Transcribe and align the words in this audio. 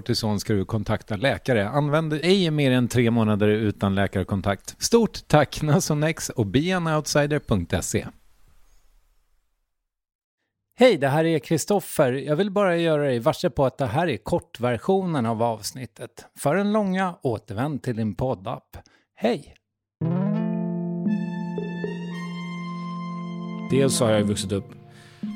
kortison 0.00 0.40
ska 0.40 0.52
du 0.52 0.64
kontakta 0.64 1.16
läkare. 1.16 1.68
Använd 1.68 2.12
ej 2.12 2.50
mer 2.50 2.70
än 2.70 2.88
tre 2.88 3.10
månader 3.10 3.48
utan 3.48 3.94
läkarkontakt. 3.94 4.76
Stort 4.78 5.28
tack 5.28 5.62
Nasonex 5.62 6.28
och 6.28 6.46
beanoutsider.se. 6.46 8.06
Hej, 10.78 10.98
det 10.98 11.08
här 11.08 11.24
är 11.24 11.38
Kristoffer. 11.38 12.12
Jag 12.12 12.36
vill 12.36 12.50
bara 12.50 12.76
göra 12.76 13.02
dig 13.02 13.18
varse 13.18 13.50
på 13.50 13.64
att 13.66 13.78
det 13.78 13.86
här 13.86 14.08
är 14.08 14.16
kortversionen 14.16 15.26
av 15.26 15.42
avsnittet. 15.42 16.26
För 16.38 16.56
den 16.56 16.72
långa, 16.72 17.14
återvänd 17.22 17.82
till 17.82 17.96
din 17.96 18.14
poddapp. 18.14 18.76
Hej! 19.14 19.54
Dels 23.70 23.96
så 23.96 24.04
har 24.04 24.12
jag 24.12 24.24
vuxit 24.24 24.52
upp 24.52 24.79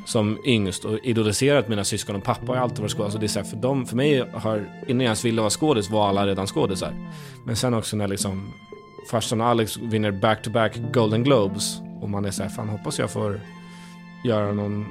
som 0.07 0.39
yngst 0.45 0.85
och 0.85 0.99
idoliserat 1.03 1.69
mina 1.69 1.85
syskon 1.85 2.17
och 2.17 2.25
pappa 2.25 2.53
har 2.53 2.57
alltid 2.57 2.79
varit 2.79 2.93
skådis. 2.93 3.05
Alltså 3.05 3.19
det 3.19 3.27
är 3.27 3.29
så 3.29 3.39
här, 3.39 3.47
för, 3.47 3.57
dem, 3.57 3.87
för 3.87 3.97
mig 3.97 4.25
har, 4.33 4.57
innan 4.87 5.01
jag 5.01 5.05
ens 5.05 5.25
ville 5.25 5.41
vara 5.41 5.51
skådis 5.51 5.91
var 5.91 6.09
alla 6.09 6.27
redan 6.27 6.47
skådisar. 6.47 6.95
Men 7.45 7.57
sen 7.57 7.75
också 7.75 7.97
när 7.97 8.09
liksom 8.09 8.53
farsan 9.11 9.41
och 9.41 9.47
Alex 9.47 9.77
vinner 9.77 10.11
back-to-back 10.11 10.77
Golden 10.93 11.25
Globes 11.25 11.81
och 12.01 12.11
man 12.11 12.25
är 12.25 12.31
så 12.31 12.43
här, 12.43 12.51
fan 12.51 12.69
hoppas 12.69 12.99
jag 12.99 13.11
får 13.11 13.41
göra 14.25 14.53
någon, 14.53 14.87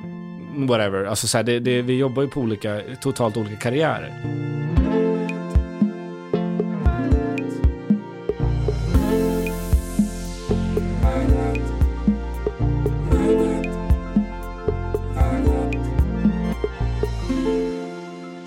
whatever. 0.68 1.06
Alltså 1.06 1.28
så 1.28 1.38
här, 1.38 1.44
det, 1.44 1.60
det, 1.60 1.82
vi 1.82 1.98
jobbar 1.98 2.24
ju 2.24 2.30
på 2.30 2.42
olika, 2.42 2.82
totalt 3.02 3.38
olika 3.38 3.56
karriärer. 3.56 4.14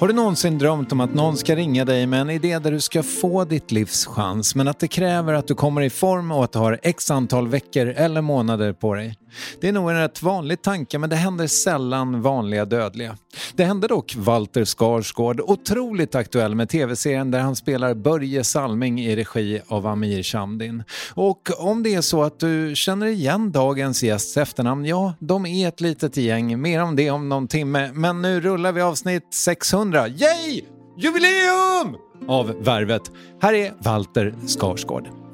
Har 0.06 0.08
du 0.08 0.16
någonsin 0.16 0.58
drömt 0.58 0.92
om 0.92 1.00
att 1.00 1.14
någon 1.14 1.36
ska 1.36 1.56
ringa 1.56 1.84
dig 1.84 2.06
med 2.06 2.20
en 2.20 2.30
idé 2.30 2.58
där 2.58 2.70
du 2.70 2.80
ska 2.80 3.02
få 3.02 3.44
ditt 3.44 3.72
livs 3.72 4.06
chans 4.06 4.54
men 4.54 4.68
att 4.68 4.78
det 4.78 4.88
kräver 4.88 5.32
att 5.32 5.48
du 5.48 5.54
kommer 5.54 5.80
i 5.82 5.90
form 5.90 6.30
och 6.30 6.44
att 6.44 6.52
du 6.52 6.58
har 6.58 6.80
x 6.82 7.10
antal 7.10 7.48
veckor 7.48 7.86
eller 7.86 8.20
månader 8.20 8.72
på 8.72 8.94
dig? 8.94 9.16
Det 9.60 9.68
är 9.68 9.72
nog 9.72 9.90
en 9.90 9.96
rätt 9.96 10.22
vanlig 10.22 10.62
tanke 10.62 10.98
men 10.98 11.10
det 11.10 11.16
händer 11.16 11.46
sällan 11.46 12.22
vanliga 12.22 12.64
dödliga. 12.64 13.16
Det 13.54 13.64
hände 13.64 13.88
dock 13.88 14.14
Walter 14.16 14.64
Skarsgård, 14.64 15.40
otroligt 15.40 16.14
aktuell 16.14 16.54
med 16.54 16.68
tv-serien 16.68 17.30
där 17.30 17.40
han 17.40 17.56
spelar 17.56 17.94
Börje 17.94 18.44
Salming 18.44 19.00
i 19.00 19.16
regi 19.16 19.60
av 19.68 19.86
Amir 19.86 20.22
Shamdin. 20.22 20.82
Och 21.14 21.50
om 21.58 21.82
det 21.82 21.94
är 21.94 22.00
så 22.00 22.22
att 22.22 22.40
du 22.40 22.72
känner 22.74 23.06
igen 23.06 23.52
dagens 23.52 24.02
gästs 24.02 24.36
efternamn, 24.36 24.84
ja, 24.84 25.14
de 25.18 25.46
är 25.46 25.68
ett 25.68 25.80
litet 25.80 26.16
gäng. 26.16 26.60
Mer 26.60 26.82
om 26.82 26.96
det 26.96 27.10
om 27.10 27.28
någon 27.28 27.48
timme. 27.48 27.90
Men 27.92 28.22
nu 28.22 28.40
rullar 28.40 28.72
vi 28.72 28.80
avsnitt 28.80 29.34
600. 29.34 30.08
Yay! 30.08 30.62
Jubileum! 30.98 31.96
Av 32.28 32.64
Värvet. 32.64 33.02
Här 33.40 33.52
är 33.52 33.74
Walter 33.78 34.34
Skarsgård. 34.46 35.25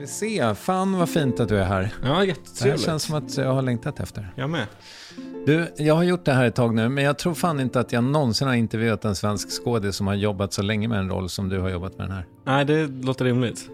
Vi 0.00 0.06
se. 0.06 0.54
Fan 0.54 0.98
vad 0.98 1.08
fint 1.08 1.40
att 1.40 1.48
du 1.48 1.58
är 1.58 1.64
här. 1.64 1.94
Ja, 2.02 2.08
Det 2.08 2.14
här 2.14 2.22
jättetrevligt. 2.22 2.84
känns 2.84 3.02
som 3.02 3.14
att 3.14 3.36
jag 3.36 3.52
har 3.54 3.62
längtat 3.62 4.00
efter. 4.00 4.32
Jag 4.36 4.50
med. 4.50 4.66
Du, 5.46 5.74
jag 5.76 5.94
har 5.94 6.02
gjort 6.02 6.24
det 6.24 6.32
här 6.32 6.44
ett 6.44 6.54
tag 6.54 6.74
nu, 6.74 6.88
men 6.88 7.04
jag 7.04 7.18
tror 7.18 7.34
fan 7.34 7.60
inte 7.60 7.80
att 7.80 7.92
jag 7.92 8.04
någonsin 8.04 8.48
har 8.48 8.54
intervjuat 8.54 9.04
en 9.04 9.16
svensk 9.16 9.50
skådis 9.50 9.96
som 9.96 10.06
har 10.06 10.14
jobbat 10.14 10.52
så 10.52 10.62
länge 10.62 10.88
med 10.88 10.98
en 10.98 11.10
roll 11.10 11.28
som 11.28 11.48
du 11.48 11.58
har 11.60 11.68
jobbat 11.68 11.98
med 11.98 12.06
den 12.08 12.16
här. 12.16 12.26
Nej, 12.44 12.64
det 12.64 12.86
låter 12.86 13.24
rimligt. 13.24 13.68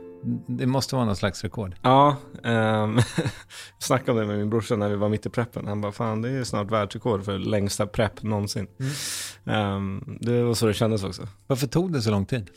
Det 0.46 0.66
måste 0.66 0.94
vara 0.94 1.04
någon 1.04 1.16
slags 1.16 1.42
rekord. 1.42 1.74
Ja, 1.82 2.16
um, 2.44 2.96
jag 3.16 3.30
snackade 3.78 4.12
om 4.12 4.18
det 4.18 4.24
med 4.26 4.38
min 4.38 4.50
brorsa 4.50 4.76
när 4.76 4.88
vi 4.88 4.96
var 4.96 5.08
mitt 5.08 5.26
i 5.26 5.30
preppen. 5.30 5.66
Han 5.66 5.80
bara, 5.80 5.92
fan 5.92 6.22
det 6.22 6.30
är 6.30 6.44
snart 6.44 6.70
världsrekord 6.70 7.24
för 7.24 7.38
längsta 7.38 7.86
prepp 7.86 8.22
någonsin. 8.22 8.66
Ehm, 9.44 10.18
det 10.20 10.42
var 10.42 10.54
så 10.54 10.66
det 10.66 10.74
kändes 10.74 11.04
också. 11.04 11.28
Varför 11.46 11.66
tog 11.66 11.92
det 11.92 12.02
så 12.02 12.10
lång 12.10 12.26
tid? 12.26 12.50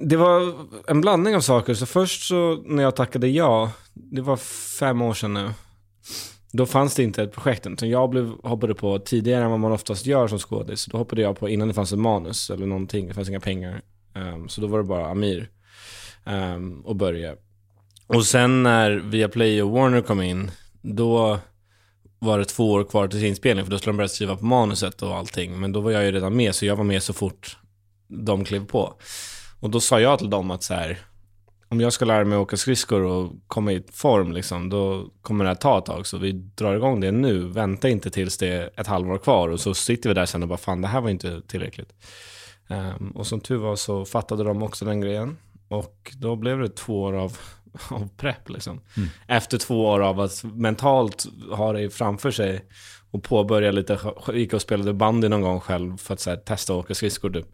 Det 0.00 0.16
var 0.16 0.54
en 0.86 1.00
blandning 1.00 1.36
av 1.36 1.40
saker. 1.40 1.74
Så 1.74 1.86
först 1.86 2.22
så 2.22 2.62
när 2.66 2.82
jag 2.82 2.96
tackade 2.96 3.28
ja, 3.28 3.72
det 3.94 4.20
var 4.20 4.36
fem 4.78 5.02
år 5.02 5.14
sedan 5.14 5.34
nu. 5.34 5.50
då 6.52 6.66
fanns 6.66 6.94
det 6.94 7.02
inte 7.02 7.22
ett 7.22 7.32
projekt. 7.32 7.66
Utan 7.66 7.90
jag 7.90 8.10
blev, 8.10 8.32
hoppade 8.42 8.74
på 8.74 8.98
tidigare 8.98 9.44
än 9.44 9.50
vad 9.50 9.60
man 9.60 9.72
oftast 9.72 10.06
gör 10.06 10.28
som 10.28 10.38
skådis. 10.38 10.86
Då 10.86 10.98
hoppade 10.98 11.22
jag 11.22 11.38
på 11.38 11.48
innan 11.48 11.68
det 11.68 11.74
fanns 11.74 11.92
ett 11.92 11.98
manus 11.98 12.50
eller 12.50 12.66
någonting. 12.66 13.08
Det 13.08 13.14
fanns 13.14 13.28
inga 13.28 13.40
pengar. 13.40 13.82
Um, 14.14 14.48
så 14.48 14.60
då 14.60 14.66
var 14.66 14.78
det 14.78 14.84
bara 14.84 15.06
Amir 15.06 15.48
um, 16.24 16.80
och 16.80 16.96
Börje. 16.96 17.36
Och 18.06 18.24
sen 18.26 18.62
när 18.62 18.90
Viaplay 18.90 19.62
och 19.62 19.70
Warner 19.70 20.00
kom 20.00 20.22
in, 20.22 20.50
då 20.82 21.38
var 22.18 22.38
det 22.38 22.44
två 22.44 22.72
år 22.72 22.84
kvar 22.84 23.08
till 23.08 23.24
inspelning 23.24 23.64
för 23.64 23.70
då 23.70 23.78
skulle 23.78 23.92
de 23.92 23.96
börja 23.96 24.08
skriva 24.08 24.36
på 24.36 24.44
manuset 24.44 25.02
och 25.02 25.16
allting. 25.16 25.60
Men 25.60 25.72
då 25.72 25.80
var 25.80 25.90
jag 25.90 26.04
ju 26.04 26.12
redan 26.12 26.36
med, 26.36 26.54
så 26.54 26.66
jag 26.66 26.76
var 26.76 26.84
med 26.84 27.02
så 27.02 27.12
fort 27.12 27.56
de 28.08 28.44
klev 28.44 28.66
på. 28.66 28.94
Och 29.64 29.70
då 29.70 29.80
sa 29.80 30.00
jag 30.00 30.18
till 30.18 30.30
dem 30.30 30.50
att 30.50 30.62
så 30.62 30.74
här, 30.74 30.98
om 31.68 31.80
jag 31.80 31.92
ska 31.92 32.04
lära 32.04 32.24
mig 32.24 32.38
åka 32.38 32.56
skridskor 32.56 33.02
och 33.02 33.32
komma 33.46 33.72
i 33.72 33.82
form, 33.92 34.32
liksom, 34.32 34.70
då 34.70 35.08
kommer 35.22 35.44
det 35.44 35.50
här 35.50 35.54
ta 35.54 35.78
ett 35.78 35.84
tag. 35.84 36.06
Så 36.06 36.18
vi 36.18 36.32
drar 36.32 36.74
igång 36.74 37.00
det 37.00 37.12
nu. 37.12 37.38
Vänta 37.38 37.88
inte 37.88 38.10
tills 38.10 38.38
det 38.38 38.48
är 38.48 38.70
ett 38.80 38.86
halvår 38.86 39.18
kvar 39.18 39.48
och 39.48 39.60
så 39.60 39.74
sitter 39.74 40.08
vi 40.08 40.14
där 40.14 40.26
sen 40.26 40.42
och 40.42 40.48
bara 40.48 40.58
fan, 40.58 40.82
det 40.82 40.88
här 40.88 41.00
var 41.00 41.10
inte 41.10 41.40
tillräckligt. 41.40 41.92
Um, 42.68 43.10
och 43.10 43.26
som 43.26 43.40
tur 43.40 43.56
var 43.56 43.76
så 43.76 44.04
fattade 44.04 44.44
de 44.44 44.62
också 44.62 44.84
den 44.84 45.00
grejen. 45.00 45.36
Och 45.68 46.12
då 46.18 46.36
blev 46.36 46.58
det 46.58 46.68
två 46.68 47.02
år 47.02 47.12
av, 47.12 47.38
av 47.88 48.08
prepp 48.16 48.48
liksom. 48.48 48.80
Mm. 48.96 49.08
Efter 49.26 49.58
två 49.58 49.86
år 49.86 50.00
av 50.00 50.20
att 50.20 50.44
mentalt 50.44 51.26
ha 51.50 51.72
det 51.72 51.90
framför 51.90 52.30
sig 52.30 52.64
och 53.10 53.22
påbörja 53.22 53.70
lite, 53.70 53.98
gick 54.32 54.52
och 54.52 54.62
spelade 54.62 54.92
bandy 54.92 55.28
någon 55.28 55.42
gång 55.42 55.60
själv 55.60 55.96
för 55.96 56.14
att 56.14 56.26
här, 56.26 56.36
testa 56.36 56.72
att 56.72 56.84
åka 56.84 56.94
skridskor 56.94 57.30
typ. 57.30 57.46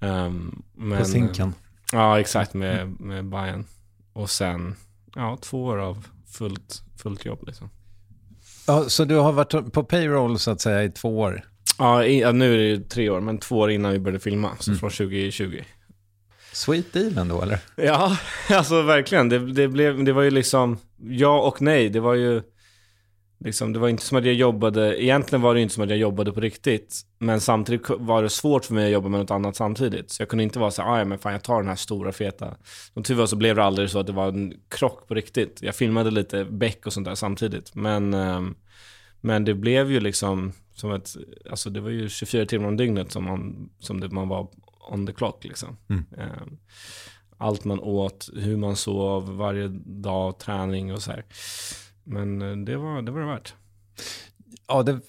Um, 0.00 0.62
men, 0.74 0.98
På 0.98 1.04
Zinken? 1.04 1.54
Ja, 1.92 2.20
exakt 2.20 2.54
med, 2.54 3.00
med 3.00 3.24
Bayern. 3.24 3.64
Och 4.12 4.30
sen, 4.30 4.74
ja, 5.14 5.38
två 5.40 5.64
år 5.64 5.78
av 5.78 6.06
fullt, 6.32 6.82
fullt 7.02 7.24
jobb 7.24 7.46
liksom. 7.46 7.70
Ja, 8.66 8.88
så 8.88 9.04
du 9.04 9.16
har 9.16 9.32
varit 9.32 9.72
på 9.72 9.84
payroll 9.84 10.38
så 10.38 10.50
att 10.50 10.60
säga 10.60 10.84
i 10.84 10.90
två 10.90 11.18
år? 11.18 11.42
Ja, 11.78 12.04
i, 12.04 12.20
ja 12.20 12.32
nu 12.32 12.54
är 12.54 12.58
det 12.58 12.64
ju 12.64 12.76
tre 12.76 13.10
år, 13.10 13.20
men 13.20 13.38
två 13.38 13.58
år 13.58 13.70
innan 13.70 13.92
vi 13.92 13.98
började 13.98 14.20
filma, 14.20 14.50
så 14.58 14.70
mm. 14.70 14.80
från 14.80 14.90
2020. 14.90 15.62
Sweet 16.52 16.92
deal 16.92 17.18
ändå 17.18 17.42
eller? 17.42 17.58
Ja, 17.76 18.16
alltså 18.50 18.82
verkligen. 18.82 19.28
Det, 19.28 19.52
det, 19.52 19.68
blev, 19.68 20.04
det 20.04 20.12
var 20.12 20.22
ju 20.22 20.30
liksom 20.30 20.78
ja 20.98 21.40
och 21.40 21.62
nej. 21.62 21.88
Det 21.88 22.00
var 22.00 22.14
ju 22.14 22.42
liksom, 23.44 23.72
det 23.72 23.78
var 23.78 23.88
inte 23.88 24.02
som 24.02 24.18
att 24.18 24.24
jag 24.24 24.34
jobbade, 24.34 25.02
egentligen 25.02 25.42
var 25.42 25.54
det 25.54 25.60
inte 25.60 25.74
som 25.74 25.84
att 25.84 25.90
jag 25.90 25.98
jobbade 25.98 26.32
på 26.32 26.40
riktigt. 26.40 27.00
Men 27.18 27.40
samtidigt 27.40 27.86
var 27.98 28.22
det 28.22 28.30
svårt 28.30 28.64
för 28.64 28.74
mig 28.74 28.84
att 28.84 28.92
jobba 28.92 29.08
med 29.08 29.20
något 29.20 29.30
annat 29.30 29.56
samtidigt. 29.56 30.10
Så 30.10 30.22
jag 30.22 30.28
kunde 30.28 30.44
inte 30.44 30.58
vara 30.58 30.70
så 30.70 30.82
här, 30.82 30.98
ja 30.98 31.04
men 31.04 31.18
fan 31.18 31.32
jag 31.32 31.42
tar 31.42 31.56
den 31.56 31.68
här 31.68 31.76
stora 31.76 32.12
feta. 32.12 32.56
Som 32.94 33.02
tur 33.02 33.14
var 33.14 33.26
så 33.26 33.36
blev 33.36 33.56
det 33.56 33.64
aldrig 33.64 33.90
så 33.90 33.98
att 33.98 34.06
det 34.06 34.12
var 34.12 34.28
en 34.28 34.54
krock 34.68 35.08
på 35.08 35.14
riktigt. 35.14 35.62
Jag 35.62 35.74
filmade 35.74 36.10
lite 36.10 36.44
Beck 36.44 36.86
och 36.86 36.92
sånt 36.92 37.06
där 37.06 37.14
samtidigt. 37.14 37.74
Men, 37.74 38.14
um, 38.14 38.56
men 39.20 39.44
det 39.44 39.54
blev 39.54 39.90
ju 39.90 40.00
liksom 40.00 40.52
som 40.74 40.92
ett, 40.92 41.16
alltså 41.50 41.70
det 41.70 41.80
var 41.80 41.90
ju 41.90 42.08
24 42.08 42.46
timmar 42.46 42.68
om 42.68 42.76
dygnet 42.76 43.12
som 43.12 43.24
man, 43.24 43.70
som 43.78 44.00
det, 44.00 44.08
man 44.08 44.28
var 44.28 44.48
on 44.90 45.06
the 45.06 45.12
clock 45.12 45.44
liksom. 45.44 45.76
Mm. 45.88 46.04
Um, 46.18 46.58
allt 47.38 47.64
man 47.64 47.80
åt, 47.80 48.28
hur 48.36 48.56
man 48.56 48.76
sov, 48.76 49.36
varje 49.36 49.68
dag, 49.84 50.38
träning 50.38 50.92
och 50.92 51.02
så 51.02 51.10
här. 51.10 51.24
Men 52.10 52.42
eh, 52.42 52.56
det 52.56 52.76
var 52.76 53.02
det, 53.02 53.12
var 53.12 53.20
det 53.20 53.26
värt. 53.26 53.54
Ja, 54.68 54.82
det 54.82 55.00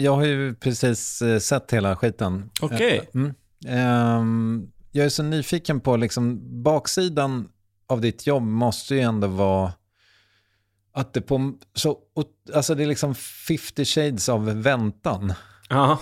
jag 0.00 0.16
har 0.16 0.24
ju 0.24 0.54
precis 0.54 1.22
eh, 1.22 1.38
sett 1.38 1.72
hela 1.72 1.96
skiten. 1.96 2.50
Okej. 2.60 2.76
Okay. 2.76 3.06
Mm. 3.14 4.20
Um, 4.20 4.72
jag 4.92 5.06
är 5.06 5.10
så 5.10 5.22
nyfiken 5.22 5.80
på, 5.80 5.96
liksom, 5.96 6.40
baksidan 6.62 7.48
av 7.86 8.00
ditt 8.00 8.26
jobb 8.26 8.42
måste 8.42 8.94
ju 8.94 9.00
ändå 9.00 9.26
vara 9.26 9.72
att 10.92 11.12
det 11.12 11.20
på, 11.20 11.52
så, 11.74 11.98
alltså 12.54 12.74
det 12.74 12.82
är 12.82 12.86
liksom 12.86 13.14
50 13.14 13.84
shades 13.84 14.28
av 14.28 14.62
väntan. 14.62 15.34
Ja, 15.68 15.98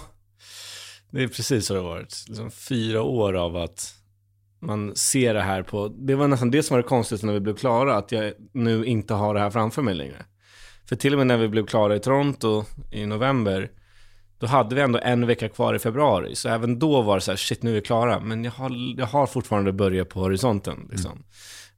det 1.11 1.23
är 1.23 1.29
precis 1.29 1.67
så 1.67 1.75
det 1.75 1.81
har 1.81 1.89
varit. 1.89 2.25
Liksom 2.29 2.51
fyra 2.51 3.03
år 3.03 3.35
av 3.35 3.57
att 3.57 3.95
man 4.67 4.97
ser 4.97 5.35
det 5.35 5.43
här 5.43 5.63
på, 5.63 5.89
det 5.89 6.15
var 6.15 6.29
nästan 6.29 6.51
det 6.51 6.63
som 6.63 6.75
var 6.75 6.83
det 6.83 6.89
konstigaste 6.89 7.27
när 7.27 7.33
vi 7.33 7.41
blev 7.41 7.57
klara, 7.57 7.97
att 7.97 8.13
jag 8.13 8.33
nu 8.53 8.85
inte 8.85 9.15
har 9.15 9.35
det 9.35 9.41
här 9.41 9.51
framför 9.51 9.83
mig 9.83 9.95
längre. 9.95 10.25
För 10.89 10.97
till 10.97 11.13
och 11.13 11.19
med 11.19 11.27
när 11.27 11.37
vi 11.37 11.49
blev 11.49 11.67
klara 11.67 11.97
i 11.97 12.01
Toronto 12.01 12.65
i 12.93 13.07
november, 13.07 13.71
då 14.39 14.47
hade 14.47 14.75
vi 14.75 14.81
ändå 14.81 14.99
en 15.03 15.27
vecka 15.27 15.49
kvar 15.49 15.75
i 15.75 15.79
februari. 15.79 16.35
Så 16.35 16.49
även 16.49 16.79
då 16.79 17.03
var 17.03 17.15
det 17.15 17.21
så 17.21 17.31
här, 17.31 17.37
shit 17.37 17.63
nu 17.63 17.71
är 17.71 17.75
vi 17.75 17.81
klara. 17.81 18.21
Men 18.21 18.45
jag 18.45 18.53
har, 18.53 18.99
jag 18.99 19.07
har 19.07 19.27
fortfarande 19.27 19.73
börjat 19.73 20.09
på 20.09 20.21
horisonten. 20.21 20.89
Liksom. 20.91 21.25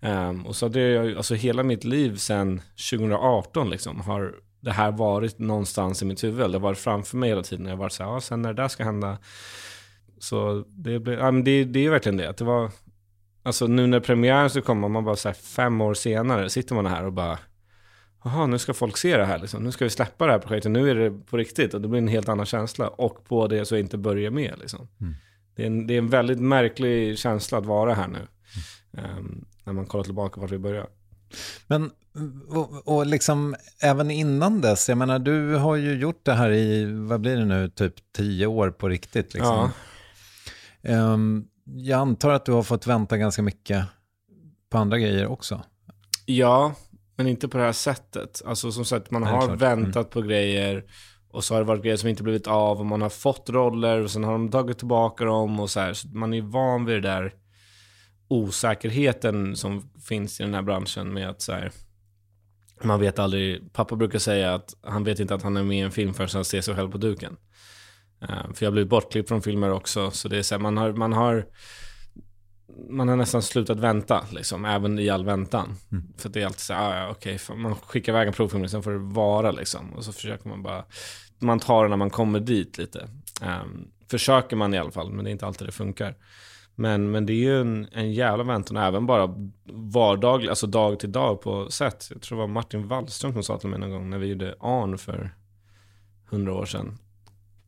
Mm. 0.01 0.29
Um, 0.29 0.47
och 0.47 0.57
så 0.57 0.69
det 0.69 1.17
alltså 1.17 1.35
hela 1.35 1.63
mitt 1.63 1.85
liv 1.85 2.17
sedan 2.17 2.63
2018 2.91 3.71
liksom, 3.71 4.01
har 4.01 4.35
det 4.61 4.73
här 4.73 4.93
varit 4.93 5.39
någonstans 5.39 6.03
i 6.03 6.05
mitt 6.05 6.25
huvud. 6.25 6.51
Det 6.51 6.59
har 6.59 6.61
varit 6.61 6.79
framför 6.79 7.17
mig 7.17 7.29
hela 7.29 7.43
tiden. 7.43 7.67
Jag 7.67 7.73
har 7.73 7.79
varit 7.79 7.93
så 7.93 8.05
här, 8.05 8.11
ja, 8.11 8.21
sen 8.21 8.43
när 8.43 8.53
det 8.53 8.63
där 8.63 8.69
ska 8.69 8.85
hända. 8.85 9.19
Så 10.19 10.65
det, 10.69 10.99
blev, 10.99 11.19
ja, 11.19 11.31
men 11.31 11.45
det, 11.45 11.65
det 11.65 11.87
är 11.87 11.91
verkligen 11.91 12.17
det. 12.17 12.29
Att 12.29 12.37
det 12.37 12.45
var, 12.45 12.71
alltså 13.43 13.67
nu 13.67 13.87
när 13.87 14.01
premiären 14.01 14.51
ska 14.51 14.61
komma, 14.61 14.89
man 14.89 15.05
bara 15.05 15.17
så 15.17 15.29
här 15.29 15.35
fem 15.35 15.81
år 15.81 15.95
senare, 15.95 16.51
sitter 16.51 16.75
man 16.75 16.87
här 16.87 17.05
och 17.05 17.13
bara, 17.13 17.39
jaha, 18.25 18.47
nu 18.47 18.59
ska 18.59 18.75
folk 18.75 18.97
se 18.97 19.17
det 19.17 19.25
här 19.25 19.39
liksom. 19.39 19.65
Nu 19.65 19.73
ska 19.73 19.85
vi 19.85 19.91
släppa 19.91 20.27
det 20.27 20.33
här 20.33 20.39
projektet, 20.39 20.73
nu 20.73 20.91
är 20.91 20.95
det 20.95 21.11
på 21.11 21.37
riktigt. 21.37 21.75
Och 21.75 21.81
det 21.81 21.89
blir 21.89 21.99
en 21.99 22.09
helt 22.09 22.29
annan 22.29 22.47
känsla. 22.47 22.89
Och 22.89 23.25
på 23.25 23.47
det 23.47 23.65
så 23.65 23.77
inte 23.77 23.99
börja 23.99 24.31
med 24.31 24.55
liksom. 24.61 24.89
Mm. 25.01 25.15
Det, 25.57 25.63
är 25.63 25.67
en, 25.67 25.87
det 25.87 25.95
är 25.95 25.99
en 25.99 26.09
väldigt 26.09 26.41
märklig 26.41 27.19
känsla 27.19 27.59
att 27.59 27.67
vara 27.67 27.95
här 27.95 28.09
nu. 28.09 28.27
Mm. 28.93 29.19
Um, 29.19 29.45
när 29.65 29.73
man 29.73 29.87
kollar 29.87 30.05
tillbaka 30.05 30.41
vart 30.41 30.51
vi 30.51 30.59
började. 30.59 30.87
Men 31.67 31.91
och, 32.49 32.89
och 32.89 33.07
liksom 33.07 33.57
även 33.83 34.11
innan 34.11 34.61
dess, 34.61 34.89
jag 34.89 34.99
menar 34.99 35.19
du 35.19 35.55
har 35.55 35.77
ju 35.77 35.99
gjort 35.99 36.21
det 36.25 36.33
här 36.33 36.51
i, 36.51 36.85
vad 36.85 37.21
blir 37.21 37.37
det 37.37 37.45
nu, 37.45 37.69
typ 37.69 37.95
tio 38.17 38.47
år 38.47 38.71
på 38.71 38.89
riktigt. 38.89 39.35
Liksom. 39.35 39.55
Ja. 39.55 39.71
Um, 40.89 41.49
jag 41.65 42.01
antar 42.01 42.31
att 42.31 42.45
du 42.45 42.53
har 42.53 42.63
fått 42.63 42.87
vänta 42.87 43.17
ganska 43.17 43.43
mycket 43.43 43.85
på 44.71 44.79
andra 44.79 44.99
grejer 44.99 45.27
också. 45.27 45.63
Ja, 46.27 46.75
men 47.17 47.27
inte 47.27 47.49
på 47.49 47.59
det 47.59 47.65
här 47.65 47.73
sättet. 47.73 48.43
Alltså 48.47 48.73
som 48.73 48.85
sagt, 48.85 49.11
man 49.11 49.23
har 49.23 49.45
mm. 49.45 49.57
väntat 49.57 49.97
mm. 49.97 50.11
på 50.11 50.23
grejer 50.23 50.85
och 51.29 51.45
så 51.45 51.55
har 51.55 51.61
det 51.61 51.67
varit 51.67 51.83
grejer 51.83 51.97
som 51.97 52.09
inte 52.09 52.23
blivit 52.23 52.47
av 52.47 52.79
och 52.79 52.87
man 52.87 53.03
har 53.03 53.09
fått 53.09 53.51
roller 53.51 54.01
och 54.01 54.11
sen 54.11 54.25
har 54.25 54.33
de 54.33 54.51
tagit 54.51 54.79
tillbaka 54.79 55.25
dem 55.25 55.61
och 55.61 55.71
så 55.71 55.81
här. 55.81 55.93
Så 55.93 56.09
man 56.09 56.35
är 56.35 56.43
van 56.43 56.85
vid 56.85 56.97
det 56.97 57.09
där 57.09 57.35
osäkerheten 58.29 59.57
som 59.57 59.91
finns 60.09 60.41
i 60.41 60.43
den 60.43 60.55
här 60.55 60.63
branschen 60.63 61.13
med 61.13 61.29
att 61.29 61.43
så 61.43 61.53
här, 61.53 61.73
man 62.83 63.01
vet 63.01 63.19
aldrig, 63.19 63.73
pappa 63.73 63.97
brukar 63.97 64.19
säga 64.19 64.55
att 64.55 64.75
han 64.83 65.05
vet 65.05 65.21
inte 65.21 65.35
att 65.35 65.43
han 65.43 65.57
är 65.57 65.63
med 65.63 65.79
i 65.79 65.81
en 65.81 65.91
film 65.91 66.15
förrän 66.15 66.29
han 66.33 66.45
ser 66.45 66.61
sig 66.61 66.75
själv 66.75 66.91
på 66.91 66.99
duken. 66.99 67.37
Uh, 68.23 68.53
för 68.53 68.65
jag 68.65 68.67
har 68.67 68.73
blivit 68.73 68.91
bortklippt 68.91 69.29
från 69.29 69.43
filmer 69.43 69.71
också, 69.71 70.11
så 70.11 70.29
det 70.29 70.39
är 70.39 70.43
så 70.43 70.55
här, 70.55 70.63
man 70.63 70.77
har, 70.77 70.93
man 70.93 71.13
har 71.13 71.47
man 72.91 73.09
har 73.09 73.17
nästan 73.17 73.43
slutat 73.43 73.79
vänta, 73.79 74.25
liksom, 74.31 74.65
även 74.65 74.99
i 74.99 75.09
all 75.09 75.25
väntan. 75.25 75.75
Mm. 75.93 76.05
För 76.19 76.29
det 76.29 76.43
är 76.43 76.47
alltid 76.47 76.61
så 76.61 76.75
här, 76.75 77.07
ah, 77.07 77.11
okej, 77.11 77.35
okay, 77.35 77.57
man 77.57 77.75
skickar 77.75 78.13
iväg 78.13 78.29
en 78.29 78.35
provfilm, 78.35 78.69
sen 78.69 78.83
får 78.83 78.91
det 78.91 78.99
vara 78.99 79.51
liksom. 79.51 79.93
Och 79.93 80.05
så 80.05 80.13
försöker 80.13 80.49
man 80.49 80.63
bara, 80.63 80.85
man 81.39 81.61
tar 81.61 81.83
det 81.83 81.89
när 81.89 81.97
man 81.97 82.11
kommer 82.11 82.41
dit 82.41 82.79
lite. 82.79 83.09
Um, 83.43 83.89
försöker 84.11 84.57
man 84.57 84.75
i 84.75 84.79
alla 84.79 84.91
fall, 84.91 85.13
men 85.13 85.25
det 85.25 85.31
är 85.31 85.33
inte 85.33 85.47
alltid 85.47 85.69
det 85.69 85.73
funkar. 85.73 86.17
Men, 86.75 87.11
men 87.11 87.27
det 87.27 87.33
är 87.33 87.45
ju 87.45 87.61
en, 87.61 87.89
en 87.93 88.13
jävla 88.13 88.45
väntan, 88.45 88.77
även 88.77 89.07
bara 89.07 89.35
vardaglig, 89.73 90.49
alltså 90.49 90.67
dag 90.67 91.01
till 91.01 91.13
dag 91.13 91.41
på 91.41 91.71
sätt. 91.71 92.07
Jag 92.13 92.23
tror 92.23 92.39
det 92.39 92.41
var 92.41 92.49
Martin 92.49 92.89
Wallström 92.89 93.33
som 93.33 93.43
sa 93.43 93.59
till 93.59 93.69
mig 93.69 93.79
någon 93.79 93.91
gång 93.91 94.11
när 94.11 94.19
vi 94.19 94.27
gjorde 94.27 94.55
Arn 94.61 94.99
för 94.99 95.35
hundra 96.31 96.55
år 96.55 96.67
sedan. 96.67 96.99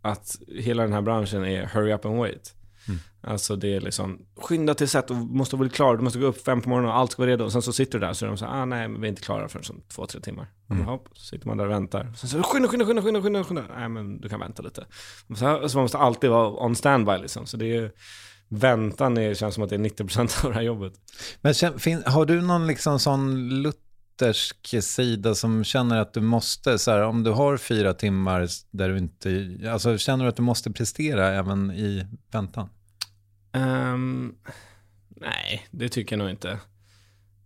Att 0.09 0.37
hela 0.49 0.83
den 0.83 0.93
här 0.93 1.03
branschen 1.03 1.45
är 1.45 1.67
hurry 1.67 1.93
up 1.93 2.05
and 2.05 2.19
wait. 2.19 2.55
Mm. 2.89 3.01
Alltså 3.21 3.57
det 3.57 3.77
är 3.77 3.81
liksom, 3.81 4.19
skynda 4.37 4.75
till 4.75 4.89
set 4.89 5.11
och 5.11 5.17
måste 5.17 5.57
bli 5.57 5.71
klar, 5.71 5.97
du 5.97 6.03
måste 6.03 6.19
gå 6.19 6.27
upp 6.27 6.45
fem 6.45 6.61
på 6.61 6.69
morgonen 6.69 6.91
och 6.91 6.97
allt 6.97 7.13
ska 7.13 7.23
vara 7.23 7.31
redo. 7.31 7.45
Och 7.45 7.53
sen 7.53 7.63
så 7.63 7.73
sitter 7.73 7.99
du 7.99 8.07
där 8.07 8.13
så 8.13 8.25
är 8.25 8.29
de 8.29 8.39
så 8.39 8.47
ah 8.47 8.65
nej, 8.65 8.89
men 8.89 9.01
vi 9.01 9.07
är 9.07 9.09
inte 9.09 9.23
klara 9.23 9.49
förrän 9.49 9.83
två, 9.89 10.07
tre 10.07 10.21
timmar. 10.21 10.47
Mm. 10.71 10.85
Hopp, 10.85 11.09
så 11.13 11.25
sitter 11.25 11.47
man 11.47 11.57
där 11.57 11.65
och 11.65 11.71
väntar. 11.71 12.13
Sen 12.17 12.29
så 12.31 12.43
skynda, 12.43 12.69
skynda, 12.69 12.87
skynda, 12.87 13.03
skynda, 13.03 13.23
skynda, 13.23 13.45
skynda. 13.45 13.65
Nej 13.77 13.89
men 13.89 14.21
du 14.21 14.29
kan 14.29 14.41
vänta 14.41 14.63
lite. 14.63 14.87
Så, 15.29 15.69
så 15.69 15.77
man 15.77 15.85
måste 15.85 15.99
alltid 15.99 16.31
vara 16.31 16.65
on 16.65 16.77
standby 16.77 17.19
liksom. 17.19 17.47
Så 17.47 17.57
det 17.57 17.77
är 17.77 17.93
väntan 18.49 19.19
är, 19.19 19.35
känns 19.35 19.55
som 19.55 19.65
att 19.65 19.71
det 19.71 19.77
är 19.77 19.79
90% 19.79 20.45
av 20.45 20.51
det 20.51 20.55
här 20.55 20.63
jobbet. 20.63 20.93
Men 21.41 21.55
har 22.07 22.27
du 22.27 22.41
någon 22.41 22.67
liksom 22.67 22.99
sån 22.99 23.63
yttersk 24.19 24.83
sida 24.83 25.35
som 25.35 25.65
känner 25.65 25.97
att 25.97 26.15
du 26.15 26.21
måste, 26.21 26.79
så 26.79 26.91
här, 26.91 27.03
om 27.03 27.25
du 27.25 27.31
har 27.31 27.57
fyra 27.57 27.95
timmar 27.95 28.49
där 28.71 28.89
du 28.89 28.99
inte, 28.99 29.59
alltså 29.71 29.99
känner 29.99 30.25
du 30.25 30.29
att 30.29 30.37
du 30.37 30.43
måste 30.43 30.71
prestera 30.71 31.29
även 31.29 31.71
i 31.71 32.07
väntan? 32.31 32.69
Um, 33.53 34.35
nej, 35.09 35.67
det 35.71 35.89
tycker 35.89 36.17
jag 36.17 36.19
nog 36.19 36.31
inte. 36.31 36.59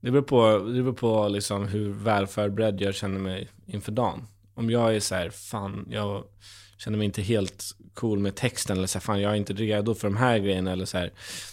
Det 0.00 0.11
beror 0.11 0.23
på, 0.23 0.59
det 0.59 0.83
beror 0.83 0.93
på 0.93 1.29
liksom 1.29 1.69
hur 1.69 1.93
välförberedd 1.93 2.81
jag 2.81 2.95
känner 2.95 3.21
mig 3.21 3.49
inför 3.67 3.93
dagen. 3.93 4.26
Om 4.55 4.71
jag 4.71 4.97
är 4.97 5.00
så 5.00 5.14
här, 5.14 5.31
fan, 5.31 5.87
jag 5.91 6.25
känner 6.79 6.99
mig 6.99 7.05
inte 7.05 7.23
helt 7.23 7.64
cool 7.95 8.19
med 8.19 8.35
texten 8.35 8.76
eller 8.76 8.87
så 8.87 8.99
här, 8.99 9.02
fan 9.02 9.21
jag 9.21 9.33
är 9.33 9.37
inte 9.37 9.52
redo 9.52 9.95
för 9.95 10.09
de 10.09 10.17
här 10.17 10.38
grejerna 10.38 10.73
eller 10.73 10.85
så 10.85 10.99
här. 10.99 11.12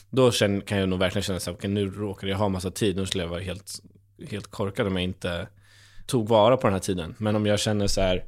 Då 0.09 0.31
känner, 0.31 0.61
kan 0.61 0.77
jag 0.77 0.89
nog 0.89 0.99
verkligen 0.99 1.23
känna 1.23 1.39
så 1.39 1.51
här, 1.51 1.57
okay, 1.57 1.69
nu 1.69 1.89
råkar 1.89 2.27
jag 2.27 2.37
ha 2.37 2.49
massa 2.49 2.71
tid, 2.71 2.95
nu 2.95 3.05
skulle 3.05 3.23
jag 3.23 3.29
vara 3.29 3.41
helt, 3.41 3.81
helt 4.29 4.47
korkad 4.47 4.87
om 4.87 4.95
jag 4.95 5.03
inte 5.03 5.47
tog 6.05 6.27
vara 6.27 6.57
på 6.57 6.67
den 6.67 6.73
här 6.73 6.79
tiden. 6.79 7.15
Men 7.17 7.35
om 7.35 7.45
jag 7.45 7.59
känner 7.59 7.87
så 7.87 8.01
här, 8.01 8.25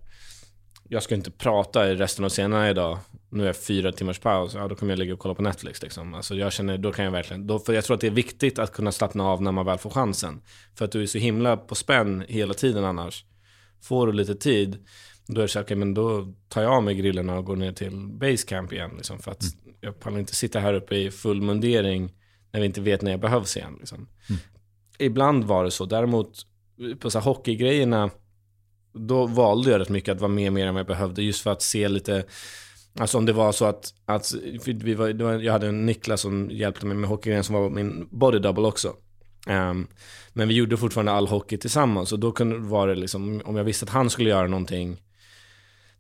jag 0.90 1.04
ska 1.04 1.16
inte 1.16 1.32
prata 1.32 1.92
i 1.92 1.96
resten 1.96 2.26
av 2.26 2.30
scenerna 2.30 2.70
idag, 2.70 3.00
nu 3.30 3.44
är 3.44 3.48
jag 3.48 3.58
fyra 3.58 3.92
timmars 3.92 4.20
paus, 4.20 4.54
ja 4.54 4.68
då 4.68 4.76
kommer 4.76 4.92
jag 4.92 5.00
ligga 5.00 5.14
och 5.14 5.20
kolla 5.20 5.36
på 5.36 5.42
Netflix 5.42 5.82
liksom. 5.82 6.14
Alltså 6.14 6.36
jag 6.36 6.54
känner, 6.54 6.78
då 6.78 6.92
kan 6.92 7.06
jag 7.06 7.12
verkligen, 7.12 7.48
då, 7.48 7.60
för 7.60 7.74
jag 7.74 7.84
tror 7.84 7.96
att 7.96 8.02
det 8.02 8.08
är 8.08 8.12
viktigt 8.12 8.60
att 8.60 8.74
kunna 8.74 8.92
slappna 8.92 9.24
av 9.24 9.42
när 9.42 9.52
man 9.52 9.66
väl 9.66 9.78
får 9.78 9.90
chansen. 9.90 10.42
För 10.76 10.86
att 10.86 10.92
du 10.92 11.02
är 11.02 11.08
så 11.08 11.18
himla 11.18 11.58
på 11.58 11.76
spänn 11.76 12.26
hela 12.28 12.54
tiden 12.54 12.86
annars. 12.86 13.26
Får 13.82 14.08
du 14.08 14.14
lite 14.14 14.36
tid, 14.36 14.86
då 15.28 15.42
är 15.42 15.42
det 15.42 15.48
så 15.48 15.60
okej 15.60 15.66
okay, 15.66 15.78
men 15.78 15.94
då 15.94 16.34
tar 16.50 16.62
jag 16.62 16.72
av 16.72 16.84
mig 16.84 16.96
grillorna 16.96 17.38
och 17.38 17.46
går 17.46 17.56
ner 17.56 17.72
till 17.72 18.08
basecamp 18.08 18.74
igen. 18.74 18.92
Liksom, 18.98 19.20
för 19.20 19.32
att 19.32 19.42
mm. 19.42 19.76
jag 19.82 20.00
pallar 20.00 20.20
inte 20.20 20.36
sitta 20.36 20.60
här 20.60 20.74
uppe 20.74 20.96
i 20.96 21.12
full 21.12 21.42
mundering 21.42 22.14
när 22.52 22.60
vi 22.60 22.66
inte 22.66 22.82
vet 22.82 23.02
när 23.02 23.12
jag 23.12 23.20
behövs 23.20 23.58
igen. 23.58 23.76
Liksom. 23.80 24.08
Mm. 24.30 24.42
Ibland 25.02 25.44
var 25.44 25.64
det 25.64 25.72
så. 25.72 25.86
Däremot 25.86 26.46
på 27.00 27.10
så 27.10 27.20
här 27.20 27.26
hockeygrejerna, 27.26 28.10
då 28.94 29.26
valde 29.26 29.72
jag 29.72 29.80
rätt 29.80 29.90
mycket 29.90 30.16
att 30.16 30.22
vara 30.22 30.32
med 30.32 30.54
mer 30.54 30.68
än 30.68 30.74
vad 30.74 30.80
jag 30.80 30.88
behövde. 30.88 31.24
Just 31.24 31.42
för 31.42 31.52
att 31.52 31.62
se 31.62 31.88
lite, 31.88 32.24
alltså 33.00 33.18
om 33.18 33.26
det 33.26 33.34
var 33.34 33.52
så 33.52 33.66
att, 33.66 33.94
att 34.06 34.34
vi 34.66 34.94
var, 34.94 35.10
jag 35.40 35.54
hade 35.54 35.68
en 35.68 35.86
Niklas 35.86 36.22
som 36.22 36.50
hjälpte 36.52 36.86
mig 36.86 36.98
med 36.98 37.10
hockeygrejen 37.10 37.44
som 37.44 37.56
var 37.56 37.70
min 37.70 38.08
body 38.12 38.40
double 38.40 38.68
också. 38.68 38.96
Um, 39.48 39.88
men 40.34 40.48
vi 40.48 40.54
gjorde 40.54 40.78
fortfarande 40.78 41.12
all 41.12 41.28
hockey 41.28 41.58
tillsammans 41.58 42.12
och 42.12 42.20
då 42.20 42.32
kunde 42.32 42.86
det 42.86 42.96
liksom, 42.96 43.42
om 43.46 43.56
jag 43.56 43.64
visste 43.64 43.86
att 43.86 43.90
han 43.90 44.10
skulle 44.10 44.30
göra 44.30 44.48
någonting 44.48 44.98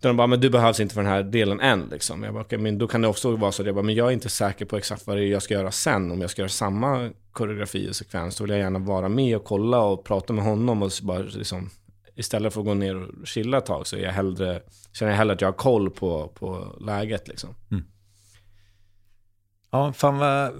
där 0.01 0.10
de 0.10 0.17
bara, 0.17 0.27
men 0.27 0.39
du 0.39 0.50
behövs 0.50 0.79
inte 0.79 0.93
för 0.93 1.01
den 1.01 1.12
här 1.12 1.24
delen 1.24 1.60
än. 1.60 1.88
Liksom. 1.91 2.24
Jag 2.24 2.34
bara, 2.34 2.43
okay, 2.43 2.60
men 2.60 2.77
då 2.77 2.88
kan 2.88 3.01
det 3.01 3.08
också 3.08 3.36
vara 3.36 3.51
så 3.51 3.62
att 3.62 3.65
jag 3.65 3.75
bara, 3.75 3.86
men 3.86 3.96
jag 3.96 4.08
är 4.08 4.12
inte 4.12 4.29
säker 4.29 4.65
på 4.65 4.77
exakt 4.77 5.08
vad 5.08 5.17
det 5.17 5.24
är 5.24 5.27
jag 5.27 5.43
ska 5.43 5.53
göra 5.53 5.72
sen. 5.72 6.12
Om 6.12 6.22
jag 6.22 6.29
ska 6.29 6.41
göra 6.41 6.50
samma 6.50 7.12
koreografi 7.31 7.89
och 7.89 7.96
sekvens, 7.96 8.38
då 8.38 8.43
vill 8.43 8.51
jag 8.51 8.60
gärna 8.60 8.79
vara 8.79 9.10
med 9.10 9.38
och 9.38 9.43
kolla 9.43 9.79
och 9.79 10.03
prata 10.03 10.34
med 10.34 10.43
honom. 10.43 10.84
Och 10.84 10.91
bara, 11.01 11.20
liksom, 11.20 11.70
istället 12.15 12.53
för 12.53 12.62
att 12.62 12.67
gå 12.67 12.74
ner 12.74 12.96
och 12.96 13.27
chilla 13.27 13.58
ett 13.58 13.65
tag 13.65 13.88
så 13.88 13.96
är 13.96 14.01
jag 14.01 14.12
hellre, 14.12 14.62
känner 14.93 15.12
jag 15.12 15.17
hellre 15.17 15.34
att 15.34 15.41
jag 15.41 15.48
har 15.48 15.53
koll 15.53 15.89
på, 15.89 16.27
på 16.27 16.75
läget. 16.79 17.27
Liksom. 17.27 17.55
Mm. 17.72 17.84
Ja, 19.72 19.93
fan 19.93 20.17
vad, 20.17 20.53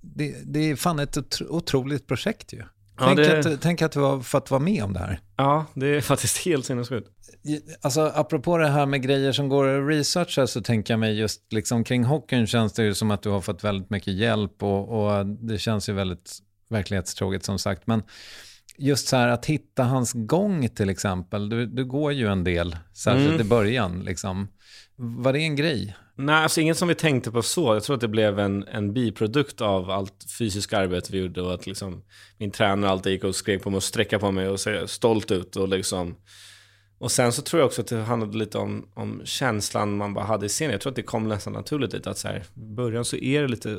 det, 0.00 0.36
det 0.44 0.70
är 0.70 0.76
fan 0.76 0.98
ett 0.98 1.42
otroligt 1.48 2.06
projekt 2.06 2.52
ju. 2.52 2.62
Ja, 2.98 3.06
tänk, 3.06 3.18
det... 3.18 3.38
att, 3.38 3.62
tänk 3.62 3.82
att 3.82 3.92
du 3.92 4.00
har 4.00 4.20
fått 4.20 4.50
vara 4.50 4.60
med 4.60 4.84
om 4.84 4.92
det 4.92 4.98
här. 4.98 5.20
Ja, 5.36 5.66
det 5.74 5.86
är 5.86 6.00
faktiskt 6.00 6.44
helt 6.44 6.66
sinnessjukt. 6.66 7.08
Alltså, 7.80 8.12
apropå 8.14 8.58
det 8.58 8.68
här 8.68 8.86
med 8.86 9.02
grejer 9.02 9.32
som 9.32 9.48
går 9.48 9.68
att 9.68 9.88
researcha 9.88 10.46
så 10.46 10.60
tänker 10.60 10.92
jag 10.92 10.98
mig 11.00 11.18
just 11.18 11.52
liksom 11.52 11.84
kring 11.84 12.04
hockeyn 12.04 12.46
känns 12.46 12.72
det 12.72 12.82
ju 12.84 12.94
som 12.94 13.10
att 13.10 13.22
du 13.22 13.28
har 13.28 13.40
fått 13.40 13.64
väldigt 13.64 13.90
mycket 13.90 14.14
hjälp 14.14 14.62
och, 14.62 14.88
och 14.88 15.26
det 15.26 15.58
känns 15.58 15.88
ju 15.88 15.92
väldigt 15.92 16.38
verklighetstroget 16.68 17.44
som 17.44 17.58
sagt. 17.58 17.86
Men 17.86 18.02
just 18.78 19.08
så 19.08 19.16
här 19.16 19.28
att 19.28 19.46
hitta 19.46 19.84
hans 19.84 20.12
gång 20.14 20.68
till 20.68 20.88
exempel. 20.88 21.48
Du, 21.48 21.66
du 21.66 21.84
går 21.84 22.12
ju 22.12 22.26
en 22.26 22.44
del, 22.44 22.76
särskilt 22.94 23.28
mm. 23.28 23.40
i 23.40 23.44
början. 23.44 24.04
Liksom. 24.04 24.48
Var 24.96 25.32
det 25.32 25.38
en 25.38 25.56
grej? 25.56 25.96
Nej, 26.14 26.34
alltså 26.34 26.60
inget 26.60 26.76
som 26.76 26.88
vi 26.88 26.94
tänkte 26.94 27.30
på 27.30 27.42
så. 27.42 27.74
Jag 27.74 27.82
tror 27.82 27.94
att 27.94 28.00
det 28.00 28.08
blev 28.08 28.38
en, 28.38 28.64
en 28.68 28.92
biprodukt 28.92 29.60
av 29.60 29.90
allt 29.90 30.26
fysiskt 30.38 30.72
arbete 30.72 31.12
vi 31.12 31.18
gjorde 31.18 31.42
och 31.42 31.54
att 31.54 31.66
liksom, 31.66 32.02
min 32.38 32.50
tränare 32.50 32.90
alltid 32.90 33.12
gick 33.12 33.24
och 33.24 33.34
skrek 33.34 33.62
på 33.62 33.70
mig 33.70 33.76
och 33.76 33.82
sträckade 33.82 34.20
på 34.20 34.30
mig 34.30 34.48
och 34.48 34.60
såg 34.60 34.88
stolt 34.88 35.30
ut. 35.30 35.56
Och, 35.56 35.68
liksom, 35.68 36.16
och 36.98 37.10
sen 37.10 37.32
så 37.32 37.42
tror 37.42 37.60
jag 37.60 37.66
också 37.66 37.80
att 37.80 37.86
det 37.86 37.96
handlade 37.96 38.38
lite 38.38 38.58
om, 38.58 38.88
om 38.94 39.22
känslan 39.24 39.96
man 39.96 40.14
bara 40.14 40.24
hade 40.24 40.46
i 40.46 40.48
scenen. 40.48 40.72
Jag 40.72 40.80
tror 40.80 40.90
att 40.90 40.96
det 40.96 41.02
kom 41.02 41.28
nästan 41.28 41.52
naturligt 41.52 41.92
lite 41.92 42.10
att 42.10 42.18
så 42.18 42.28
här, 42.28 42.44
i 42.54 42.74
början 42.74 43.04
så 43.04 43.16
är 43.16 43.42
det 43.42 43.48
lite, 43.48 43.78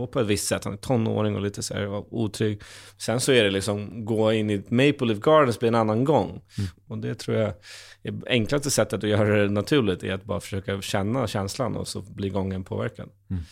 gå 0.00 0.06
på 0.06 0.20
ett 0.20 0.26
visst 0.26 0.48
sätt, 0.48 0.64
han 0.64 0.72
är 0.72 0.76
tonåring 0.76 1.36
och 1.36 1.42
lite 1.42 1.62
så 1.62 1.74
här 1.74 2.14
otrygg. 2.14 2.62
Sen 2.98 3.20
så 3.20 3.32
är 3.32 3.44
det 3.44 3.50
liksom, 3.50 4.04
gå 4.04 4.32
in 4.32 4.50
i 4.50 4.56
Maple 4.56 5.06
Leaf 5.06 5.20
Gardens 5.20 5.58
blir 5.58 5.68
en 5.68 5.74
annan 5.74 6.04
gång. 6.04 6.28
Mm. 6.28 6.70
Och 6.86 6.98
det 6.98 7.14
tror 7.14 7.36
jag 7.36 7.52
enklaste 8.26 8.70
sättet 8.70 9.04
att 9.04 9.10
göra 9.10 9.42
det 9.42 9.50
naturligt 9.50 10.02
är 10.02 10.12
att 10.12 10.24
bara 10.24 10.40
försöka 10.40 10.82
känna 10.82 11.26
känslan 11.26 11.76
och 11.76 11.88
så 11.88 12.00
blir 12.00 12.30
gången 12.30 12.64
påverkad. 12.64 13.08
Mm. 13.30 13.42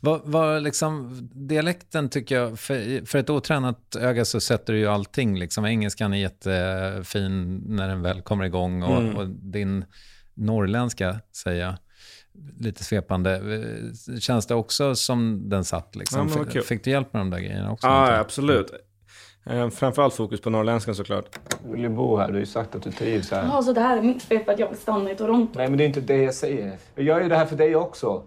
Vad, 0.00 0.20
vad 0.24 0.62
liksom, 0.62 1.18
dialekten 1.32 2.08
tycker 2.08 2.34
jag, 2.34 2.58
för, 2.58 3.06
för 3.06 3.18
ett 3.18 3.30
otränat 3.30 3.96
öga 3.96 4.24
så 4.24 4.40
sätter 4.40 4.72
du 4.72 4.78
ju 4.78 4.86
allting. 4.86 5.38
Liksom. 5.38 5.64
Engelskan 5.64 6.12
är 6.12 6.18
jättefin 6.18 7.62
när 7.66 7.88
den 7.88 8.02
väl 8.02 8.22
kommer 8.22 8.44
igång 8.44 8.82
och, 8.82 9.00
mm. 9.00 9.16
och 9.16 9.28
din 9.28 9.84
norrländska, 10.34 11.20
säger 11.32 11.64
jag, 11.64 11.74
lite 12.58 12.84
svepande. 12.84 13.40
Känns 14.20 14.46
det 14.46 14.54
också 14.54 14.94
som 14.94 15.48
den 15.48 15.64
satt? 15.64 15.96
Liksom? 15.96 16.28
Ja, 16.28 16.44
fick, 16.44 16.64
fick, 16.64 16.84
du 16.84 16.90
hjälp 16.90 17.12
med 17.12 17.20
de 17.20 17.30
där 17.30 17.38
grejerna 17.38 17.72
också? 17.72 17.86
Ja, 17.86 18.18
absolut. 18.18 18.72
Eh, 19.46 19.68
framförallt 19.68 20.14
fokus 20.14 20.40
på 20.40 20.50
norrländskan 20.50 20.94
såklart. 20.94 21.38
Du 21.64 21.72
vill 21.72 21.80
ju 21.80 21.88
bo 21.88 22.16
här, 22.16 22.26
du 22.26 22.32
har 22.32 22.40
ju 22.40 22.46
sagt 22.46 22.74
att 22.74 22.82
du 22.82 22.92
trivs 22.92 23.30
här. 23.30 23.44
Ja, 23.44 23.62
så 23.62 23.72
det 23.72 23.80
här 23.80 23.96
är 23.96 24.02
mitt 24.02 24.22
fel 24.22 24.44
för 24.44 24.52
att 24.52 24.58
jag 24.58 24.68
vill 24.68 24.78
stanna 24.78 25.10
i 25.10 25.16
Toronto? 25.16 25.58
Nej, 25.58 25.68
men 25.68 25.78
det 25.78 25.84
är 25.84 25.86
inte 25.86 26.00
det 26.00 26.22
jag 26.22 26.34
säger. 26.34 26.78
Jag 26.94 27.04
gör 27.04 27.20
ju 27.20 27.28
det 27.28 27.36
här 27.36 27.46
för 27.46 27.56
dig 27.56 27.76
också. 27.76 28.22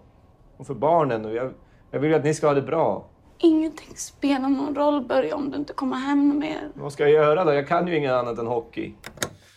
Och 0.56 0.66
för 0.66 0.74
barnen. 0.74 1.24
Och 1.24 1.34
jag, 1.34 1.52
jag 1.90 2.00
vill 2.00 2.10
ju 2.10 2.16
att 2.16 2.24
ni 2.24 2.34
ska 2.34 2.46
ha 2.46 2.54
det 2.54 2.62
bra. 2.62 3.10
Ingenting 3.38 3.96
spelar 3.96 4.48
någon 4.48 4.74
roll, 4.74 5.06
Börje, 5.06 5.32
om 5.32 5.50
du 5.50 5.56
inte 5.56 5.72
kommer 5.72 5.96
hem 5.96 6.38
mer. 6.38 6.70
Vad 6.74 6.92
ska 6.92 7.02
jag 7.02 7.12
göra 7.12 7.44
då? 7.44 7.52
Jag 7.52 7.68
kan 7.68 7.88
ju 7.88 7.96
inget 7.96 8.12
annat 8.12 8.38
än 8.38 8.46
hockey. 8.46 8.94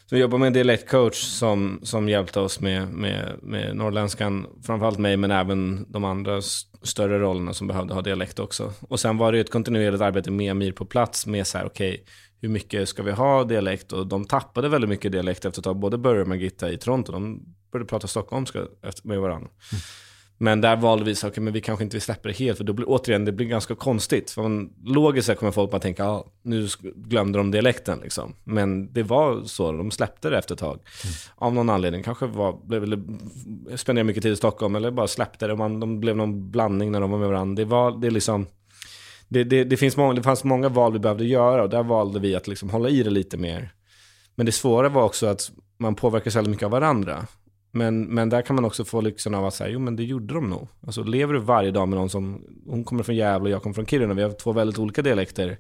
Så 0.10 0.16
vi 0.16 0.22
jobbar 0.22 0.38
med 0.38 0.48
en 0.48 0.54
dialektcoach 0.54 1.16
som, 1.16 1.80
som 1.84 2.10
hjälpte 2.10 2.40
oss 2.40 2.60
med, 2.60 2.88
med, 2.88 3.40
med 3.42 3.76
norrländskan. 3.76 4.48
Framförallt 4.66 5.00
mig, 5.00 5.18
men 5.18 5.32
även 5.32 5.92
de 5.92 6.06
andra 6.06 6.42
större 6.82 7.20
rollerna 7.20 7.54
som 7.54 7.68
behövde 7.68 7.94
ha 7.94 8.02
dialekt 8.02 8.40
också. 8.40 8.74
Och 8.82 9.00
sen 9.00 9.18
var 9.18 9.32
det 9.32 9.40
ett 9.40 9.52
kontinuerligt 9.52 10.02
arbete 10.02 10.32
med 10.32 10.52
Amir 10.52 10.72
på 10.72 10.86
plats 10.86 11.28
med 11.28 11.48
så 11.48 11.58
här, 11.58 11.66
okej, 11.66 11.94
okay, 11.94 12.06
hur 12.42 12.50
mycket 12.50 12.90
ska 12.90 13.04
vi 13.04 13.12
ha 13.12 13.44
dialekt? 13.44 13.94
Och 13.94 14.08
de 14.08 14.26
tappade 14.26 14.70
väldigt 14.70 14.90
mycket 14.90 15.12
dialekt 15.12 15.46
efter 15.46 15.62
ett 15.62 15.64
tag. 15.64 15.80
Både 15.80 15.98
Börje 15.98 16.22
och 16.22 16.28
Margitta 16.28 16.72
i 16.72 16.78
Toronto, 16.78 17.12
de 17.12 17.44
började 17.72 17.90
prata 17.90 18.08
stockholmska 18.08 18.60
med 19.04 19.20
varandra. 19.20 19.50
Mm. 19.72 19.82
Men 20.42 20.62
där 20.62 20.76
valde 20.76 21.06
vi 21.06 21.16
så 21.16 21.28
okay, 21.28 21.44
men 21.44 21.54
vi 21.54 21.62
kanske 21.62 21.84
inte 21.84 22.00
släpper 22.00 22.30
det 22.30 22.36
helt, 22.36 22.58
för 22.58 22.64
då 22.64 22.74
blir 22.74 22.90
återigen, 22.90 23.26
det 23.26 23.32
blir 23.32 23.48
ganska 23.48 23.76
konstigt. 23.76 24.32
För 24.32 24.42
man, 24.42 24.74
logiskt 24.86 25.36
kommer 25.36 25.52
folk 25.52 25.72
bara 25.72 25.82
tänka, 25.82 26.06
ah, 26.06 26.28
nu 26.44 26.68
glömde 26.96 27.38
de 27.38 27.52
dialekten 27.52 28.00
liksom. 28.04 28.36
Men 28.44 28.94
det 28.94 29.04
var 29.04 29.44
så, 29.44 29.72
de 29.72 29.92
släppte 29.92 30.30
det 30.30 30.38
efter 30.38 30.54
ett 30.54 30.60
tag. 30.60 30.76
Mm. 30.76 31.14
Av 31.36 31.54
någon 31.54 31.70
anledning, 31.70 32.04
kanske 32.04 32.26
var, 32.26 32.60
blev, 32.66 33.04
spenderade 33.78 34.08
mycket 34.08 34.24
tid 34.24 34.34
i 34.34 34.36
Stockholm, 34.36 34.76
eller 34.76 34.92
bara 34.92 35.08
släppte 35.08 35.48
det. 35.48 35.56
Man, 35.56 35.80
de 35.80 36.00
blev 36.00 36.18
någon 36.18 36.52
blandning 36.52 36.92
när 36.92 37.02
de 37.02 37.12
var 37.12 37.20
med 37.20 37.28
varandra. 37.28 37.56
Det 37.56 37.66
var, 37.66 38.02
det 38.02 38.10
liksom, 38.10 38.46
det, 39.28 39.44
det, 39.44 39.64
det, 39.64 39.78
finns 39.78 39.98
många, 39.98 40.14
det 40.14 40.24
fanns 40.24 40.44
många 40.44 40.70
val 40.70 40.94
vi 40.94 41.00
behövde 41.00 41.26
göra 41.26 41.64
och 41.64 41.70
där 41.70 41.84
valde 41.84 42.20
vi 42.20 42.36
att 42.36 42.48
liksom 42.48 42.70
hålla 42.70 42.90
i 42.90 43.04
det 43.04 43.10
lite 43.10 43.38
mer. 43.38 43.74
Men 44.36 44.46
det 44.46 44.52
svåra 44.52 44.90
var 44.90 45.04
också 45.04 45.28
att 45.28 45.52
man 45.78 45.96
påverkas 45.96 46.36
väldigt 46.36 46.52
mycket 46.52 46.66
av 46.66 46.72
varandra. 46.72 47.28
Men, 47.72 48.02
men 48.02 48.30
där 48.30 48.42
kan 48.42 48.56
man 48.56 48.66
också 48.66 48.86
få 48.86 49.02
lyxen 49.02 49.36
av 49.36 49.46
att 49.46 49.54
säga, 49.54 49.70
jo 49.70 49.80
men 49.80 49.96
det 49.96 50.04
gjorde 50.04 50.34
de 50.34 50.50
nog. 50.50 50.68
Alltså 50.86 51.04
lever 51.04 51.34
du 51.34 51.40
varje 51.40 51.72
dag 51.72 51.88
med 51.88 52.00
någon 52.00 52.10
som, 52.10 52.46
hon 52.66 52.84
kommer 52.84 53.04
från 53.04 53.16
Gävle 53.16 53.50
och 53.50 53.54
jag 53.54 53.64
kommer 53.64 53.74
från 53.74 53.86
Kiruna, 53.86 54.14
vi 54.14 54.22
har 54.22 54.32
två 54.32 54.54
väldigt 54.54 54.80
olika 54.80 55.02
dialekter. 55.02 55.58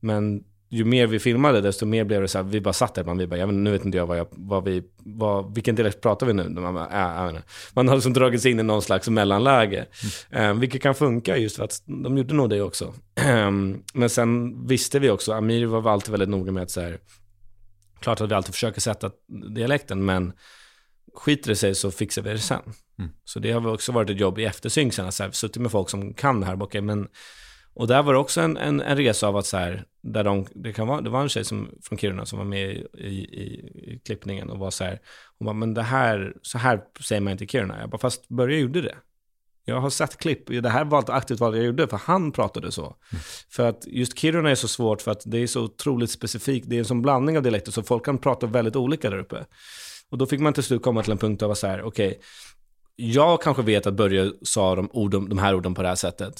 Men 0.00 0.44
ju 0.72 0.84
mer 0.84 1.06
vi 1.06 1.18
filmade, 1.18 1.60
desto 1.60 1.86
mer 1.86 2.04
blev 2.04 2.22
det 2.22 2.28
så 2.28 2.38
här, 2.38 2.44
vi 2.44 2.60
bara 2.60 2.72
satt 2.72 2.94
där, 2.94 3.04
man, 3.04 3.18
vi 3.18 3.26
bara, 3.26 3.46
nu 3.46 3.70
vet 3.70 3.84
inte 3.84 3.98
jag 3.98 4.06
vad, 4.06 4.18
jag, 4.18 4.26
vad 4.30 4.64
vi, 4.64 4.82
vad, 4.98 5.54
vilken 5.54 5.74
dialekt 5.74 6.00
pratar 6.00 6.26
vi 6.26 6.32
nu? 6.32 6.48
Man, 6.48 6.74
bara, 6.74 7.28
äh, 7.28 7.36
man 7.72 7.88
har 7.88 7.94
liksom 7.94 8.12
dragits 8.12 8.46
in 8.46 8.60
i 8.60 8.62
någon 8.62 8.82
slags 8.82 9.08
mellanläge. 9.08 9.86
Mm. 10.30 10.50
Um, 10.50 10.60
vilket 10.60 10.82
kan 10.82 10.94
funka 10.94 11.36
just 11.36 11.56
för 11.56 11.64
att 11.64 11.82
de 11.86 12.18
gjorde 12.18 12.34
nog 12.34 12.50
det 12.50 12.62
också. 12.62 12.94
Um, 13.46 13.82
men 13.94 14.10
sen 14.10 14.66
visste 14.66 14.98
vi 14.98 15.10
också, 15.10 15.32
Amir 15.32 15.66
var 15.66 15.92
alltid 15.92 16.10
väldigt 16.10 16.28
noga 16.28 16.52
med 16.52 16.62
att 16.62 16.70
så 16.70 16.80
här, 16.80 16.98
klart 18.00 18.20
att 18.20 18.30
vi 18.30 18.34
alltid 18.34 18.54
försöker 18.54 18.80
sätta 18.80 19.10
dialekten, 19.54 20.04
men 20.04 20.32
skiter 21.14 21.48
det 21.48 21.56
sig 21.56 21.74
så 21.74 21.90
fixar 21.90 22.22
vi 22.22 22.30
det 22.30 22.38
sen. 22.38 22.62
Mm. 22.98 23.10
Så 23.24 23.38
det 23.38 23.52
har 23.52 23.66
också 23.66 23.92
varit 23.92 24.10
ett 24.10 24.20
jobb 24.20 24.38
i 24.38 24.44
eftersynk 24.44 24.94
sen, 24.94 25.06
att 25.06 25.34
suttit 25.34 25.62
med 25.62 25.70
folk 25.70 25.90
som 25.90 26.14
kan 26.14 26.40
det 26.40 26.46
här. 26.46 26.62
Okay, 26.62 26.80
men, 26.80 27.08
och 27.74 27.86
där 27.86 28.02
var 28.02 28.12
det 28.12 28.18
också 28.18 28.40
en, 28.40 28.56
en, 28.56 28.80
en 28.80 28.96
resa 28.96 29.28
av 29.28 29.36
att 29.36 29.46
så 29.46 29.56
här, 29.56 29.84
där 30.02 30.24
de, 30.24 30.46
det, 30.54 30.72
kan 30.72 30.88
vara, 30.88 31.00
det 31.00 31.10
var 31.10 31.22
en 31.22 31.28
tjej 31.28 31.44
som, 31.44 31.70
från 31.82 31.98
Kiruna 31.98 32.26
som 32.26 32.38
var 32.38 32.46
med 32.46 32.70
i, 32.70 33.06
i, 33.08 33.52
i 33.92 34.00
klippningen 34.04 34.50
och 34.50 34.58
var 34.58 34.70
så 34.70 34.84
här, 34.84 35.00
hon 35.38 35.46
bara, 35.46 35.54
men 35.54 35.74
det 35.74 35.82
här, 35.82 36.36
så 36.42 36.58
här 36.58 36.80
säger 37.00 37.20
man 37.20 37.30
inte 37.30 37.44
i 37.44 37.48
Kiruna. 37.48 37.80
Jag 37.80 37.90
bara, 37.90 37.98
fast 37.98 38.28
Börje 38.28 38.58
gjorde 38.58 38.80
det. 38.80 38.96
Jag 39.64 39.80
har 39.80 39.90
sett 39.90 40.18
klipp, 40.18 40.46
det 40.46 40.68
här 40.68 40.84
var 40.84 40.98
ett 40.98 41.08
aktivt 41.08 41.40
val 41.40 41.56
jag 41.56 41.64
gjorde, 41.64 41.88
för 41.88 41.96
han 41.96 42.32
pratade 42.32 42.72
så. 42.72 42.82
Mm. 42.82 43.22
För 43.50 43.68
att 43.68 43.86
just 43.86 44.18
Kiruna 44.18 44.50
är 44.50 44.54
så 44.54 44.68
svårt 44.68 45.02
för 45.02 45.10
att 45.10 45.22
det 45.24 45.38
är 45.38 45.46
så 45.46 45.62
otroligt 45.62 46.10
specifikt, 46.10 46.68
det 46.68 46.76
är 46.76 46.78
en 46.78 46.84
sån 46.84 47.02
blandning 47.02 47.36
av 47.36 47.42
dialekter, 47.42 47.72
så 47.72 47.82
folk 47.82 48.04
kan 48.04 48.18
prata 48.18 48.46
väldigt 48.46 48.76
olika 48.76 49.10
där 49.10 49.18
uppe. 49.18 49.46
Och 50.12 50.18
då 50.18 50.26
fick 50.26 50.40
man 50.40 50.52
till 50.52 50.62
slut 50.62 50.82
komma 50.82 51.02
till 51.02 51.12
en 51.12 51.18
punkt 51.18 51.42
av 51.42 51.50
att 51.50 51.58
så 51.58 51.66
här, 51.66 51.82
okej, 51.82 52.08
okay, 52.08 52.18
jag 52.96 53.42
kanske 53.42 53.62
vet 53.62 53.86
att 53.86 53.94
Börje 53.94 54.32
sa 54.42 54.74
de, 54.74 54.90
orden, 54.92 55.28
de 55.28 55.38
här 55.38 55.54
orden 55.54 55.74
på 55.74 55.82
det 55.82 55.88
här 55.88 55.94
sättet. 55.94 56.34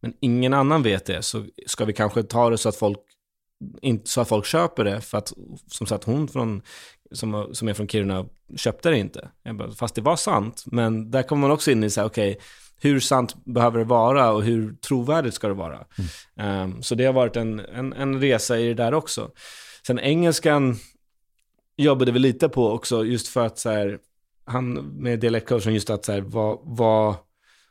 Men 0.00 0.14
ingen 0.20 0.54
annan 0.54 0.82
vet 0.82 1.06
det, 1.06 1.22
så 1.22 1.44
ska 1.66 1.84
vi 1.84 1.92
kanske 1.92 2.22
ta 2.22 2.50
det 2.50 2.58
så 2.58 2.68
att 2.68 2.76
folk, 2.76 2.98
inte, 3.82 4.10
så 4.10 4.20
att 4.20 4.28
folk 4.28 4.46
köper 4.46 4.84
det, 4.84 5.00
för 5.00 5.18
att 5.18 5.32
som 5.66 5.86
sagt 5.86 6.04
hon 6.04 6.28
från, 6.28 6.62
som, 7.12 7.48
som 7.52 7.68
är 7.68 7.74
från 7.74 7.88
Kiruna 7.88 8.26
köpte 8.56 8.90
det 8.90 8.98
inte. 8.98 9.28
Bara, 9.54 9.72
fast 9.72 9.94
det 9.94 10.00
var 10.00 10.16
sant, 10.16 10.62
men 10.66 11.10
där 11.10 11.22
kommer 11.22 11.40
man 11.40 11.50
också 11.50 11.70
in 11.70 11.84
i 11.84 11.90
så 11.90 12.00
här, 12.00 12.08
okej, 12.08 12.30
okay, 12.30 12.42
hur 12.80 13.00
sant 13.00 13.44
behöver 13.44 13.78
det 13.78 13.84
vara 13.84 14.32
och 14.32 14.42
hur 14.42 14.74
trovärdigt 14.74 15.34
ska 15.34 15.48
det 15.48 15.54
vara? 15.54 15.84
Mm. 16.38 16.62
Um, 16.62 16.82
så 16.82 16.94
det 16.94 17.04
har 17.04 17.12
varit 17.12 17.36
en, 17.36 17.60
en, 17.60 17.92
en 17.92 18.20
resa 18.20 18.58
i 18.58 18.68
det 18.68 18.74
där 18.74 18.94
också. 18.94 19.30
Sen 19.86 19.98
engelskan 19.98 20.78
jobbade 21.76 22.12
vi 22.12 22.18
lite 22.18 22.48
på 22.48 22.70
också, 22.70 23.04
just 23.04 23.28
för 23.28 23.46
att 23.46 23.58
så 23.58 23.70
här, 23.70 23.98
han 24.44 24.72
med 24.74 25.20
dialektcoachen, 25.20 25.74
just 25.74 25.90
att 25.90 26.04
så 26.04 26.12
här, 26.12 26.20
vad, 26.20 26.58
vad, 26.62 27.14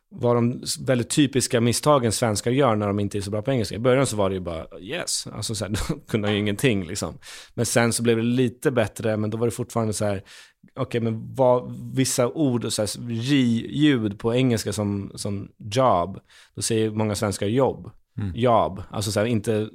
vad 0.09 0.35
de 0.35 0.63
väldigt 0.85 1.09
typiska 1.09 1.61
misstagen 1.61 2.11
svenskar 2.11 2.51
gör 2.51 2.75
när 2.75 2.87
de 2.87 2.99
inte 2.99 3.17
är 3.17 3.21
så 3.21 3.31
bra 3.31 3.41
på 3.41 3.51
engelska. 3.51 3.75
I 3.75 3.79
början 3.79 4.05
så 4.05 4.15
var 4.15 4.29
det 4.29 4.33
ju 4.33 4.41
bara 4.41 4.79
yes, 4.79 5.27
alltså 5.33 5.55
så 5.55 5.65
här, 5.65 5.71
då 5.89 5.99
kunde 6.07 6.27
han 6.27 6.33
ju 6.35 6.39
ingenting 6.39 6.87
liksom. 6.87 7.17
Men 7.53 7.65
sen 7.65 7.93
så 7.93 8.03
blev 8.03 8.17
det 8.17 8.23
lite 8.23 8.71
bättre, 8.71 9.17
men 9.17 9.29
då 9.29 9.37
var 9.37 9.47
det 9.47 9.51
fortfarande 9.51 9.93
så 9.93 10.05
här, 10.05 10.17
okej, 10.17 10.81
okay, 10.81 11.01
men 11.01 11.35
vad, 11.35 11.75
vissa 11.95 12.27
ord 12.27 12.65
och 12.65 12.73
så 12.73 12.81
här, 12.81 13.11
J-ljud 13.11 14.19
på 14.19 14.35
engelska 14.35 14.73
som, 14.73 15.11
som 15.15 15.51
job, 15.57 16.19
då 16.55 16.61
säger 16.61 16.91
många 16.91 17.15
svenskar 17.15 17.47
jobb, 17.47 17.91
mm. 18.17 18.31
job, 18.35 18.83
alltså 18.89 19.11
så 19.11 19.19
här, 19.19 19.27
inte 19.27 19.69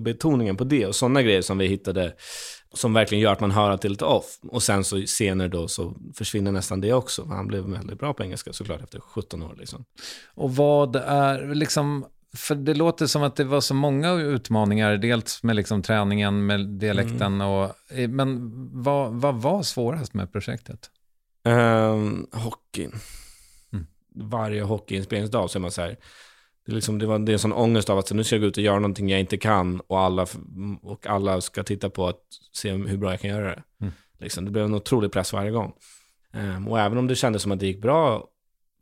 betoningen 0.00 0.56
på 0.56 0.64
det 0.64 0.86
och 0.86 0.94
sådana 0.94 1.22
grejer 1.22 1.42
som 1.42 1.58
vi 1.58 1.66
hittade 1.66 2.12
som 2.74 2.92
verkligen 2.92 3.22
gör 3.22 3.32
att 3.32 3.40
man 3.40 3.50
hör 3.50 3.70
att 3.70 3.82
det 3.82 3.88
är 3.88 3.90
lite 3.90 4.04
off. 4.04 4.38
Och 4.42 4.62
sen 4.62 4.84
så 4.84 5.02
senare 5.06 5.48
då 5.48 5.68
så 5.68 5.94
försvinner 6.14 6.52
nästan 6.52 6.80
det 6.80 6.92
också. 6.92 7.24
Han 7.24 7.46
blev 7.46 7.64
väldigt 7.64 7.98
bra 7.98 8.14
på 8.14 8.22
engelska 8.22 8.52
såklart 8.52 8.82
efter 8.82 9.00
17 9.00 9.42
år 9.42 9.54
liksom. 9.58 9.84
Och 10.34 10.56
vad 10.56 10.96
är 10.96 11.54
liksom, 11.54 12.06
för 12.36 12.54
det 12.54 12.74
låter 12.74 13.06
som 13.06 13.22
att 13.22 13.36
det 13.36 13.44
var 13.44 13.60
så 13.60 13.74
många 13.74 14.12
utmaningar, 14.12 14.96
dels 14.96 15.42
med 15.42 15.56
liksom 15.56 15.82
träningen, 15.82 16.46
med 16.46 16.68
dialekten 16.68 17.40
mm. 17.40 17.48
och, 17.48 17.76
men 18.08 18.50
vad, 18.82 19.12
vad 19.12 19.34
var 19.34 19.62
svårast 19.62 20.14
med 20.14 20.32
projektet? 20.32 20.90
Um, 21.44 22.26
hockeyn. 22.32 22.92
Mm. 23.72 23.86
Varje 24.14 24.62
hockeyinspelningsdag 24.62 25.50
så 25.50 25.58
är 25.58 25.60
man 25.60 25.70
så 25.70 25.82
här, 25.82 25.96
det, 26.66 26.72
liksom, 26.72 26.98
det, 26.98 27.06
var, 27.06 27.18
det 27.18 27.32
är 27.32 27.34
en 27.34 27.38
sån 27.38 27.52
ångest 27.52 27.90
av 27.90 27.98
att 27.98 28.08
så 28.08 28.14
nu 28.14 28.24
ska 28.24 28.34
jag 28.34 28.40
gå 28.40 28.46
ut 28.46 28.56
och 28.56 28.62
göra 28.62 28.78
någonting 28.78 29.08
jag 29.08 29.20
inte 29.20 29.36
kan 29.36 29.80
och 29.80 30.00
alla, 30.00 30.26
och 30.82 31.06
alla 31.06 31.40
ska 31.40 31.62
titta 31.62 31.90
på 31.90 32.08
att 32.08 32.20
se 32.52 32.72
hur 32.72 32.96
bra 32.96 33.10
jag 33.10 33.20
kan 33.20 33.30
göra 33.30 33.44
det. 33.44 33.62
Mm. 33.80 33.92
Liksom, 34.18 34.44
det 34.44 34.50
blev 34.50 34.64
en 34.64 34.74
otrolig 34.74 35.12
press 35.12 35.32
varje 35.32 35.50
gång. 35.50 35.72
Um, 36.34 36.68
och 36.68 36.80
även 36.80 36.98
om 36.98 37.06
det 37.06 37.14
kändes 37.14 37.42
som 37.42 37.52
att 37.52 37.60
det 37.60 37.66
gick 37.66 37.82
bra 37.82 38.28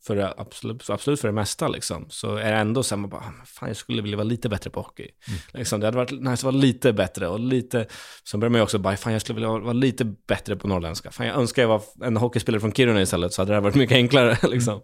för 0.06 0.16
det, 0.16 0.34
absolut, 0.36 0.90
absolut 0.90 1.20
för 1.20 1.28
det 1.28 1.34
mesta 1.34 1.68
liksom, 1.68 2.06
så 2.08 2.36
är 2.36 2.52
det 2.52 2.58
ändå 2.58 2.82
så 2.82 2.94
här, 2.94 3.00
man 3.00 3.10
bara, 3.10 3.20
ah, 3.20 3.44
fan 3.44 3.68
jag 3.68 3.76
skulle 3.76 4.02
vilja 4.02 4.16
vara 4.16 4.24
lite 4.24 4.48
bättre 4.48 4.70
på 4.70 4.80
hockey. 4.80 5.08
Mm. 5.28 5.40
Liksom, 5.52 5.80
det 5.80 5.86
hade 5.86 5.96
varit 5.96 6.10
nice 6.10 6.32
att 6.32 6.42
vara 6.42 6.56
lite 6.56 6.92
bättre 6.92 7.28
och 7.28 7.40
lite, 7.40 7.86
så 8.24 8.38
börjar 8.38 8.50
man 8.50 8.58
ju 8.58 8.62
också 8.62 8.78
bara, 8.78 8.96
fan 8.96 9.12
jag 9.12 9.22
skulle 9.22 9.34
vilja 9.34 9.48
vara 9.48 9.72
lite 9.72 10.04
bättre 10.04 10.56
på 10.56 10.68
norrländska. 10.68 11.10
Fan 11.10 11.26
jag 11.26 11.36
önskar 11.36 11.62
jag 11.62 11.68
var 11.68 11.82
en 12.04 12.16
hockeyspelare 12.16 12.60
från 12.60 12.72
Kiruna 12.72 13.02
istället, 13.02 13.32
så 13.32 13.42
hade 13.42 13.54
det 13.54 13.60
varit 13.60 13.74
mycket 13.74 13.94
enklare 13.94 14.38
liksom. 14.48 14.82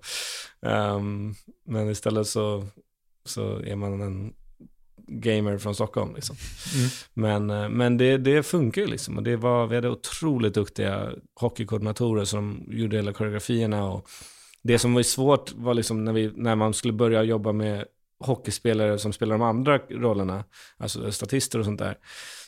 Um, 0.60 1.34
men 1.66 1.90
istället 1.90 2.26
så 2.26 2.66
så 3.28 3.58
är 3.58 3.76
man 3.76 4.00
en 4.00 4.34
gamer 5.08 5.58
från 5.58 5.74
Stockholm. 5.74 6.14
Liksom. 6.14 6.36
Mm. 6.76 6.88
Men, 7.14 7.62
eh, 7.62 7.68
men 7.68 7.96
det, 7.96 8.18
det 8.18 8.42
funkar 8.42 8.82
ju 8.82 8.88
liksom. 8.88 9.16
Och 9.16 9.22
det 9.22 9.36
var, 9.36 9.66
vi 9.66 9.74
hade 9.74 9.90
otroligt 9.90 10.54
duktiga 10.54 11.10
hockeykoordinatorer 11.34 12.24
som 12.24 12.64
gjorde 12.68 12.96
hela 12.96 13.12
koreografierna. 13.12 13.90
Och 13.90 14.08
det 14.62 14.78
som 14.78 14.94
var 14.94 15.02
svårt 15.02 15.52
var 15.54 15.74
liksom 15.74 16.04
när, 16.04 16.12
vi, 16.12 16.32
när 16.34 16.54
man 16.54 16.74
skulle 16.74 16.92
börja 16.92 17.22
jobba 17.22 17.52
med 17.52 17.84
hockeyspelare 18.24 18.98
som 18.98 19.12
spelar 19.12 19.38
de 19.38 19.42
andra 19.42 19.78
rollerna, 19.78 20.44
alltså 20.78 21.12
statister 21.12 21.58
och 21.58 21.64
sånt 21.64 21.78
där, 21.78 21.98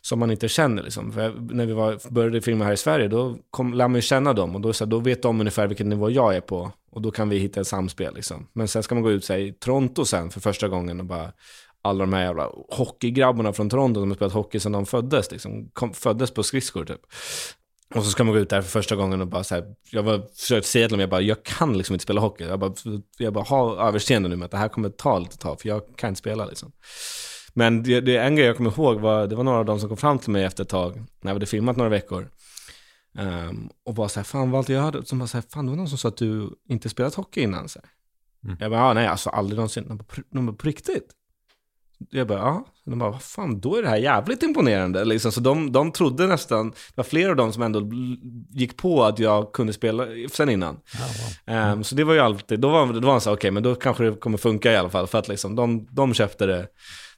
som 0.02 0.18
man 0.18 0.30
inte 0.30 0.48
känner. 0.48 0.82
Liksom. 0.82 1.12
För 1.12 1.34
när 1.50 1.66
vi 1.66 1.72
var, 1.72 2.10
började 2.10 2.40
filma 2.40 2.64
här 2.64 2.72
i 2.72 2.76
Sverige, 2.76 3.08
då 3.08 3.38
kom, 3.50 3.74
lär 3.74 3.88
man 3.88 3.94
ju 3.94 4.02
känna 4.02 4.32
dem 4.32 4.54
och 4.54 4.60
då, 4.60 4.72
så 4.72 4.84
då 4.84 4.98
vet 4.98 5.22
de 5.22 5.40
ungefär 5.40 5.66
vilken 5.66 5.88
nivå 5.88 6.10
jag 6.10 6.36
är 6.36 6.40
på. 6.40 6.72
Och 6.90 7.02
då 7.02 7.10
kan 7.10 7.28
vi 7.28 7.38
hitta 7.38 7.60
ett 7.60 7.66
samspel. 7.66 8.14
Liksom. 8.14 8.48
Men 8.52 8.68
sen 8.68 8.82
ska 8.82 8.94
man 8.94 9.04
gå 9.04 9.10
ut 9.10 9.28
här, 9.28 9.38
i 9.38 9.52
Toronto 9.52 10.04
sen 10.04 10.30
för 10.30 10.40
första 10.40 10.68
gången 10.68 11.00
och 11.00 11.06
bara 11.06 11.32
alla 11.82 11.98
de 11.98 12.12
här 12.12 12.22
jävla 12.22 12.50
hockeygrabbarna 12.68 13.52
från 13.52 13.70
Toronto 13.70 14.00
som 14.00 14.10
har 14.10 14.16
spelat 14.16 14.32
hockey 14.32 14.60
sedan 14.60 14.72
de 14.72 14.86
föddes, 14.86 15.30
liksom, 15.30 15.70
kom, 15.72 15.94
föddes 15.94 16.30
på 16.30 16.42
skridskor 16.42 16.84
typ. 16.84 17.00
Och 17.94 18.04
så 18.04 18.10
ska 18.10 18.24
man 18.24 18.34
gå 18.34 18.40
ut 18.40 18.50
där 18.50 18.62
för 18.62 18.70
första 18.70 18.96
gången 18.96 19.20
och 19.20 19.26
bara 19.26 19.44
så 19.44 19.54
här, 19.54 19.74
jag 19.90 20.02
var 20.02 20.22
försökt 20.36 20.66
säga 20.66 20.88
till 20.88 20.92
dem, 20.92 21.00
jag 21.00 21.10
bara, 21.10 21.20
jag 21.20 21.42
kan 21.42 21.78
liksom 21.78 21.94
inte 21.94 22.02
spela 22.02 22.20
hockey. 22.20 22.44
Jag 22.44 22.58
bara, 22.58 22.72
jag 23.18 23.32
bara 23.32 23.44
ha 23.44 23.88
överseende 23.88 24.28
nu 24.28 24.36
med 24.36 24.44
att 24.44 24.50
det 24.50 24.56
här 24.56 24.68
kommer 24.68 24.88
ta 24.88 25.18
lite 25.18 25.38
tag, 25.38 25.60
för 25.60 25.68
jag 25.68 25.82
kan 25.96 26.08
inte 26.08 26.18
spela 26.18 26.46
liksom. 26.46 26.72
Men 27.54 27.82
det, 27.82 28.00
det 28.00 28.16
en 28.16 28.36
grej 28.36 28.46
jag 28.46 28.56
kommer 28.56 28.70
ihåg 28.70 29.00
var, 29.00 29.26
det 29.26 29.36
var 29.36 29.44
några 29.44 29.58
av 29.58 29.64
dem 29.64 29.80
som 29.80 29.88
kom 29.88 29.98
fram 29.98 30.18
till 30.18 30.30
mig 30.30 30.44
efter 30.44 30.62
ett 30.62 30.68
tag, 30.68 30.96
när 30.96 31.32
vi 31.32 31.36
hade 31.36 31.46
filmat 31.46 31.76
några 31.76 31.90
veckor. 31.90 32.30
Um, 33.18 33.70
och 33.84 33.94
bara 33.94 34.08
så 34.08 34.20
här, 34.20 34.24
fan 34.24 34.50
Walter, 34.50 34.74
jag 34.74 34.82
hörde, 34.82 35.04
som 35.04 35.18
bara 35.18 35.26
så 35.26 35.36
här, 35.36 35.44
fan 35.50 35.66
det 35.66 35.70
var 35.70 35.76
någon 35.76 35.88
som 35.88 35.98
sa 35.98 36.08
att 36.08 36.16
du 36.16 36.50
inte 36.68 36.88
spelat 36.88 37.14
hockey 37.14 37.40
innan. 37.40 37.68
Så 37.68 37.80
mm. 38.44 38.56
Jag 38.60 38.70
bara, 38.70 38.82
ah, 38.82 38.94
nej 38.94 39.06
alltså 39.06 39.30
aldrig 39.30 39.56
någonsin. 39.56 40.02
De 40.30 40.46
bara, 40.46 40.56
på 40.56 40.66
riktigt? 40.66 41.10
Jag 42.10 42.26
bara, 42.26 42.38
ja. 42.38 42.66
De 42.84 42.98
bara, 42.98 43.10
vad 43.10 43.22
fan, 43.22 43.60
då 43.60 43.76
är 43.76 43.82
det 43.82 43.88
här 43.88 43.96
jävligt 43.96 44.42
imponerande. 44.42 45.04
Liksom, 45.04 45.32
så 45.32 45.40
de, 45.40 45.72
de 45.72 45.92
trodde 45.92 46.26
nästan, 46.26 46.70
det 46.70 46.76
var 46.94 47.04
flera 47.04 47.30
av 47.30 47.36
dem 47.36 47.52
som 47.52 47.62
ändå 47.62 47.90
gick 48.50 48.76
på 48.76 49.04
att 49.04 49.18
jag 49.18 49.52
kunde 49.52 49.72
spela 49.72 50.06
sen 50.32 50.48
innan. 50.48 50.74
Oh, 50.74 50.80
wow. 51.00 51.56
mm. 51.56 51.72
um, 51.72 51.84
så 51.84 51.94
det 51.94 52.04
var 52.04 52.14
ju 52.14 52.20
alltid, 52.20 52.60
då 52.60 52.68
var, 52.68 52.86
då 52.86 53.06
var 53.06 53.20
så 53.20 53.30
okej, 53.30 53.36
okay, 53.36 53.50
men 53.50 53.62
då 53.62 53.74
kanske 53.74 54.04
det 54.04 54.16
kommer 54.16 54.38
funka 54.38 54.72
i 54.72 54.76
alla 54.76 54.90
fall. 54.90 55.06
För 55.06 55.18
att 55.18 55.28
liksom, 55.28 55.56
de, 55.56 55.86
de 55.90 56.14
köpte 56.14 56.46
det 56.46 56.66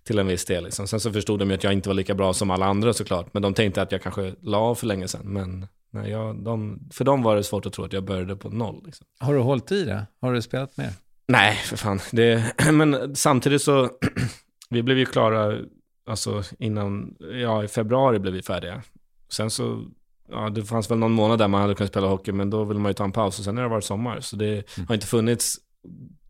till 0.05 0.19
en 0.19 0.27
viss 0.27 0.45
del. 0.45 0.65
Liksom. 0.65 0.87
Sen 0.87 1.01
så 1.01 1.13
förstod 1.13 1.39
de 1.39 1.51
ju 1.51 1.55
att 1.55 1.65
jag 1.65 1.73
inte 1.73 1.89
var 1.89 1.95
lika 1.95 2.15
bra 2.15 2.33
som 2.33 2.51
alla 2.51 2.67
andra 2.67 2.93
såklart. 2.93 3.35
Men 3.35 3.43
de 3.43 3.55
tänkte 3.55 3.83
att 3.83 3.93
jag 3.93 4.03
kanske 4.03 4.35
la 4.43 4.59
av 4.59 4.75
för 4.75 4.87
länge 4.87 5.09
sedan. 5.09 5.23
Men 5.25 5.67
nej, 5.93 6.11
jag, 6.11 6.45
de, 6.45 6.89
för 6.93 7.05
dem 7.05 7.23
var 7.23 7.37
det 7.37 7.45
svårt 7.45 7.67
att 7.67 7.73
tro 7.73 7.85
att 7.85 7.93
jag 7.93 8.05
började 8.05 8.37
på 8.37 8.49
noll. 8.49 8.83
Liksom. 8.87 9.07
Har 9.21 9.35
du 9.35 9.41
hållit 9.41 9.73
i 9.73 9.85
det? 9.85 10.07
Har 10.21 10.33
du 10.33 10.43
spelat 10.43 10.77
mer? 10.77 10.93
Nej, 11.29 11.55
för 11.55 11.77
fan. 11.77 12.01
Det, 12.13 12.45
men 12.73 13.17
samtidigt 13.17 13.63
så, 13.63 13.91
vi 14.71 14.83
blev 14.83 14.99
ju 14.99 15.07
klara, 15.07 15.59
alltså 16.07 16.43
innan, 16.59 17.17
ja 17.43 17.65
i 17.65 17.69
februari 17.69 18.19
blev 18.19 18.35
vi 18.35 18.43
färdiga. 18.43 18.83
Sen 19.29 19.51
så, 19.51 19.85
ja 20.29 20.51
det 20.51 20.65
fanns 20.65 20.91
väl 20.91 20.99
någon 20.99 21.13
månad 21.13 21.39
där 21.39 21.49
man 21.49 21.61
hade 21.61 21.75
kunnat 21.75 21.91
spela 21.91 22.07
hockey, 22.07 22.33
men 22.33 22.51
då 22.51 22.65
ville 22.65 22.81
man 22.81 22.91
ju 22.91 22.95
ta 22.95 23.05
en 23.05 23.13
paus 23.13 23.39
och 23.39 23.45
sen 23.45 23.57
har 23.57 23.65
det 23.65 23.71
varit 23.71 23.85
sommar. 23.85 24.21
Så 24.21 24.37
det 24.37 24.77
mm. 24.77 24.87
har 24.89 24.95
inte 24.95 25.07
funnits 25.07 25.57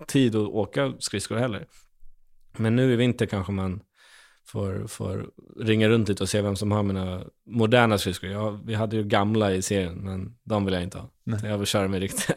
tid 0.07 0.37
att 0.37 0.49
åka 0.49 0.93
skridskor 0.99 1.37
heller. 1.37 1.67
Men 2.57 2.77
nu 2.77 2.93
i 2.93 2.97
vinter 2.97 3.27
kanske 3.27 3.53
man 3.53 3.81
får, 4.47 4.87
får 4.87 5.27
ringa 5.61 5.89
runt 5.89 6.09
lite 6.09 6.23
och 6.23 6.29
se 6.29 6.43
vem 6.43 6.57
som 6.57 6.73
har 6.73 6.83
mina 6.83 7.25
moderna 7.47 7.99
skridskor. 7.99 8.31
Ja, 8.31 8.61
vi 8.65 8.75
hade 8.75 8.97
ju 8.97 9.05
gamla 9.05 9.53
i 9.53 9.63
serien, 9.63 9.95
men 9.95 10.35
de 10.45 10.65
vill 10.65 10.75
jag 10.75 10.83
inte 10.83 10.99
ha. 10.99 11.11
Nej. 11.25 11.41
Jag 11.45 11.59
vill 11.59 11.67
köra 11.67 11.89
med 11.89 12.01
riktiga. 12.01 12.37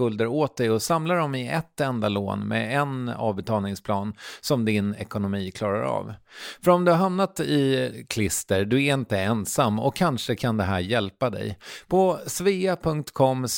skulder 0.00 0.26
åt 0.26 0.56
dig 0.56 0.70
och 0.70 0.82
samla 0.82 1.14
dem 1.14 1.34
i 1.34 1.48
ett 1.48 1.80
enda 1.80 2.08
lån 2.08 2.48
med 2.48 2.80
en 2.80 3.08
avbetalningsplan 3.08 4.14
som 4.40 4.64
din 4.64 4.94
ekonomi 4.94 5.50
klarar 5.50 5.82
av. 5.82 6.14
För 6.62 6.70
om 6.70 6.84
du 6.84 6.90
har 6.90 6.98
hamnat 6.98 7.40
i 7.40 8.04
klister, 8.08 8.64
du 8.64 8.84
är 8.84 8.94
inte 8.94 9.18
ensam 9.18 9.78
och 9.78 9.96
kanske 9.96 10.36
kan 10.36 10.56
det 10.56 10.64
här 10.64 10.78
hjälpa 10.78 11.30
dig. 11.30 11.58
På 11.88 12.18
svea.com 12.26 13.48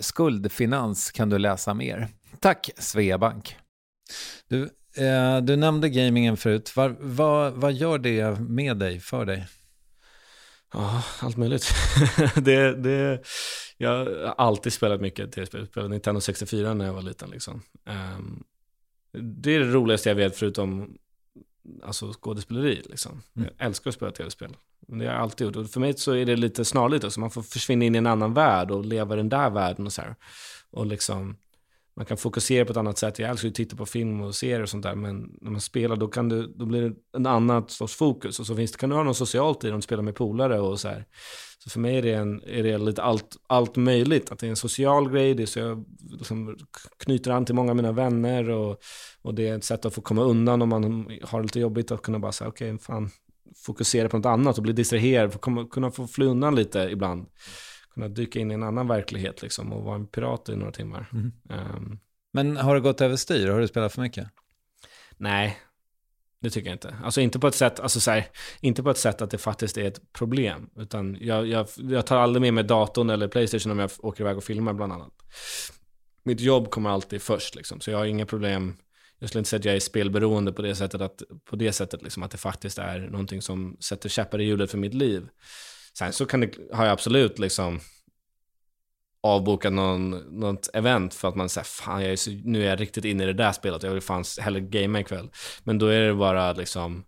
skuldfinans 0.00 1.10
kan 1.10 1.30
du 1.30 1.38
läsa 1.38 1.74
mer. 1.74 2.08
Tack 2.40 2.70
Sveabank! 2.78 3.56
Du, 4.48 4.62
eh, 4.96 5.38
du 5.42 5.56
nämnde 5.56 5.88
gamingen 5.88 6.36
förut. 6.36 6.76
Var, 6.76 6.96
vad, 7.00 7.52
vad 7.52 7.72
gör 7.72 7.98
det 7.98 8.40
med 8.40 8.76
dig, 8.76 9.00
för 9.00 9.24
dig? 9.24 9.46
Ja, 10.72 11.02
allt 11.20 11.36
möjligt. 11.36 11.74
det, 12.34 12.74
det, 12.74 13.22
jag 13.82 14.04
har 14.04 14.34
alltid 14.38 14.72
spelat 14.72 15.00
mycket 15.00 15.32
tv-spel. 15.32 15.60
Jag 15.60 15.68
spelade 15.68 15.90
Nintendo 15.90 16.20
64 16.20 16.74
när 16.74 16.86
jag 16.86 16.92
var 16.92 17.02
liten. 17.02 17.30
Liksom. 17.30 17.62
Um, 18.16 18.44
det 19.12 19.50
är 19.50 19.60
det 19.60 19.72
roligaste 19.72 20.08
jag 20.08 20.16
vet 20.16 20.36
förutom 20.36 20.98
alltså, 21.82 22.12
skådespeleri. 22.12 22.82
Liksom. 22.90 23.22
Mm. 23.36 23.48
Jag 23.56 23.66
älskar 23.66 23.90
att 23.90 23.94
spela 23.94 24.12
tv-spel. 24.12 24.56
Det 24.86 25.06
har 25.06 25.12
jag 25.12 25.22
alltid 25.22 25.46
gjort. 25.46 25.56
Och 25.56 25.70
för 25.70 25.80
mig 25.80 25.96
så 25.96 26.12
är 26.12 26.26
det 26.26 26.36
lite 26.36 26.64
snarligt. 26.64 27.04
Alltså. 27.04 27.20
Man 27.20 27.30
får 27.30 27.42
försvinna 27.42 27.84
in 27.84 27.94
i 27.94 27.98
en 27.98 28.06
annan 28.06 28.34
värld 28.34 28.70
och 28.70 28.84
leva 28.84 29.14
i 29.14 29.16
den 29.16 29.28
där 29.28 29.50
världen. 29.50 29.86
Och 29.86 29.92
så 29.92 30.02
här. 30.02 30.14
Och 30.70 30.86
liksom 30.86 31.36
man 31.96 32.06
kan 32.06 32.16
fokusera 32.16 32.64
på 32.64 32.70
ett 32.70 32.76
annat 32.76 32.98
sätt. 32.98 33.18
Jag 33.18 33.30
älskar 33.30 33.48
att 33.48 33.54
titta 33.54 33.76
på 33.76 33.86
film 33.86 34.20
och 34.20 34.34
serier 34.34 34.62
och 34.62 34.68
sånt 34.68 34.82
där, 34.82 34.94
men 34.94 35.30
när 35.40 35.50
man 35.50 35.60
spelar 35.60 35.96
då, 35.96 36.08
kan 36.08 36.28
du, 36.28 36.46
då 36.46 36.66
blir 36.66 36.82
det 36.82 36.94
en 37.16 37.26
annan 37.26 37.68
sorts 37.68 37.96
fokus. 37.96 38.40
Och 38.40 38.46
så 38.46 38.56
finns 38.56 38.72
det, 38.72 38.78
kan 38.78 38.90
du 38.90 38.96
ha 38.96 39.02
något 39.02 39.16
socialt 39.16 39.64
i 39.64 39.66
det, 39.66 39.72
om 39.72 39.80
du 39.80 39.84
spelar 39.84 40.02
med 40.02 40.14
polare 40.14 40.60
och 40.60 40.80
så 40.80 40.88
här. 40.88 41.06
Så 41.58 41.70
för 41.70 41.80
mig 41.80 41.96
är 41.96 42.02
det, 42.02 42.12
en, 42.12 42.42
är 42.42 42.62
det 42.62 42.78
lite 42.78 43.02
allt, 43.02 43.36
allt 43.46 43.76
möjligt. 43.76 44.32
Att 44.32 44.38
det 44.38 44.46
är 44.46 44.50
en 44.50 44.56
social 44.56 45.10
grej, 45.10 45.34
det 45.34 45.42
är 45.42 45.46
så 45.46 45.58
jag 45.58 45.84
liksom 46.10 46.56
knyter 46.98 47.30
an 47.30 47.44
till 47.44 47.54
många 47.54 47.70
av 47.70 47.76
mina 47.76 47.92
vänner 47.92 48.50
och, 48.50 48.78
och 49.22 49.34
det 49.34 49.48
är 49.48 49.56
ett 49.56 49.64
sätt 49.64 49.84
att 49.84 49.94
få 49.94 50.00
komma 50.00 50.22
undan 50.22 50.62
om 50.62 50.68
man 50.68 51.10
har 51.22 51.42
lite 51.42 51.60
jobbigt 51.60 51.90
att 51.90 52.02
kunna 52.02 52.18
bara 52.18 52.32
säga 52.32 52.48
okej, 52.48 52.74
okay, 52.74 52.84
fan, 52.84 53.10
fokusera 53.66 54.08
på 54.08 54.16
något 54.16 54.26
annat 54.26 54.56
och 54.56 54.62
bli 54.62 54.72
distraherad, 54.72 55.40
komma, 55.40 55.66
kunna 55.70 55.90
få 55.90 56.06
fly 56.06 56.26
undan 56.26 56.54
lite 56.54 56.78
ibland 56.78 57.26
kunna 57.94 58.08
dyka 58.08 58.38
in 58.38 58.50
i 58.50 58.54
en 58.54 58.62
annan 58.62 58.88
verklighet 58.88 59.42
liksom 59.42 59.72
och 59.72 59.84
vara 59.84 59.94
en 59.94 60.06
pirat 60.06 60.48
i 60.48 60.56
några 60.56 60.72
timmar. 60.72 61.08
Mm. 61.12 61.32
Um, 61.48 61.98
Men 62.32 62.56
har 62.56 62.74
det 62.74 62.80
gått 62.80 63.00
överstyr? 63.00 63.48
Har 63.48 63.60
du 63.60 63.68
spelat 63.68 63.92
för 63.92 64.02
mycket? 64.02 64.28
Nej, 65.16 65.58
det 66.40 66.50
tycker 66.50 66.68
jag 66.68 66.74
inte. 66.74 66.96
Alltså 67.04 67.20
inte 67.20 67.38
på 67.38 67.46
ett 67.46 67.54
sätt, 67.54 67.80
alltså 67.80 68.00
så 68.00 68.10
här, 68.10 68.26
inte 68.60 68.82
på 68.82 68.90
ett 68.90 68.98
sätt 68.98 69.22
att 69.22 69.30
det 69.30 69.38
faktiskt 69.38 69.78
är 69.78 69.84
ett 69.84 70.12
problem. 70.12 70.70
Utan 70.76 71.16
jag, 71.20 71.46
jag, 71.46 71.68
jag 71.76 72.06
tar 72.06 72.16
aldrig 72.16 72.40
med 72.40 72.54
mig 72.54 72.64
datorn 72.64 73.10
eller 73.10 73.28
Playstation 73.28 73.72
om 73.72 73.78
jag 73.78 73.90
åker 73.98 74.24
iväg 74.24 74.36
och 74.36 74.44
filmar 74.44 74.72
bland 74.72 74.92
annat. 74.92 75.12
Mitt 76.22 76.40
jobb 76.40 76.70
kommer 76.70 76.90
alltid 76.90 77.22
först 77.22 77.54
liksom, 77.54 77.80
så 77.80 77.90
jag 77.90 77.98
har 77.98 78.04
inga 78.04 78.26
problem. 78.26 78.76
Jag 79.18 79.28
skulle 79.28 79.40
inte 79.40 79.50
säga 79.50 79.58
att 79.58 79.64
jag 79.64 79.76
är 79.76 79.80
spelberoende 79.80 80.52
på 80.52 80.62
det 80.62 80.74
sättet, 80.74 81.00
att, 81.00 81.22
på 81.44 81.56
det 81.56 81.72
sättet 81.72 82.02
liksom, 82.02 82.22
att 82.22 82.30
det 82.30 82.38
faktiskt 82.38 82.78
är 82.78 82.98
någonting 82.98 83.42
som 83.42 83.76
sätter 83.80 84.08
käppar 84.08 84.40
i 84.40 84.44
hjulet 84.44 84.70
för 84.70 84.78
mitt 84.78 84.94
liv. 84.94 85.28
Sen 85.98 86.12
så 86.12 86.26
kan 86.26 86.40
det, 86.40 86.50
har 86.72 86.84
jag 86.84 86.92
absolut 86.92 87.38
liksom 87.38 87.80
avbokat 89.22 89.72
någon, 89.72 90.10
något 90.10 90.70
event 90.74 91.14
för 91.14 91.28
att 91.28 91.36
man 91.36 91.48
säger 91.48 91.64
fan 91.64 92.02
jag 92.02 92.12
är 92.12 92.16
så, 92.16 92.30
nu 92.44 92.64
är 92.64 92.68
jag 92.68 92.80
riktigt 92.80 93.04
inne 93.04 93.22
i 93.22 93.26
det 93.26 93.32
där 93.32 93.52
spelet, 93.52 93.82
jag 93.82 93.90
vill 93.90 94.02
fan 94.02 94.24
hellre 94.40 94.60
gamea 94.60 95.00
ikväll. 95.00 95.30
Men 95.64 95.78
då 95.78 95.86
är 95.86 96.00
det 96.00 96.14
bara 96.14 96.52
liksom, 96.52 97.04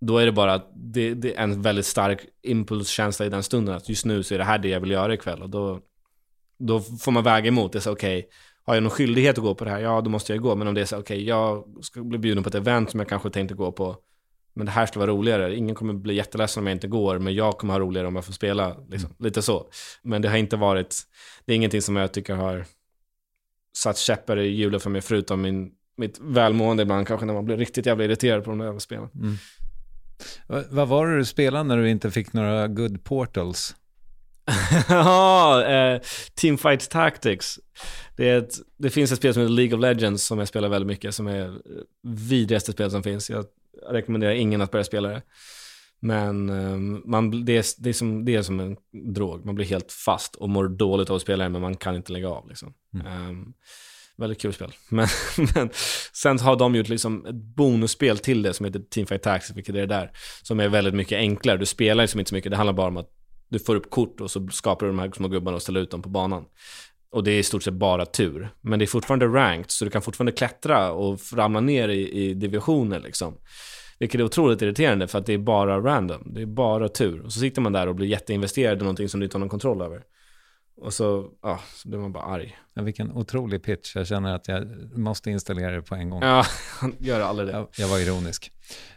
då 0.00 0.18
är 0.18 0.26
det 0.26 0.32
bara 0.32 0.62
det, 0.74 1.14
det 1.14 1.34
är 1.34 1.42
en 1.42 1.62
väldigt 1.62 1.86
stark 1.86 2.20
impulskänsla 2.42 3.26
i 3.26 3.28
den 3.28 3.42
stunden 3.42 3.74
att 3.74 3.88
just 3.88 4.04
nu 4.04 4.22
så 4.22 4.34
är 4.34 4.38
det 4.38 4.44
här 4.44 4.58
det 4.58 4.68
jag 4.68 4.80
vill 4.80 4.90
göra 4.90 5.14
ikväll 5.14 5.42
och 5.42 5.50
då, 5.50 5.80
då 6.58 6.80
får 6.80 7.12
man 7.12 7.24
väga 7.24 7.48
emot 7.48 7.72
det. 7.72 7.80
Så 7.80 7.92
okej, 7.92 8.18
okay, 8.18 8.30
har 8.64 8.74
jag 8.74 8.82
någon 8.82 8.90
skyldighet 8.90 9.38
att 9.38 9.44
gå 9.44 9.54
på 9.54 9.64
det 9.64 9.70
här? 9.70 9.80
Ja, 9.80 10.00
då 10.00 10.10
måste 10.10 10.32
jag 10.32 10.42
gå. 10.42 10.54
Men 10.54 10.68
om 10.68 10.74
det 10.74 10.80
är 10.80 10.84
så 10.84 10.98
okej, 10.98 11.16
okay, 11.16 11.26
jag 11.26 11.64
ska 11.84 12.02
bli 12.02 12.18
bjuden 12.18 12.42
på 12.42 12.48
ett 12.48 12.54
event 12.54 12.90
som 12.90 13.00
jag 13.00 13.08
kanske 13.08 13.30
tänkte 13.30 13.54
gå 13.54 13.72
på 13.72 13.96
men 14.56 14.66
det 14.66 14.72
här 14.72 14.86
skulle 14.86 15.06
vara 15.06 15.10
roligare. 15.16 15.56
Ingen 15.56 15.74
kommer 15.74 15.94
bli 15.94 16.14
jätteledsen 16.14 16.62
om 16.62 16.66
jag 16.66 16.76
inte 16.76 16.88
går, 16.88 17.18
men 17.18 17.34
jag 17.34 17.58
kommer 17.58 17.74
ha 17.74 17.80
roligare 17.80 18.06
om 18.06 18.16
jag 18.16 18.24
får 18.24 18.32
spela. 18.32 18.68
Liksom. 18.68 19.10
Mm. 19.10 19.16
Lite 19.18 19.42
så. 19.42 19.66
Men 20.02 20.22
det 20.22 20.28
har 20.28 20.36
inte 20.36 20.56
varit, 20.56 21.02
det 21.44 21.52
är 21.52 21.56
ingenting 21.56 21.82
som 21.82 21.96
jag 21.96 22.12
tycker 22.12 22.34
har 22.34 22.64
satt 23.76 23.98
käppar 23.98 24.38
i 24.38 24.48
hjulet 24.48 24.82
för 24.82 24.90
mig, 24.90 25.00
förutom 25.00 25.42
min, 25.42 25.70
mitt 25.96 26.18
välmående 26.20 26.82
ibland, 26.82 27.06
kanske 27.06 27.26
när 27.26 27.34
man 27.34 27.44
blir 27.44 27.56
riktigt 27.56 27.86
jävla 27.86 28.04
irriterad 28.04 28.44
på 28.44 28.50
de 28.50 28.58
där 28.58 28.78
spelen. 28.78 29.08
Mm. 29.14 29.36
Vad 30.70 30.88
var 30.88 31.06
det 31.06 31.16
du 31.16 31.24
spelade 31.24 31.64
när 31.64 31.76
du 31.76 31.90
inte 31.90 32.10
fick 32.10 32.32
några 32.32 32.68
good 32.68 33.04
portals? 33.04 33.74
Ja, 34.88 35.64
eh, 35.64 36.00
Teamfight 36.34 36.90
Tactics. 36.90 37.58
Det, 38.16 38.30
ett, 38.30 38.54
det, 38.76 38.90
finns 38.90 39.12
ett 39.12 39.18
spel 39.18 39.34
som 39.34 39.42
heter 39.42 39.54
League 39.54 39.74
of 39.74 39.80
Legends 39.80 40.26
som 40.26 40.38
jag 40.38 40.48
spelar 40.48 40.68
väldigt 40.68 40.86
mycket, 40.86 41.14
som 41.14 41.26
är 41.26 41.58
vidrigaste 42.02 42.72
spel 42.72 42.90
som 42.90 43.02
finns. 43.02 43.30
Jag 43.30 43.44
rekommenderar 43.90 44.32
ingen 44.32 44.60
att 44.60 44.70
börja 44.70 44.84
spela 44.84 45.08
det. 45.08 45.22
Men 46.00 46.50
um, 46.50 47.02
man, 47.04 47.44
det, 47.44 47.56
är, 47.56 47.82
det, 47.82 47.88
är 47.88 47.92
som, 47.92 48.24
det 48.24 48.34
är 48.34 48.42
som 48.42 48.60
en 48.60 48.76
drog. 49.14 49.44
Man 49.44 49.54
blir 49.54 49.66
helt 49.66 49.92
fast 49.92 50.34
och 50.34 50.48
mår 50.48 50.68
dåligt 50.68 51.10
av 51.10 51.16
att 51.16 51.22
spela 51.22 51.44
det, 51.44 51.50
men 51.50 51.62
man 51.62 51.76
kan 51.76 51.96
inte 51.96 52.12
lägga 52.12 52.28
av. 52.28 52.48
Liksom. 52.48 52.74
Mm. 52.94 53.28
Um, 53.28 53.54
väldigt 54.16 54.40
kul 54.40 54.52
spel. 54.52 54.72
Men, 54.88 55.08
men 55.54 55.70
sen 56.12 56.38
har 56.38 56.56
de 56.56 56.74
gjort 56.74 56.88
liksom 56.88 57.26
ett 57.26 57.34
bonusspel 57.34 58.18
till 58.18 58.42
det 58.42 58.54
som 58.54 58.66
heter 58.66 58.80
Teamfight 58.80 59.22
Tactics, 59.22 59.56
vilket 59.56 59.74
är 59.74 59.78
det 59.78 59.86
där. 59.86 60.10
Som 60.42 60.60
är 60.60 60.68
väldigt 60.68 60.94
mycket 60.94 61.16
enklare. 61.16 61.56
Du 61.56 61.66
spelar 61.66 62.04
liksom 62.04 62.20
inte 62.20 62.28
så 62.28 62.34
mycket, 62.34 62.50
det 62.50 62.56
handlar 62.56 62.72
bara 62.72 62.88
om 62.88 62.96
att 62.96 63.10
du 63.48 63.58
får 63.58 63.76
upp 63.76 63.90
kort 63.90 64.20
och 64.20 64.30
så 64.30 64.48
skapar 64.48 64.86
du 64.86 64.92
de 64.92 64.98
här 64.98 65.10
små 65.16 65.28
gubbarna 65.28 65.54
och 65.54 65.62
ställer 65.62 65.80
ut 65.80 65.90
dem 65.90 66.02
på 66.02 66.08
banan. 66.08 66.44
Och 67.16 67.24
det 67.24 67.30
är 67.30 67.38
i 67.38 67.42
stort 67.42 67.62
sett 67.62 67.74
bara 67.74 68.06
tur. 68.06 68.48
Men 68.60 68.78
det 68.78 68.84
är 68.84 68.86
fortfarande 68.86 69.26
ranked, 69.26 69.70
så 69.70 69.84
du 69.84 69.90
kan 69.90 70.02
fortfarande 70.02 70.32
klättra 70.32 70.92
och 70.92 71.20
ramla 71.34 71.60
ner 71.60 71.88
i, 71.88 72.10
i 72.10 72.34
divisioner 72.34 73.00
liksom. 73.00 73.34
Vilket 73.98 74.20
är 74.20 74.24
otroligt 74.24 74.62
irriterande 74.62 75.08
för 75.08 75.18
att 75.18 75.26
det 75.26 75.32
är 75.32 75.38
bara 75.38 75.80
random. 75.80 76.22
Det 76.34 76.42
är 76.42 76.46
bara 76.46 76.88
tur. 76.88 77.20
Och 77.20 77.32
så 77.32 77.40
sitter 77.40 77.62
man 77.62 77.72
där 77.72 77.86
och 77.86 77.94
blir 77.94 78.06
jätteinvesterad 78.06 78.78
i 78.78 78.80
någonting 78.80 79.08
som 79.08 79.20
du 79.20 79.24
inte 79.26 79.36
har 79.36 79.40
någon 79.40 79.48
kontroll 79.48 79.82
över. 79.82 80.02
Och 80.76 80.94
så, 80.94 81.30
ja, 81.42 81.60
så 81.74 81.88
blir 81.88 81.98
man 81.98 82.12
bara 82.12 82.24
arg. 82.24 82.58
Ja, 82.74 82.82
vilken 82.82 83.12
otrolig 83.12 83.62
pitch. 83.62 83.96
Jag 83.96 84.06
känner 84.06 84.34
att 84.34 84.48
jag 84.48 84.66
måste 84.98 85.30
installera 85.30 85.70
det 85.70 85.82
på 85.82 85.94
en 85.94 86.10
gång. 86.10 86.22
Ja, 86.22 86.46
gör 86.98 87.20
aldrig 87.20 87.48
det. 87.48 87.52
Jag, 87.52 87.68
jag 87.76 87.88
var 87.88 87.98
ironisk. 87.98 88.52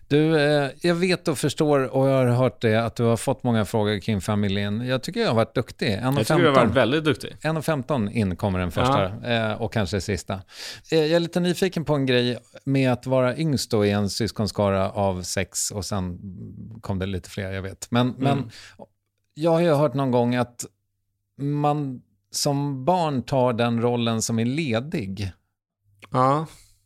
Du, 0.08 0.39
eh, 0.39 0.70
jag 0.82 0.96
vet 0.96 1.28
och 1.28 1.38
förstår 1.38 1.96
och 1.96 2.10
jag 2.10 2.13
har 2.13 2.26
hört 2.26 2.62
det 2.62 2.76
att 2.76 2.96
du 2.96 3.04
har 3.04 3.18
fått 3.18 3.44
många 3.44 3.65
frågor 3.65 4.00
kring 4.00 4.22
familjen. 4.22 4.88
Jag 4.88 5.04
tycker 5.04 5.20
jag 5.20 5.28
har 5.28 5.36
varit 5.36 5.56
duktig. 5.56 5.88
1,15. 5.88 6.18
Jag 6.18 6.28
tycker 6.28 6.38
du 6.42 6.48
har 6.48 6.56
varit 6.56 6.76
väldigt 6.76 7.04
duktig. 7.04 7.36
1.15 7.42 8.12
in 8.12 8.36
kommer 8.36 8.60
den 8.60 8.72
första 8.72 9.32
eh, 9.34 9.62
och 9.62 9.74
kanske 9.74 10.02
sista. 10.02 10.34
Eh, 10.92 11.00
jag 11.00 11.12
är 11.12 11.20
lite 11.20 11.39
nyfiken 11.39 11.86
på 11.86 11.96
en 11.96 12.06
grej 12.06 12.38
med 12.63 12.92
att 12.92 13.06
vara 13.06 13.38
yngst 13.38 13.72
då 13.72 13.86
i 13.86 13.92
en 13.92 14.10
syskonskara 14.10 14.92
av 14.92 15.22
sex 15.22 15.72
och 15.72 15.86
sen 15.86 16.20
kom 16.82 17.00
det 17.00 17.06
lite 17.06 17.30
fler, 17.30 17.52
jag 17.52 17.62
vet. 17.62 17.92
Men, 17.92 18.15
men 18.18 18.52
jag 19.34 19.52
har 19.52 19.60
ju 19.60 19.74
hört 19.74 19.94
någon 19.94 20.12
gång 20.12 20.36
att 20.36 20.65
man 21.39 22.02
som 22.32 22.86
barn 22.86 23.23
tar 23.23 23.54
den 23.54 23.82
rollen 23.82 24.21
som 24.21 24.39
är 24.39 24.45
ledig. 24.45 25.32
Ja. 26.12 26.45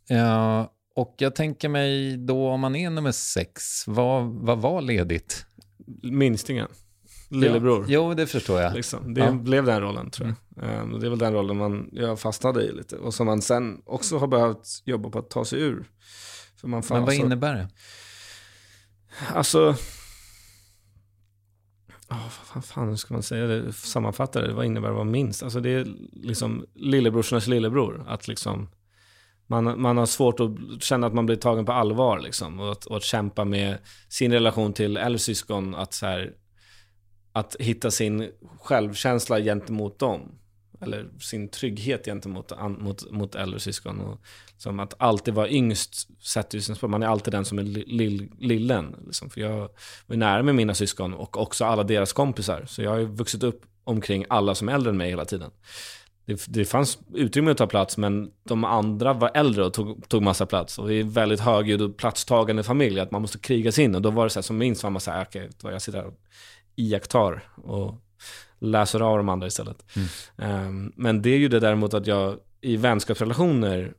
Eh, 0.10 0.68
och 0.96 1.16
jag 1.18 1.36
tänker 1.36 1.70
mig 1.70 2.18
då 2.18 2.48
om 2.50 2.60
man 2.60 2.76
är 2.76 2.89
nummer 2.89 3.12
sex, 3.12 3.88
vad, 3.88 4.24
vad 4.26 4.60
var 4.62 4.82
ledigt? 4.82 5.46
Minstingen. 6.04 6.68
Lillebror. 7.30 7.86
Jo, 7.88 8.13
det 8.13 8.28
förstår 8.28 8.62
jag. 8.62 8.74
Liksom. 8.74 9.13
Det 9.13 9.22
Ja. 9.22 9.32
blev 9.32 9.66
den 9.66 9.82
rollen 9.82 10.10
tror 10.10 10.36
jag. 10.56 10.94
Och 10.94 11.00
det 11.00 11.06
är 11.08 11.10
väl 11.10 11.20
den 11.20 11.34
rollen 11.34 11.58
man, 11.58 11.89
jag 11.92 12.20
fastnade 12.20 12.63
i 12.63 12.72
lite. 12.72 12.98
Och 12.98 13.13
som 13.13 13.26
man 13.26 13.42
sen 13.42 13.82
också 13.86 14.18
har 14.18 14.28
behövt 14.28 14.68
jobba 14.86 15.10
på 15.10 15.20
att 15.20 15.30
ta 15.30 15.46
sig 15.46 15.62
ur. 15.62 15.89
För 16.62 16.68
man 16.68 16.84
Men 16.89 17.06
vad 17.06 17.13
innebär 17.13 17.54
det? 17.56 17.70
Alltså... 19.34 19.76
Oh, 22.13 22.32
vad 22.54 22.65
fan 22.65 22.89
hur 22.89 22.95
ska 22.95 23.13
man 23.13 23.23
säga 23.23 23.47
det? 23.47 23.73
Sammanfatta 23.73 24.41
det. 24.41 24.54
Vad 24.54 24.65
innebär 24.65 24.88
det 24.88 24.93
att 24.93 24.95
vara 24.95 25.06
minst? 25.06 25.43
Alltså 25.43 25.60
det 25.60 25.69
är 25.69 25.88
liksom 26.13 26.65
lillebrorsornas 26.73 27.47
lillebror. 27.47 28.06
Att 28.08 28.28
liksom... 28.28 28.69
Man, 29.47 29.82
man 29.82 29.97
har 29.97 30.06
svårt 30.06 30.39
att 30.39 30.84
känna 30.84 31.08
att 31.08 31.13
man 31.13 31.26
blir 31.26 31.36
tagen 31.36 31.65
på 31.65 31.71
allvar 31.71 32.19
liksom. 32.19 32.60
Och 32.60 32.71
att, 32.71 32.86
och 32.86 32.97
att 32.97 33.04
kämpa 33.04 33.45
med 33.45 33.78
sin 34.10 34.32
relation 34.32 34.73
till 34.73 34.97
äldre 34.97 35.19
syskon. 35.19 35.76
Att 35.76 35.93
så 35.93 36.06
här, 36.06 36.34
att 37.32 37.56
hitta 37.60 37.91
sin 37.91 38.32
självkänsla 38.62 39.39
gentemot 39.39 39.99
dem. 39.99 40.21
Eller 40.84 41.10
sin 41.19 41.50
trygghet 41.50 42.06
gentemot 42.06 42.52
an, 42.52 42.78
mot, 42.82 43.12
mot 43.12 43.36
äldre 43.36 43.60
syskon. 43.60 44.00
Och 44.00 44.19
som 44.58 44.80
att 44.80 44.93
alltid 44.98 45.34
vara 45.34 45.50
yngst 45.50 46.08
sätter 46.24 46.58
ju 46.58 46.62
sin 46.62 46.76
spår. 46.76 46.88
Man 46.88 47.04
är 47.04 47.08
alltid 47.08 47.34
den 47.34 47.46
som 47.46 47.60
är 47.60 47.63
li- 47.63 47.86
lill, 47.88 48.32
lillen. 48.39 48.96
Liksom. 49.06 49.30
För 49.30 49.41
jag 49.41 49.69
var 50.08 50.15
nära 50.15 50.43
med 50.43 50.56
mina 50.56 50.74
syskon 50.74 51.13
och 51.13 51.38
också 51.38 51.65
alla 51.65 51.84
deras 51.84 52.13
kompisar. 52.13 52.65
Så 52.67 52.82
jag 52.82 52.91
har 52.91 52.98
ju 52.98 53.06
vuxit 53.06 53.43
upp 53.43 53.62
omkring 53.84 54.26
alla 54.30 54.56
som 54.56 54.69
är 54.69 54.74
äldre 54.74 54.89
än 54.89 54.98
mig 54.98 55.10
hela 55.10 55.26
tiden. 55.26 55.52
Det, 56.26 56.46
det 56.48 56.65
fanns 56.65 57.00
utrymme 57.13 57.52
att 57.52 57.58
ta 57.58 57.67
plats, 57.67 57.98
men 57.98 58.32
de 58.43 58.63
andra 58.63 59.13
var 59.13 59.32
äldre 59.34 59.65
och 59.65 59.74
tog, 59.74 60.10
tog 60.10 60.22
massa 60.22 60.46
plats. 60.46 60.80
Och 60.80 60.89
vi 60.89 60.98
är 60.98 61.02
en 61.02 61.12
väldigt 61.12 61.39
högljudd 61.39 61.82
och 61.82 61.98
platstagande 61.98 62.63
familj, 62.63 63.00
att 63.00 63.12
man 63.12 63.22
måste 63.22 63.39
kriga 63.39 63.72
sig 63.72 63.84
in. 63.84 63.96
Och 63.96 64.02
då 64.02 64.12
var 64.12 64.24
det 64.24 64.30
så 64.30 64.39
här, 64.39 64.43
som 64.43 64.58
minst 64.58 64.84
var 64.84 64.89
man 64.89 65.02
så 65.02 65.12
här, 65.12 65.26
okej, 65.26 65.41
vet 65.41 65.63
vad, 65.63 65.74
jag 65.74 65.82
sitter 65.82 65.98
här 65.98 66.08
och 66.08 66.19
iakttar 66.76 67.43
och 67.56 67.96
läser 68.63 68.99
av 68.99 69.17
de 69.17 69.30
andra 69.30 69.47
istället. 69.47 69.86
Ehm, 70.38 70.91
men 70.95 71.21
det 71.21 71.30
är 71.30 71.38
ju 71.38 71.47
det 71.47 71.60
däremot 71.60 71.93
att 71.93 72.08
jag 72.08 72.38
i 72.62 72.78
vänskapsrelationer 72.78 73.93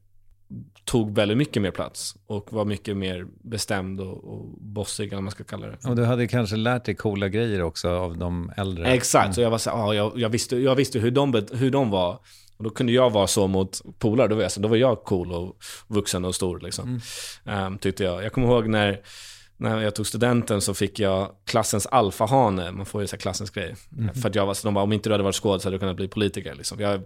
tog 0.85 1.15
väldigt 1.15 1.39
mycket 1.39 1.63
mer 1.63 1.71
plats 1.71 2.17
och 2.27 2.53
var 2.53 2.65
mycket 2.65 2.97
mer 2.97 3.27
bestämd 3.43 4.01
och, 4.01 4.25
och 4.25 4.47
bossig, 4.61 5.07
eller 5.07 5.17
vad 5.17 5.23
man 5.23 5.31
ska 5.31 5.45
kalla 5.45 5.67
det. 5.67 5.89
Och 5.89 5.97
du 5.97 6.05
hade 6.05 6.27
kanske 6.27 6.57
lärt 6.57 6.85
dig 6.85 6.95
coola 6.95 7.29
grejer 7.29 7.63
också 7.63 7.89
av 7.91 8.19
de 8.19 8.53
äldre. 8.57 8.87
Exakt, 8.87 9.35
så 9.35 9.41
jag 9.41 9.51
var 9.51 9.59
så 9.59 9.71
ja, 9.71 9.95
jag, 9.95 10.13
jag, 10.17 10.29
visste, 10.29 10.57
jag 10.57 10.75
visste 10.75 10.99
hur 10.99 11.11
de, 11.11 11.47
hur 11.53 11.71
de 11.71 11.91
var. 11.91 12.19
Och 12.57 12.65
då 12.65 12.71
kunde 12.71 12.93
jag 12.93 13.11
vara 13.11 13.27
så 13.27 13.47
mot 13.47 13.83
polare, 13.99 14.29
då 14.29 14.35
var 14.35 14.43
jag, 14.43 14.51
då 14.57 14.69
var 14.69 14.77
jag 14.77 15.05
cool 15.05 15.33
och 15.33 15.57
vuxen 15.89 16.25
och 16.25 16.35
stor 16.35 16.61
liksom. 16.61 17.01
Ehm, 17.45 17.79
tyckte 17.79 18.05
jag. 18.05 18.25
Jag 18.25 18.33
kommer 18.33 18.49
ihåg 18.49 18.69
när, 18.69 19.01
när 19.57 19.81
jag 19.83 19.95
tog 19.95 20.07
studenten 20.07 20.61
så 20.61 20.75
fick 20.75 20.99
jag 20.99 21.31
klassens 21.47 21.87
alfahane, 21.87 22.71
man 22.73 22.87
får 22.87 23.01
ju 23.01 23.07
så 23.07 23.17
här 23.17 23.21
klassens 23.21 23.51
grej. 23.51 23.75
För 24.23 24.29
att 24.29 24.35
jag 24.35 24.47
var 24.47 24.55
så, 24.55 24.69
de 24.69 24.75
bara, 24.75 24.85
om 24.85 24.93
inte 24.93 25.09
du 25.09 25.13
hade 25.15 25.25
varit 25.25 25.35
skådis 25.35 25.63
så 25.63 25.67
hade 25.67 25.75
du 25.77 25.81
kunnat 25.81 25.97
bli 25.97 26.09
politiker. 26.09 26.55
Liksom. 26.55 26.81
Jag 26.81 27.03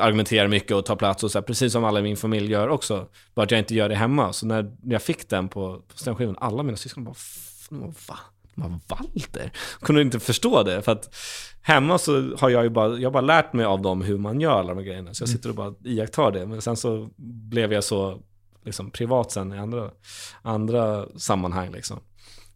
argumenterar 0.00 0.48
mycket 0.48 0.72
och 0.72 0.86
tar 0.86 0.96
plats 0.96 1.24
och 1.24 1.30
så 1.30 1.38
här, 1.38 1.42
precis 1.42 1.72
som 1.72 1.84
alla 1.84 2.00
i 2.00 2.02
min 2.02 2.16
familj 2.16 2.50
gör 2.52 2.68
också. 2.68 3.06
Bara 3.34 3.42
att 3.42 3.50
jag 3.50 3.58
inte 3.60 3.74
gör 3.74 3.88
det 3.88 3.94
hemma. 3.94 4.32
Så 4.32 4.46
när 4.46 4.72
jag 4.82 5.02
fick 5.02 5.28
den 5.28 5.48
på, 5.48 5.76
på 5.88 5.98
stenskivan, 5.98 6.36
alla 6.38 6.62
mina 6.62 6.76
syskon 6.76 7.04
bara, 7.04 7.14
"F- 7.16 7.66
de 7.70 7.80
bara, 7.80 7.92
va? 8.08 8.18
Bara, 8.56 8.80
Walter? 8.88 9.52
Kunde 9.80 10.02
inte 10.02 10.20
förstå 10.20 10.62
det. 10.62 10.82
För 10.82 10.92
att 10.92 11.14
hemma 11.62 11.98
så 11.98 12.36
har 12.38 12.50
jag 12.50 12.62
ju 12.64 12.70
bara, 12.70 12.98
jag 12.98 13.12
bara 13.12 13.20
lärt 13.20 13.52
mig 13.52 13.66
av 13.66 13.82
dem 13.82 14.02
hur 14.02 14.18
man 14.18 14.40
gör 14.40 14.50
alla 14.58 14.68
de 14.68 14.78
här 14.78 14.84
grejerna. 14.86 15.14
Så 15.14 15.22
jag 15.22 15.28
sitter 15.28 15.48
och 15.48 15.54
bara 15.54 15.74
iakttar 15.84 16.30
det. 16.32 16.46
Men 16.46 16.62
sen 16.62 16.76
så 16.76 17.08
blev 17.16 17.72
jag 17.72 17.84
så 17.84 18.20
liksom, 18.64 18.90
privat 18.90 19.32
sen 19.32 19.52
i 19.52 19.58
andra, 19.58 19.90
andra 20.42 21.06
sammanhang. 21.16 21.72
Liksom. 21.72 22.00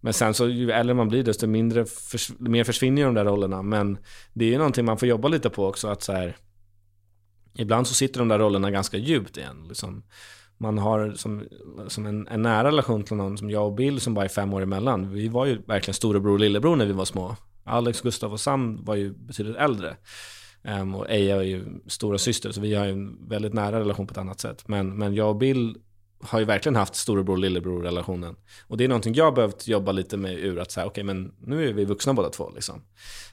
Men 0.01 0.13
sen 0.13 0.35
så 0.35 0.49
ju 0.49 0.71
äldre 0.71 0.95
man 0.95 1.09
blir 1.09 1.23
desto 1.23 1.47
mindre 1.47 1.85
förs- 1.85 2.39
mer 2.39 2.65
försvinner 2.65 3.03
ju 3.03 3.07
de 3.07 3.15
där 3.15 3.25
rollerna. 3.25 3.63
Men 3.63 3.99
det 4.33 4.45
är 4.45 4.49
ju 4.49 4.59
någonting 4.59 4.85
man 4.85 4.99
får 4.99 5.09
jobba 5.09 5.29
lite 5.29 5.51
på 5.51 5.67
också. 5.67 5.89
Att 5.89 6.03
så 6.03 6.13
här, 6.13 6.37
ibland 7.55 7.87
så 7.87 7.95
sitter 7.95 8.19
de 8.19 8.29
där 8.29 8.39
rollerna 8.39 8.71
ganska 8.71 8.97
djupt 8.97 9.37
igen. 9.37 9.65
Liksom. 9.69 10.03
Man 10.59 10.79
har 10.79 11.13
som, 11.13 11.45
som 11.89 12.07
en, 12.07 12.29
en 12.29 12.43
nära 12.43 12.69
relation 12.69 13.05
till 13.05 13.17
någon 13.17 13.39
som 13.39 13.51
jag 13.51 13.67
och 13.67 13.75
Bill 13.75 14.01
som 14.01 14.15
bara 14.15 14.25
är 14.25 14.29
fem 14.29 14.55
år 14.55 14.63
emellan. 14.63 15.13
Vi 15.13 15.29
var 15.29 15.47
ju 15.47 15.63
verkligen 15.63 15.95
storebror 15.95 16.33
och 16.33 16.41
lillebror 16.41 16.77
när 16.77 16.87
vi 16.87 16.93
var 16.93 17.05
små. 17.05 17.37
Alex, 17.65 18.01
Gustav 18.01 18.33
och 18.33 18.41
Sam 18.41 18.85
var 18.85 18.95
ju 18.95 19.13
betydligt 19.13 19.57
äldre. 19.57 19.97
Um, 20.63 20.95
och 20.95 21.11
Eja 21.11 21.37
är 21.37 21.43
ju 21.43 21.65
stora 21.87 22.19
syster 22.19 22.53
så 22.53 22.61
vi 22.61 22.75
har 22.75 22.85
ju 22.85 22.93
en 22.93 23.29
väldigt 23.29 23.55
nära 23.55 23.81
relation 23.81 24.07
på 24.07 24.13
ett 24.13 24.19
annat 24.19 24.41
sätt. 24.41 24.69
Men, 24.69 24.99
men 24.99 25.15
jag 25.15 25.29
och 25.29 25.37
Bill 25.37 25.77
har 26.21 26.39
ju 26.39 26.45
verkligen 26.45 26.77
haft 26.77 26.95
storebror 26.95 27.37
lillebror 27.37 27.83
relationen. 27.83 28.37
Och 28.67 28.77
det 28.77 28.85
är 28.85 28.89
någonting 28.89 29.15
jag 29.15 29.25
har 29.25 29.33
behövt 29.33 29.69
jobba 29.69 29.93
lite 29.93 30.17
med 30.17 30.39
ur 30.39 30.59
att 30.59 30.71
säga, 30.71 30.87
okej 30.87 31.05
men 31.05 31.33
nu 31.41 31.69
är 31.69 31.73
vi 31.73 31.85
vuxna 31.85 32.15
båda 32.15 32.31
två 32.31 32.51
liksom. 32.55 32.83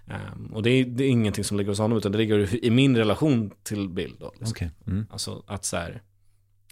Ehm, 0.08 0.54
och 0.54 0.64
det 0.64 0.70
är, 0.70 0.86
det 0.86 1.04
är 1.04 1.10
ingenting 1.10 1.44
som 1.44 1.58
ligger 1.58 1.72
hos 1.72 1.80
honom 1.80 1.98
utan 1.98 2.12
det 2.12 2.18
ligger 2.18 2.66
i 2.66 2.70
min 2.70 2.98
relation 2.98 3.52
till 3.64 3.90
Bill 3.90 4.16
då. 4.20 4.32
Liksom. 4.40 4.52
Okej. 4.52 4.72
Mm. 4.88 5.06
Alltså 5.10 5.44
att 5.48 5.66
så 5.66 5.78
här, 5.78 6.02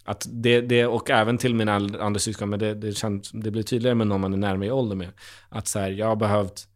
att 0.04 0.28
det, 0.32 0.62
det, 0.62 0.86
och 0.86 1.10
även 1.10 1.38
till 1.38 1.56
mina 1.56 1.74
andra 1.76 2.20
syskon, 2.20 2.50
men 2.50 2.60
det, 2.60 2.74
det, 2.74 2.98
känns, 2.98 3.32
det 3.32 3.52
blir 3.52 3.64
tydligare 3.64 3.96
med 3.96 4.08
någon 4.08 4.22
man 4.22 4.34
är 4.34 4.38
närmare 4.38 4.68
i 4.68 4.72
ålder 4.72 4.96
med. 4.96 5.10
Att 5.50 5.68
så 5.68 5.80
här, 5.80 5.92
jag 5.92 6.08
har 6.08 6.16
behövt, 6.16 6.68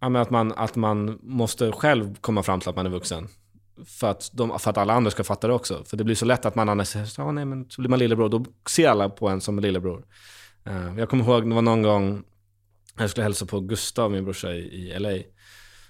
ja, 0.00 0.20
att, 0.20 0.30
man, 0.30 0.52
att 0.52 0.76
man 0.76 1.18
måste 1.22 1.72
själv 1.72 2.14
komma 2.20 2.42
fram 2.42 2.60
till 2.60 2.68
att 2.68 2.76
man 2.76 2.86
är 2.86 2.90
vuxen. 2.90 3.28
För 3.84 4.10
att, 4.10 4.30
de, 4.32 4.58
för 4.58 4.70
att 4.70 4.78
alla 4.78 4.92
andra 4.92 5.10
ska 5.10 5.24
fatta 5.24 5.46
det 5.46 5.54
också. 5.54 5.84
För 5.84 5.96
det 5.96 6.04
blir 6.04 6.14
så 6.14 6.24
lätt 6.24 6.46
att 6.46 6.54
man 6.54 6.68
annars 6.68 6.88
säger, 6.88 7.12
ja, 7.16 7.32
nej, 7.32 7.44
men 7.44 7.70
så 7.70 7.80
blir 7.80 7.88
man 7.88 7.98
lillebror, 7.98 8.28
då 8.28 8.44
ser 8.68 8.88
alla 8.88 9.08
på 9.08 9.28
en 9.28 9.40
som 9.40 9.58
lillebror. 9.58 10.04
Eh, 10.64 10.98
jag 10.98 11.08
kommer 11.08 11.24
ihåg, 11.24 11.48
det 11.48 11.54
var 11.54 11.62
någon 11.62 11.82
gång, 11.82 12.22
jag 12.98 13.10
skulle 13.10 13.24
hälsa 13.24 13.46
på 13.46 13.60
Gustav, 13.60 14.10
min 14.10 14.24
brorsa 14.24 14.52
i, 14.52 14.58
i 14.58 14.98
LA. 14.98 15.18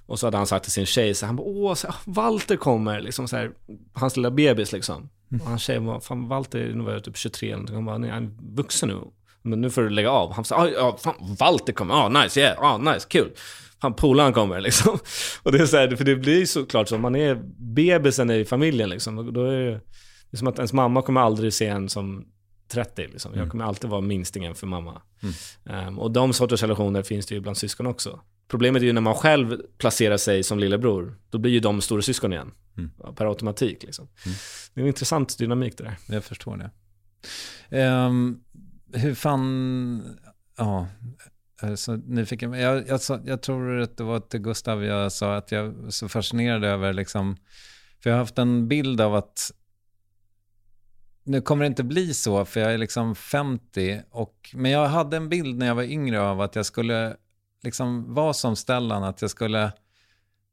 Och 0.06 0.18
så 0.18 0.26
hade 0.26 0.36
han 0.36 0.46
sagt 0.46 0.64
till 0.64 0.72
sin 0.72 0.86
tjej, 0.86 1.14
så 1.14 1.26
han 1.26 1.36
bara, 1.36 1.46
åh, 1.46 1.74
så, 1.74 1.88
Walter 2.04 2.56
kommer, 2.56 3.00
liksom 3.00 3.28
så 3.28 3.36
här, 3.36 3.52
hans 3.92 4.16
lilla 4.16 4.30
bebis 4.30 4.72
liksom. 4.72 5.08
Och 5.40 5.46
hans 5.46 5.62
tjej 5.62 5.80
bara, 5.80 6.00
fan 6.00 6.28
Walter, 6.28 6.72
nu 6.74 6.84
var 6.84 6.92
jag 6.92 7.04
typ 7.04 7.16
23 7.16 7.48
eller 7.48 7.56
någonting, 7.56 7.76
han 7.76 7.84
bara, 7.84 7.98
nej, 7.98 8.10
han 8.10 8.24
är 8.24 8.56
vuxen 8.56 8.88
nu. 8.88 9.00
Men 9.42 9.60
nu 9.60 9.70
får 9.70 9.82
du 9.82 9.90
lägga 9.90 10.10
av. 10.10 10.32
Han 10.32 10.44
sa, 10.44 10.56
ah, 10.56 10.68
ja, 10.68 10.96
fan, 11.02 11.36
Walter 11.38 11.72
kommer, 11.72 11.94
ah, 11.94 12.08
nice, 12.08 12.40
yeah, 12.40 12.62
ah, 12.62 12.78
nice, 12.78 13.06
kul. 13.08 13.30
Fan, 13.80 13.94
polaren 13.94 14.32
kommer 14.32 14.60
liksom. 14.60 14.98
Och 15.42 15.52
det 15.52 15.58
är 15.58 15.66
så 15.66 15.76
här, 15.76 15.96
för 15.96 16.04
det 16.04 16.16
blir 16.16 16.46
såklart 16.46 16.88
så, 16.88 16.98
man 16.98 17.16
är 17.16 17.34
bebisen 17.58 18.30
i 18.30 18.44
familjen 18.44 18.88
liksom. 18.88 19.18
Och 19.18 19.32
då 19.32 19.44
är 19.44 19.56
det, 19.56 19.70
det 20.30 20.32
är 20.32 20.36
som 20.36 20.48
att 20.48 20.58
ens 20.58 20.72
mamma 20.72 21.02
kommer 21.02 21.20
aldrig 21.20 21.52
se 21.52 21.66
en 21.66 21.88
som 21.88 22.26
30 22.68 23.06
liksom. 23.06 23.34
Jag 23.34 23.50
kommer 23.50 23.64
alltid 23.64 23.90
vara 23.90 24.00
minstingen 24.00 24.54
för 24.54 24.66
mamma. 24.66 25.02
Ehm, 25.66 25.98
och 25.98 26.10
de 26.10 26.32
sorters 26.32 26.62
relationer 26.62 27.02
finns 27.02 27.26
det 27.26 27.34
ju 27.34 27.40
bland 27.40 27.56
syskon 27.56 27.86
också. 27.86 28.20
Problemet 28.48 28.82
är 28.82 28.86
ju 28.86 28.92
när 28.92 29.00
man 29.00 29.14
själv 29.14 29.62
placerar 29.78 30.16
sig 30.16 30.42
som 30.42 30.58
lillebror, 30.58 31.18
då 31.30 31.38
blir 31.38 31.52
ju 31.52 31.60
de 31.60 31.80
stora 31.80 32.02
syskon 32.02 32.32
igen. 32.32 32.52
Per 33.16 33.26
automatik 33.26 33.82
liksom. 33.82 34.08
Det 34.74 34.80
är 34.80 34.82
en 34.82 34.88
intressant 34.88 35.38
dynamik 35.38 35.78
det 35.78 35.84
där. 35.84 35.96
Jag 36.08 36.24
förstår 36.24 36.56
det. 36.56 36.70
Ehm, 37.78 38.40
hur 38.92 39.14
fan... 39.14 40.18
Ja, 40.58 40.86
Eh, 41.62 41.74
så 41.74 41.96
nyfiken. 41.96 42.52
Jag, 42.52 42.88
jag, 42.88 43.00
jag 43.24 43.42
tror 43.42 43.80
att 43.80 43.96
det 43.96 44.04
var 44.04 44.20
till 44.20 44.40
Gustav 44.40 44.84
jag 44.84 45.12
sa 45.12 45.36
att 45.36 45.52
jag 45.52 45.66
är 45.66 45.90
så 45.90 46.08
fascinerad 46.08 46.64
över, 46.64 46.92
liksom, 46.92 47.36
för 48.02 48.10
jag 48.10 48.14
har 48.14 48.20
haft 48.20 48.38
en 48.38 48.68
bild 48.68 49.00
av 49.00 49.14
att 49.14 49.52
nu 51.24 51.40
kommer 51.40 51.64
det 51.64 51.66
inte 51.66 51.84
bli 51.84 52.14
så, 52.14 52.44
för 52.44 52.60
jag 52.60 52.74
är 52.74 52.78
liksom 52.78 53.14
50. 53.14 54.02
Och, 54.10 54.50
men 54.54 54.70
jag 54.70 54.86
hade 54.86 55.16
en 55.16 55.28
bild 55.28 55.58
när 55.58 55.66
jag 55.66 55.74
var 55.74 55.82
yngre 55.82 56.20
av 56.20 56.40
att 56.40 56.56
jag 56.56 56.66
skulle 56.66 57.16
liksom 57.62 58.14
vara 58.14 58.32
som 58.32 58.56
Stellan, 58.56 59.04
att 59.04 59.22
jag 59.22 59.30
skulle 59.30 59.72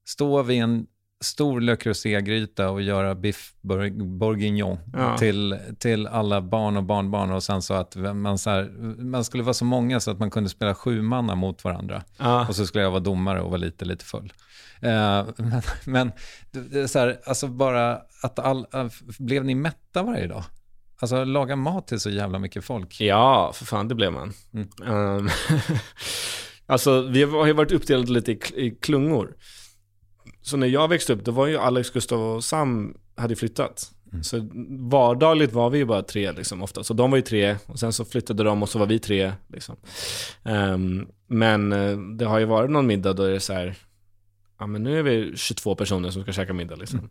stå 0.06 0.44
vid 0.44 0.62
en 0.62 0.88
stor 1.24 1.62
Le 1.62 1.76
Creuset-gryta 1.76 2.70
och 2.70 2.82
göra 2.82 3.16
biff 3.16 3.54
bour- 3.62 4.18
bourguignon 4.18 4.78
Ja. 4.94 5.18
till, 5.18 5.60
till 5.80 6.08
alla 6.08 6.42
barn 6.42 6.78
och 6.78 6.84
barnbarn 6.84 7.32
och 7.32 7.44
sen 7.44 7.62
så 7.62 7.74
att 7.74 7.96
man, 7.96 8.38
så 8.38 8.50
här, 8.50 8.64
man 9.04 9.24
skulle 9.24 9.44
vara 9.44 9.54
så 9.54 9.66
många 9.66 10.00
så 10.00 10.12
att 10.12 10.20
man 10.20 10.32
kunde 10.32 10.50
spela 10.50 10.76
sju 10.76 11.02
manna 11.02 11.36
mot 11.36 11.64
varandra. 11.64 12.04
Ja. 12.18 12.48
Och 12.48 12.56
så 12.56 12.66
skulle 12.66 12.84
jag 12.84 12.92
vara 12.92 13.00
domare 13.00 13.42
och 13.42 13.50
vara 13.50 13.58
lite, 13.62 13.86
lite 13.86 14.06
full. 14.06 14.34
Eh, 14.82 15.26
men 15.86 16.12
men 16.66 16.88
så 16.88 17.00
här, 17.00 17.20
alltså 17.26 17.48
bara 17.48 18.02
att 18.24 18.40
all, 18.40 18.66
blev 19.20 19.46
ni 19.46 19.56
mätta 19.56 20.04
varje 20.04 20.28
dag? 20.28 20.44
Alltså 21.00 21.24
laga 21.24 21.56
mat 21.56 21.88
till 21.88 22.00
så 22.00 22.10
jävla 22.10 22.40
mycket 22.40 22.64
folk. 22.66 23.02
Ja, 23.02 23.52
för 23.56 23.66
fan, 23.66 23.88
det 23.88 23.96
blev 23.96 24.14
man. 24.14 24.34
Mm. 24.54 24.68
Ehm, 24.88 25.30
alltså, 26.66 27.02
vi 27.02 27.24
har 27.24 27.46
ju 27.48 27.54
varit 27.54 27.72
uppdelade 27.72 28.12
lite 28.12 28.32
i, 28.32 28.40
i 28.56 28.72
klungor. 28.82 29.36
Så 30.44 30.58
när 30.58 30.68
jag 30.68 30.88
växte 30.88 31.14
upp, 31.14 31.26
då 31.26 31.32
var 31.32 31.48
ju 31.48 31.58
Alex, 31.58 31.90
Gustav 31.90 32.22
och 32.22 32.44
Sam 32.44 32.98
hade 33.16 33.36
flyttat. 33.36 33.92
Så 34.22 34.50
vardagligt 34.90 35.54
var 35.54 35.70
vi 35.70 35.78
ju 35.78 35.86
bara 35.86 36.04
tre 36.04 36.32
liksom 36.32 36.64
ofta. 36.64 36.84
Så 36.84 36.94
de 36.94 37.12
var 37.12 37.18
ju 37.18 37.22
tre 37.22 37.58
och 37.66 37.80
sen 37.80 37.94
så 37.94 38.06
flyttade 38.06 38.44
de 38.44 38.64
och 38.64 38.70
så 38.70 38.80
var 38.80 38.86
vi 38.86 39.00
tre 39.00 39.34
liksom. 39.48 39.76
Ehm, 40.44 41.08
men 41.28 41.72
eh, 41.72 41.98
det 41.98 42.26
har 42.26 42.40
ju 42.40 42.46
varit 42.46 42.72
någon 42.72 42.88
middag 42.88 43.14
då 43.14 43.24
är 43.24 43.32
det 43.32 43.40
så 43.40 43.54
här, 43.54 43.76
ja 44.60 44.68
men 44.68 44.84
nu 44.84 45.00
är 45.00 45.04
vi 45.04 45.38
22 45.38 45.76
personer 45.76 46.10
som 46.10 46.24
ska 46.24 46.32
käka 46.32 46.54
middag 46.54 46.76
liksom. 46.76 47.10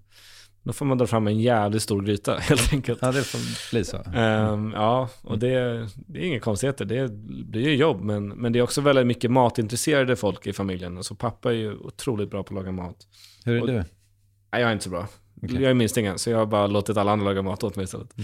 Då 0.63 0.73
får 0.73 0.87
man 0.87 0.99
dra 0.99 1.07
fram 1.07 1.27
en 1.27 1.39
jävligt 1.39 1.83
stor 1.83 2.03
gryta 2.03 2.37
helt 2.39 2.73
enkelt. 2.73 2.99
Ja, 3.03 3.13
det 3.13 3.23
får 3.23 3.71
bli 3.71 3.85
så. 3.85 3.97
Ehm, 4.15 4.73
ja, 4.75 5.09
och 5.23 5.39
det, 5.39 5.89
det 5.95 6.19
är 6.19 6.25
inga 6.25 6.41
konstigheter. 6.41 6.85
Det, 6.85 7.09
det 7.53 7.59
är 7.59 7.63
ju 7.63 7.77
jobb, 7.77 8.01
men, 8.01 8.29
men 8.29 8.53
det 8.53 8.59
är 8.59 8.63
också 8.63 8.81
väldigt 8.81 9.07
mycket 9.07 9.31
matintresserade 9.31 10.17
folk 10.17 10.47
i 10.47 10.53
familjen. 10.53 10.97
Alltså 10.97 11.15
pappa 11.15 11.51
är 11.51 11.57
ju 11.57 11.75
otroligt 11.77 12.31
bra 12.31 12.43
på 12.43 12.55
att 12.55 12.65
laga 12.65 12.73
mat. 12.73 12.97
Hur 13.45 13.57
är 13.57 13.61
Och- 13.61 13.67
du? 13.67 13.73
Nej, 13.73 14.61
jag 14.61 14.63
är 14.63 14.73
inte 14.73 14.85
så 14.85 14.91
bra. 14.91 15.09
Okej. 15.43 15.63
Jag 15.63 15.71
är 15.71 15.75
minstingen, 15.75 16.19
så 16.19 16.31
jag 16.31 16.39
har 16.39 16.47
bara 16.47 16.67
låtit 16.67 16.97
alla 16.97 17.13
andra 17.13 17.25
laga 17.25 17.43
mat 17.43 17.65
åt 17.65 17.77
mig 17.77 17.85
istället. 17.85 18.15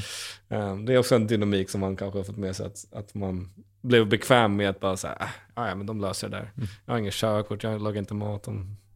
Ehm, 0.48 0.84
det 0.86 0.94
är 0.94 0.98
också 0.98 1.14
en 1.14 1.26
dynamik 1.26 1.70
som 1.70 1.80
man 1.80 1.96
kanske 1.96 2.18
har 2.18 2.24
fått 2.24 2.36
med 2.36 2.56
sig, 2.56 2.66
att, 2.66 2.86
att 2.92 3.14
man 3.14 3.50
blev 3.82 4.08
bekväm 4.08 4.56
med 4.56 4.70
att 4.70 4.80
bara 4.80 4.96
säga, 4.96 5.16
äh, 5.20 5.28
ja, 5.54 5.74
men 5.74 5.86
de 5.86 6.00
löser 6.00 6.28
det 6.28 6.36
där. 6.36 6.50
Jag 6.86 6.94
har 6.94 6.98
ingen 6.98 7.12
körkort, 7.12 7.62
jag 7.62 7.82
lagar 7.82 7.98
inte 7.98 8.14
mat. 8.14 8.48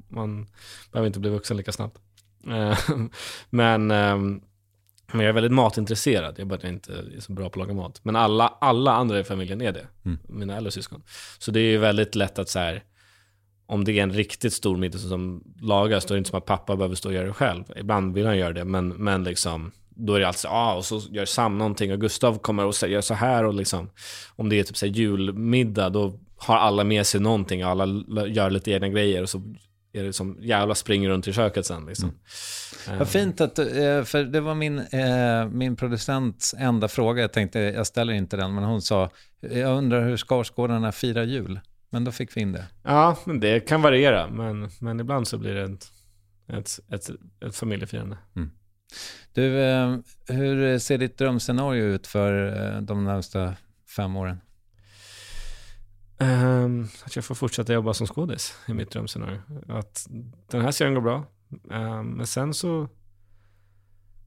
Man 0.09 0.47
behöver 0.93 1.07
inte 1.07 1.21
bli 1.21 1.31
vuxen 1.31 1.57
lika 1.57 1.73
snabbt. 1.73 1.99
Ehm, 2.49 3.11
men, 3.51 3.91
ehm, 3.91 4.41
men 5.13 5.21
jag 5.21 5.29
är 5.29 5.33
väldigt 5.33 5.53
matintresserad, 5.53 6.35
jag 6.37 6.41
är 6.41 6.45
bara 6.45 6.69
inte 6.69 6.93
är 6.93 7.21
så 7.21 7.33
bra 7.33 7.45
på 7.51 7.61
att 7.63 7.69
laga 7.69 7.75
mat. 7.75 8.01
Men 8.03 8.17
alla, 8.17 8.49
alla 8.61 8.93
andra 8.93 9.21
i 9.21 9.25
familjen 9.25 9.63
är 9.63 9.73
det, 9.73 9.87
Mm. 10.05 10.19
mina 10.29 10.57
äldre 10.57 10.71
syskon. 10.71 11.03
Så 11.39 11.51
det 11.51 11.61
är 11.61 11.71
ju 11.71 11.79
väldigt 11.79 12.15
lätt 12.15 12.39
att 12.39 12.49
så 12.49 12.59
här, 12.59 12.83
om 13.67 13.85
det 13.85 13.99
är 13.99 14.03
en 14.03 14.13
riktigt 14.13 14.53
stor 14.53 14.77
middag 14.77 14.99
som 14.99 15.45
lagas, 15.61 16.05
då 16.05 16.15
är 16.15 16.17
det 16.17 16.19
inte 16.19 16.31
som 16.31 16.39
att 16.39 16.47
pappa 16.47 16.77
behöver 16.77 16.95
stå 16.95 17.09
och 17.09 17.15
göra 17.15 17.27
det 17.27 17.33
själv. 17.33 17.65
Ibland 17.77 18.15
vill 18.15 18.27
han 18.27 18.39
göra 18.39 18.53
det, 18.53 18.65
men, 18.65 18.89
men 18.89 19.25
liksom, 19.25 19.73
då 19.89 20.15
är 20.15 20.21
det 20.21 20.29
alltid 20.29 20.51
ah, 20.51 20.75
och 20.75 20.85
så 20.85 21.01
gör 21.11 21.25
Sam 21.25 21.59
någonting 21.59 21.93
och 21.93 22.01
Gustav 22.01 22.39
kommer 22.39 22.65
och 22.65 22.75
säger 22.75 23.01
så 23.01 23.15
här 23.15 23.45
och 23.45 23.55
liksom, 23.55 23.91
om 24.37 24.49
det 24.49 24.61
är 24.61 24.65
typ 24.65 24.77
så 24.77 24.87
här 24.87 24.93
julmiddag, 24.93 25.91
då 25.91 26.19
har 26.37 26.57
alla 26.57 26.85
med 26.85 27.07
sig 27.07 27.21
någonting 27.21 27.65
och 27.65 27.71
alla 27.71 27.87
gör 28.27 28.51
lite 28.51 28.71
egna 28.71 28.89
grejer 28.89 29.23
och 29.23 29.29
så 29.29 29.43
är 29.93 30.03
det 30.05 30.13
som 30.13 30.39
jävla 30.41 30.75
springer 30.75 31.09
runt 31.09 31.29
i 31.29 31.33
köket 31.33 31.67
sen 31.67 31.87
liksom. 31.87 32.13
Eh, 32.89 32.99
Vad 32.99 33.09
fint 33.09 33.41
att, 33.41 33.59
eh, 33.59 34.03
för 34.05 34.25
det 34.25 34.41
var 34.41 34.55
min, 34.55 34.79
eh, 34.79 35.49
min 35.49 35.77
producents 35.77 36.55
enda 36.59 36.89
fråga. 36.89 37.23
Jag 37.23 37.33
tänkte, 37.33 37.59
jag 37.59 37.87
ställer 37.87 38.13
inte 38.13 38.37
den, 38.37 38.55
men 38.55 38.65
hon 38.65 38.83
sa, 38.83 39.11
jag 39.41 39.79
undrar 39.79 40.05
hur 40.05 40.17
Skarsgårdarna 40.17 40.93
firar 40.93 41.23
jul. 41.23 41.61
Men 41.91 42.05
då 42.05 42.13
fick 42.13 42.37
vi 42.37 42.41
in 42.41 42.53
det. 42.53 42.67
Ja, 42.83 43.17
men 43.25 43.41
det 43.41 43.61
kan 43.61 43.83
variera, 43.83 44.29
men, 44.29 44.71
men 44.81 45.01
ibland 45.01 45.29
så 45.29 45.39
blir 45.39 45.55
det 45.55 45.63
ett, 45.63 45.87
ett, 46.49 46.81
ett, 46.93 47.11
ett 47.47 47.57
familjefirande. 47.57 48.17
Du, 49.33 49.61
eh, 49.61 49.97
hur 50.29 50.79
ser 50.79 50.99
ditt 50.99 51.19
drömscenario 51.19 51.85
ut 51.85 52.07
för 52.07 52.81
de 52.81 53.05
närmsta 53.05 53.55
fem 53.97 54.17
åren? 54.17 54.41
Ehm, 56.23 56.89
att 57.05 57.17
jag 57.17 57.25
får 57.25 57.35
fortsätta 57.35 57.73
jobba 57.73 57.95
som 57.95 58.07
skådis 58.07 58.57
i 58.69 58.75
mitt 58.75 58.91
drömscenario. 58.91 59.41
Att 59.69 60.09
den 60.51 60.61
här 60.61 60.71
serien 60.71 60.95
går 60.95 61.01
bra. 61.01 61.25
Ehm, 61.71 62.07
men 62.07 62.27
sen 62.27 62.55
så... 62.55 62.89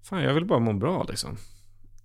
Fan, 0.04 0.24
jag 0.24 0.34
vill 0.34 0.46
bara 0.46 0.60
må 0.60 0.74
bra 0.74 1.04
liksom. 1.04 1.38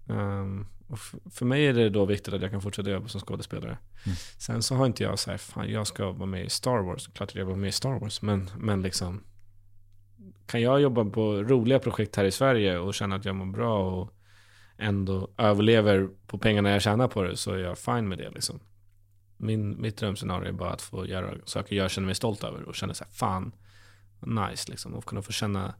Ehm, 0.09 0.67
och 0.89 0.99
för 1.31 1.45
mig 1.47 1.67
är 1.67 1.73
det 1.73 1.91
då 1.91 2.05
viktigt 2.05 2.35
att 2.35 2.43
jag 2.43 2.51
kan 2.51 2.63
fortsätta 2.63 2.91
jobba 2.91 3.09
som 3.09 3.21
skådespelare. 3.21 3.79
Mm. 4.07 4.17
Sen 4.39 4.63
så 4.63 4.75
har 4.75 4.87
inte 4.87 5.03
jag 5.03 5.19
så 5.19 5.31
här, 5.31 5.39
fan 5.39 5.71
jag 5.71 5.87
ska 5.87 6.11
vara 6.11 6.27
med 6.27 6.45
i 6.45 6.51
Star 6.51 6.79
Wars. 6.79 7.07
Klart 7.07 7.29
att 7.29 7.35
jag 7.35 7.45
vill 7.45 7.53
vara 7.53 7.61
med 7.61 7.69
i 7.69 7.73
Star 7.73 7.99
Wars. 7.99 8.23
Men, 8.23 8.51
men 8.59 8.83
liksom... 8.83 9.25
Kan 10.47 10.63
jag 10.63 10.81
jobba 10.81 11.05
på 11.05 11.43
roliga 11.43 11.79
projekt 11.79 12.17
här 12.17 12.25
i 12.25 12.31
Sverige 12.31 12.79
och 12.79 12.95
känna 12.95 13.17
att 13.17 13.25
jag 13.25 13.35
mår 13.35 13.47
bra 13.47 14.01
och 14.01 14.15
ändå 14.79 15.31
överlever 15.39 16.09
på 16.27 16.39
pengarna 16.39 16.71
jag 16.71 16.83
tjänar 16.83 17.09
på 17.09 17.23
det 17.23 17.37
så 17.37 17.53
är 17.53 17.59
jag 17.59 17.79
fine 17.79 18.09
med 18.09 18.19
det 18.19 18.31
liksom. 18.31 18.61
Min, 19.41 19.81
mitt 19.81 19.97
drömscenario 19.97 20.49
är 20.49 20.53
bara 20.53 20.71
att 20.71 20.83
få 20.83 21.07
göra 21.07 21.35
saker 21.45 21.77
jag 21.77 21.91
känner 21.91 22.07
mig 22.07 22.15
stolt 22.15 22.45
över 22.45 22.63
och 22.63 22.75
känna 22.75 22.95
så 22.95 23.05
här, 23.05 23.13
fan, 23.13 23.53
nice 24.21 24.71
liksom. 24.71 24.95
Och 24.95 25.05
kunna 25.05 25.23
få 25.23 25.33
känna 25.33 25.75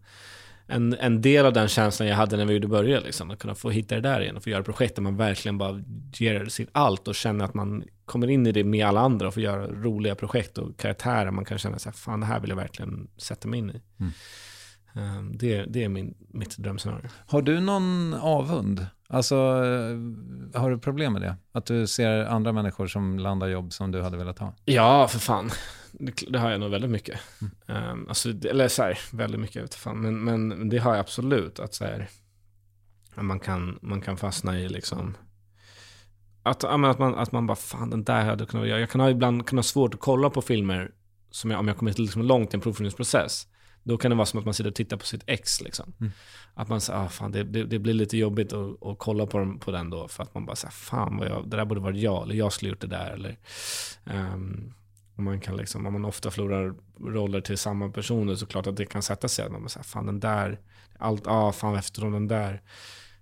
en, 0.67 0.95
en 0.95 1.23
del 1.23 1.47
av 1.47 1.53
den 1.53 1.69
känslan 1.69 2.09
jag 2.09 2.17
hade 2.17 2.37
när 2.37 2.45
vi 2.45 2.55
gjorde 2.55 2.69
början 2.69 3.03
liksom. 3.03 3.31
Att 3.31 3.39
kunna 3.39 3.55
få 3.55 3.71
hitta 3.71 3.95
det 3.95 4.01
där 4.01 4.21
igen 4.21 4.37
och 4.37 4.43
få 4.43 4.51
göra 4.51 4.63
projekt 4.63 4.95
där 4.95 5.03
man 5.03 5.17
verkligen 5.17 5.59
bara 5.59 5.83
ger 6.15 6.47
sitt 6.47 6.69
allt 6.73 7.09
och 7.09 7.15
känner 7.15 7.45
att 7.45 7.55
man 7.55 7.85
kommer 8.05 8.31
in 8.31 8.47
i 8.47 8.53
det 8.53 8.65
med 8.65 8.87
alla 8.87 9.01
andra 9.01 9.29
och 9.29 9.35
får 9.35 9.43
göra 9.43 9.67
roliga 9.67 10.15
projekt 10.15 10.59
och 10.59 10.77
karaktärer 10.77 11.31
man 11.31 11.45
kan 11.45 11.59
känna 11.59 11.79
så 11.79 11.89
här, 11.89 11.97
fan 11.97 12.21
det 12.21 12.27
här 12.27 12.41
vill 12.41 12.51
jag 12.51 12.57
verkligen 12.57 13.09
sätta 13.17 13.49
mig 13.49 13.59
in 13.59 13.71
i. 13.71 13.81
Mm. 14.01 14.13
Ehm, 14.95 15.39
det, 15.39 15.65
det 15.65 15.85
är 15.85 15.89
min, 15.89 16.15
mitt 16.29 16.57
drömscenario. 16.57 17.09
Har 17.27 17.43
du 17.43 17.61
någon 17.61 18.15
avund? 18.15 18.87
Alltså, 19.09 19.35
eh, 19.35 20.61
har 20.61 20.71
du 20.71 20.79
problem 20.79 21.13
med 21.13 21.23
det? 21.23 21.37
Att 21.53 21.67
du 21.67 21.87
ser 21.87 22.25
andra 22.25 22.53
människor 22.53 22.87
som 22.87 23.19
landar 23.19 23.49
jobb 23.49 23.73
som 23.73 23.91
du 23.91 24.03
hade 24.03 24.17
velat 24.17 24.39
ha? 24.39 24.55
Ja, 24.65 25.09
för 25.09 25.19
fan. 25.19 25.51
Det, 25.93 26.13
det 26.29 26.39
har 26.39 26.51
jag 26.51 26.61
nog 26.61 26.71
väldigt 26.71 26.91
mycket. 26.91 27.21
Um, 27.67 28.09
alltså, 28.09 28.29
eller 28.29 28.69
så 28.69 28.83
här, 28.83 28.99
väldigt 29.13 29.41
mycket, 29.41 29.57
jag 29.57 29.63
vet 29.63 29.75
fan. 29.75 30.01
Men, 30.01 30.25
men 30.25 30.69
det 30.69 30.79
har 30.79 30.91
jag 30.91 31.01
absolut. 31.01 31.61
Att 31.61 31.75
så 31.75 31.85
här, 31.85 32.09
att 33.15 33.25
man, 33.25 33.41
kan, 33.41 33.79
man 33.83 34.01
kan 34.01 34.17
fastna 34.17 34.59
i 34.59 34.69
liksom... 34.69 35.17
Att, 36.43 36.65
att, 36.65 36.99
man, 36.99 37.15
att 37.15 37.33
man 37.33 37.47
bara, 37.47 37.57
fan 37.57 37.91
den 37.91 38.05
där 38.05 38.25
hade 38.25 38.43
jag 38.43 38.49
kunnat 38.49 38.69
göra. 38.69 38.81
Jag 38.81 38.91
kan 38.91 39.01
ha 39.01 39.11
ibland 39.11 39.47
kan 39.47 39.59
ha 39.59 39.63
svårt 39.63 39.95
att 39.95 40.01
kolla 40.01 40.31
på 40.31 40.43
filmer 40.43 40.91
som 41.31 41.51
jag, 41.51 41.61
om 41.61 41.69
jag 41.69 41.77
kommit 41.77 41.99
liksom 41.99 42.23
långt 42.23 42.55
i 42.55 42.57
en 42.57 42.61
provfilmningsprocess. 42.61 43.47
Då 43.83 43.99
kan 43.99 44.11
det 44.11 44.17
vara 44.17 44.27
som 44.27 44.39
att 44.39 44.45
man 44.45 44.55
sitter 44.55 44.71
och 44.71 44.77
tittar 44.77 44.97
på 44.97 45.07
sitt 45.07 45.23
ex 45.27 45.61
liksom. 45.61 45.93
Mm. 46.01 46.13
Att 46.55 46.69
man 46.69 46.81
säger, 46.81 46.99
ah, 46.99 47.09
fan 47.09 47.33
det, 47.33 47.45
det, 47.45 47.65
det 47.65 47.79
blir 47.79 47.95
lite 47.95 48.17
jobbigt 48.17 48.53
att, 48.53 48.83
att 48.83 48.99
kolla 48.99 49.27
på, 49.27 49.39
dem, 49.39 49.59
på 49.59 49.71
den 49.71 49.91
då. 49.91 50.09
För 50.09 50.23
att 50.23 50.35
man 50.35 50.47
bara 50.47 50.57
säger, 50.57 50.73
fan 50.73 51.17
vad 51.17 51.29
jag, 51.29 51.49
det 51.49 51.57
där 51.57 51.65
borde 51.65 51.81
varit 51.81 52.03
jag. 52.03 52.23
Eller 52.23 52.35
jag 52.35 52.53
skulle 52.53 52.71
gjort 52.71 52.81
det 52.81 52.87
där. 52.87 53.11
Eller, 53.11 53.39
och 55.17 55.23
man 55.23 55.41
kan 55.41 55.57
liksom, 55.57 55.87
om 55.87 55.93
man 55.93 56.05
ofta 56.05 56.31
förlorar 56.31 56.75
roller 57.01 57.41
till 57.41 57.59
samma 57.59 57.89
personer 57.89 58.35
så 58.35 58.47
klart 58.47 58.67
att 58.67 58.77
det 58.77 58.87
kan 58.87 59.03
sätta 59.03 59.29
sig. 59.29 59.45
Att 59.45 59.53
man 59.53 59.69
säger, 59.69 59.85
fan 59.85 60.07
den 60.07 60.21
där, 60.21 60.61
allt, 60.99 61.27
ah, 61.27 61.53
fan 61.53 61.77
efter 61.77 62.03
den 62.03 62.29
där. 62.29 62.63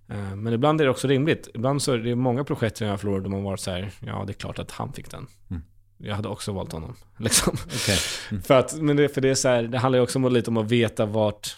Eh, 0.08 0.36
Men 0.36 0.52
ibland 0.52 0.80
är 0.80 0.84
det 0.84 0.90
också 0.90 1.08
rimligt. 1.08 1.48
Ibland 1.54 1.82
så 1.82 1.92
är 1.92 1.98
det 1.98 2.14
många 2.14 2.44
projekt 2.44 2.80
jag 2.80 2.88
har 2.88 2.96
förlorat 2.96 3.22
där 3.24 3.30
man 3.30 3.42
varit 3.42 3.60
så 3.60 3.70
här, 3.70 3.92
ja 4.00 4.24
det 4.26 4.32
är 4.32 4.34
klart 4.34 4.58
att 4.58 4.70
han 4.70 4.92
fick 4.92 5.10
den. 5.10 5.26
Mm. 5.50 5.62
Jag 5.98 6.14
hade 6.14 6.28
också 6.28 6.52
valt 6.52 6.72
honom. 6.72 6.96
Liksom. 7.16 7.56
Okej. 7.64 7.98
Mm. 8.30 8.42
För, 8.42 8.58
att, 8.58 8.80
men 8.80 8.96
det, 8.96 9.08
för 9.08 9.20
det, 9.20 9.28
är 9.28 9.34
så 9.34 9.48
här, 9.48 9.62
det 9.62 9.78
handlar 9.78 9.98
ju 9.98 10.02
också 10.02 10.18
om, 10.18 10.32
lite 10.32 10.50
om 10.50 10.56
att 10.56 10.70
veta 10.70 11.06
vart 11.06 11.56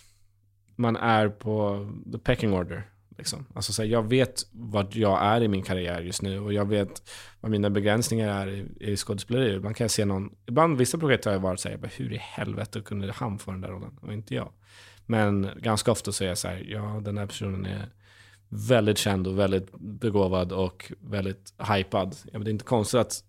man 0.77 0.97
är 0.97 1.29
på 1.29 1.87
the 2.13 2.19
pecking 2.19 2.53
order. 2.53 2.91
Liksom. 3.19 3.47
Alltså 3.55 3.73
så 3.73 3.83
här, 3.83 3.89
jag 3.89 4.09
vet 4.09 4.43
vart 4.53 4.95
jag 4.95 5.23
är 5.23 5.41
i 5.41 5.49
min 5.49 5.63
karriär 5.63 6.01
just 6.01 6.23
nu 6.23 6.41
och 6.41 6.53
jag 6.53 6.69
vet 6.69 7.11
vad 7.41 7.51
mina 7.51 7.71
begränsningar 7.71 8.47
är 8.47 8.49
i, 8.49 8.67
i 8.81 8.97
skådespeleri. 8.97 9.55
Ibland 9.55 9.77
kan 9.77 9.85
jag 9.85 9.91
se 9.91 10.05
någon, 10.05 10.31
ibland 10.47 10.79
vissa 10.79 10.99
projekt 10.99 11.25
har 11.25 11.33
jag 11.33 11.41
varit 11.41 11.61
så 11.61 11.69
här, 11.69 11.73
jag 11.73 11.81
bara, 11.81 11.91
hur 11.97 12.13
i 12.13 12.17
helvete 12.17 12.81
kunde 12.81 13.13
han 13.13 13.39
få 13.39 13.51
den 13.51 13.61
där 13.61 13.69
rollen 13.69 13.99
och 14.03 14.13
inte 14.13 14.35
jag? 14.35 14.53
Men 15.07 15.51
ganska 15.57 15.93
ofta 15.93 16.13
så 16.13 16.25
är 16.25 16.29
jag 16.29 16.39
så 16.39 16.49
här, 16.49 16.67
ja 16.69 17.01
den 17.05 17.19
här 17.19 17.27
personen 17.27 17.67
är 17.67 17.89
väldigt 18.49 18.99
känd 18.99 19.27
och 19.27 19.39
väldigt 19.39 19.73
begåvad 19.79 20.53
och 20.53 20.93
väldigt 21.01 21.55
hypad. 21.59 22.17
Ja, 22.25 22.31
men 22.33 22.45
det 22.45 22.49
är 22.49 22.53
inte 22.53 22.65
konstigt 22.65 23.01
att, 23.01 23.25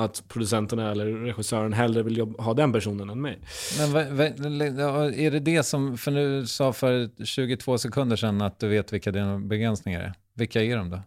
att 0.00 0.28
producenterna 0.28 0.90
eller 0.90 1.06
regissören 1.06 1.72
hellre 1.72 2.02
vill 2.02 2.18
jobba, 2.18 2.42
ha 2.42 2.54
den 2.54 2.72
personen 2.72 3.10
än 3.10 3.20
mig. 3.20 3.38
Men 3.78 3.96
är 3.96 5.30
det 5.30 5.40
det 5.40 5.62
som, 5.62 5.98
för 5.98 6.10
nu 6.10 6.46
sa 6.46 6.72
för 6.72 7.24
22 7.24 7.78
sekunder 7.78 8.16
sedan 8.16 8.42
att 8.42 8.60
du 8.60 8.68
vet 8.68 8.92
vilka 8.92 9.12
dina 9.12 9.38
begränsningar 9.38 10.00
är. 10.00 10.14
Vilka 10.34 10.62
är 10.62 10.76
de 10.76 10.90
då? 10.90 11.02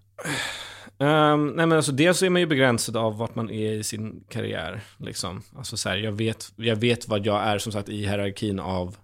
Um, 1.06 1.47
nej 1.47 1.65
men 1.65 1.71
alltså 1.71 1.91
dels 1.91 2.23
är 2.23 2.29
man 2.29 2.41
ju 2.41 2.47
begränsad 2.47 2.97
av 2.97 3.17
vart 3.17 3.36
man 3.36 3.49
är 3.49 3.71
i 3.71 3.84
sin 3.84 4.23
karriär. 4.29 4.82
Liksom. 4.97 5.41
Alltså 5.56 5.77
så 5.77 5.89
här, 5.89 5.97
jag, 5.97 6.12
vet, 6.12 6.51
jag 6.56 6.75
vet 6.75 7.08
vad 7.08 7.25
jag 7.25 7.43
är 7.43 7.58
som 7.58 7.71
sagt 7.71 7.89
i 7.89 7.97
hierarkin 7.97 8.60
av 8.60 8.97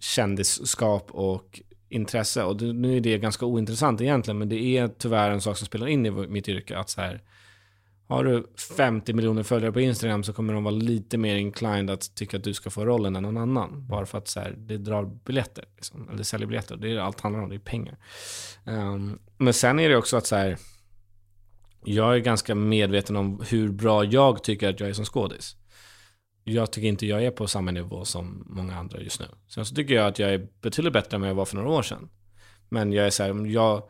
kändisskap 0.00 1.10
och 1.10 1.60
intresse. 1.88 2.44
Och 2.44 2.56
det, 2.56 2.72
nu 2.72 2.96
är 2.96 3.00
det 3.00 3.18
ganska 3.18 3.46
ointressant 3.46 4.00
egentligen, 4.00 4.38
men 4.38 4.48
det 4.48 4.62
är 4.62 4.88
tyvärr 4.88 5.30
en 5.30 5.40
sak 5.40 5.56
som 5.56 5.66
spelar 5.66 5.86
in 5.86 6.06
i 6.06 6.10
mitt 6.10 6.48
yrke. 6.48 6.78
Att 6.78 6.90
så 6.90 7.00
här, 7.00 7.22
har 8.10 8.24
du 8.24 8.46
50 8.76 9.12
miljoner 9.12 9.42
följare 9.42 9.72
på 9.72 9.80
Instagram 9.80 10.24
så 10.24 10.32
kommer 10.32 10.54
de 10.54 10.64
vara 10.64 10.74
lite 10.74 11.18
mer 11.18 11.36
inclined 11.36 11.90
att 11.90 12.14
tycka 12.14 12.36
att 12.36 12.44
du 12.44 12.54
ska 12.54 12.70
få 12.70 12.84
rollen 12.84 13.16
än 13.16 13.22
någon 13.22 13.36
annan. 13.36 13.86
Bara 13.86 14.06
för 14.06 14.18
att 14.18 14.28
så 14.28 14.40
här, 14.40 14.54
det 14.56 14.78
drar 14.78 15.04
biljetter. 15.04 15.64
Liksom. 15.76 16.08
Eller 16.08 16.22
säljer 16.22 16.46
biljetter. 16.46 16.76
Det 16.76 16.90
är 16.90 16.98
allt 16.98 17.20
handlar 17.20 17.42
om, 17.42 17.48
det 17.48 17.54
är 17.54 17.58
pengar. 17.58 17.96
Um, 18.64 19.18
men 19.36 19.54
sen 19.54 19.80
är 19.80 19.88
det 19.88 19.96
också 19.96 20.16
att 20.16 20.26
så 20.26 20.36
här, 20.36 20.58
jag 21.84 22.14
är 22.14 22.18
ganska 22.18 22.54
medveten 22.54 23.16
om 23.16 23.42
hur 23.48 23.68
bra 23.68 24.04
jag 24.04 24.44
tycker 24.44 24.68
att 24.68 24.80
jag 24.80 24.88
är 24.88 24.92
som 24.92 25.04
skådis. 25.04 25.56
Jag 26.44 26.72
tycker 26.72 26.88
inte 26.88 27.06
jag 27.06 27.24
är 27.24 27.30
på 27.30 27.46
samma 27.46 27.70
nivå 27.70 28.04
som 28.04 28.44
många 28.46 28.76
andra 28.76 29.00
just 29.00 29.20
nu. 29.20 29.26
Sen 29.48 29.66
så 29.66 29.74
tycker 29.74 29.94
jag 29.94 30.06
att 30.06 30.18
jag 30.18 30.34
är 30.34 30.48
betydligt 30.60 30.92
bättre 30.92 31.14
än 31.14 31.20
vad 31.20 31.30
jag 31.30 31.34
var 31.34 31.44
för 31.44 31.56
några 31.56 31.70
år 31.70 31.82
sedan. 31.82 32.10
Men 32.68 32.92
jag 32.92 33.06
är 33.06 33.10
så 33.10 33.22
här, 33.22 33.46
jag 33.46 33.82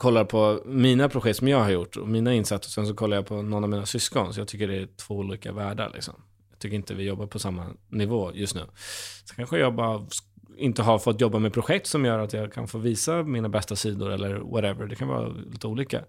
kollar 0.00 0.24
på 0.24 0.62
mina 0.66 1.08
projekt 1.08 1.38
som 1.38 1.48
jag 1.48 1.58
har 1.58 1.70
gjort 1.70 1.96
och 1.96 2.08
mina 2.08 2.34
insatser 2.34 2.68
och 2.68 2.72
sen 2.72 2.86
så 2.86 2.94
kollar 2.94 3.16
jag 3.16 3.26
på 3.26 3.42
någon 3.42 3.64
av 3.64 3.70
mina 3.70 3.86
syskon. 3.86 4.34
Så 4.34 4.40
jag 4.40 4.48
tycker 4.48 4.68
det 4.68 4.76
är 4.76 4.88
två 4.96 5.14
olika 5.14 5.52
världar 5.52 5.90
liksom. 5.94 6.14
Jag 6.50 6.58
tycker 6.58 6.76
inte 6.76 6.94
vi 6.94 7.04
jobbar 7.04 7.26
på 7.26 7.38
samma 7.38 7.66
nivå 7.88 8.30
just 8.34 8.54
nu. 8.54 8.60
Så 9.24 9.34
kanske 9.34 9.58
jag 9.58 9.74
bara 9.74 10.06
inte 10.56 10.82
har 10.82 10.98
fått 10.98 11.20
jobba 11.20 11.38
med 11.38 11.52
projekt 11.52 11.86
som 11.86 12.04
gör 12.04 12.18
att 12.18 12.32
jag 12.32 12.52
kan 12.52 12.68
få 12.68 12.78
visa 12.78 13.22
mina 13.22 13.48
bästa 13.48 13.76
sidor 13.76 14.10
eller 14.12 14.34
whatever. 14.34 14.86
Det 14.86 14.96
kan 14.96 15.08
vara 15.08 15.28
lite 15.28 15.66
olika. 15.66 16.04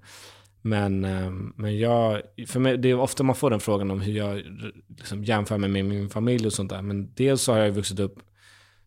Men, 0.61 1.05
ehm, 1.05 1.53
men 1.55 1.79
jag, 1.79 2.21
för 2.47 2.59
mig, 2.59 2.77
det 2.77 2.89
är 2.89 2.99
ofta 2.99 3.23
man 3.23 3.35
får 3.35 3.49
den 3.49 3.59
frågan 3.59 3.91
om 3.91 4.01
hur 4.01 4.13
jag 4.13 4.41
liksom 4.87 5.23
jämför 5.23 5.57
mig 5.57 5.69
med 5.69 5.85
min 5.85 6.09
familj 6.09 6.45
och 6.45 6.53
sånt 6.53 6.69
där. 6.69 6.81
Men 6.81 7.13
dels 7.13 7.41
så 7.41 7.51
har 7.51 7.59
jag 7.59 7.71
vuxit 7.71 7.99
upp 7.99 8.19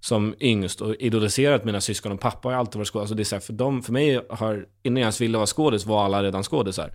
som 0.05 0.35
yngst 0.41 0.81
och 0.81 0.95
idoliserat 0.95 1.65
mina 1.65 1.81
syskon 1.81 2.13
och 2.13 2.21
pappa 2.21 2.49
har 2.49 2.55
alltid 2.55 2.77
varit 2.77 2.89
skådis. 2.89 3.03
Alltså 3.03 3.15
det 3.15 3.23
är 3.23 3.25
så 3.25 3.35
här, 3.35 3.41
för, 3.41 3.53
dem, 3.53 3.83
för 3.83 3.93
mig 3.93 4.21
har, 4.29 4.67
innan 4.83 4.97
jag 4.97 5.05
ens 5.05 5.21
ville 5.21 5.39
vara 5.39 5.47
skådis 5.47 5.87
var 5.87 6.05
alla 6.05 6.23
redan 6.23 6.43
skådisar. 6.43 6.93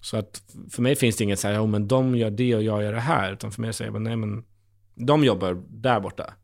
Så 0.00 0.16
att 0.16 0.42
för 0.70 0.82
mig 0.82 0.96
finns 0.96 1.16
det 1.16 1.24
inget 1.24 1.38
så 1.38 1.48
här, 1.48 1.54
ja 1.54 1.66
men 1.66 1.88
de 1.88 2.16
gör 2.16 2.30
det 2.30 2.56
och 2.56 2.62
jag 2.62 2.82
gör 2.82 2.92
det 2.92 3.00
här. 3.00 3.32
Utan 3.32 3.52
för 3.52 3.60
mig 3.60 3.72
säger 3.72 3.92
jag, 3.92 4.02
nej 4.02 4.16
men 4.16 4.44
de 4.94 5.24
jobbar 5.24 5.62
där 5.68 6.00
borta. 6.00 6.34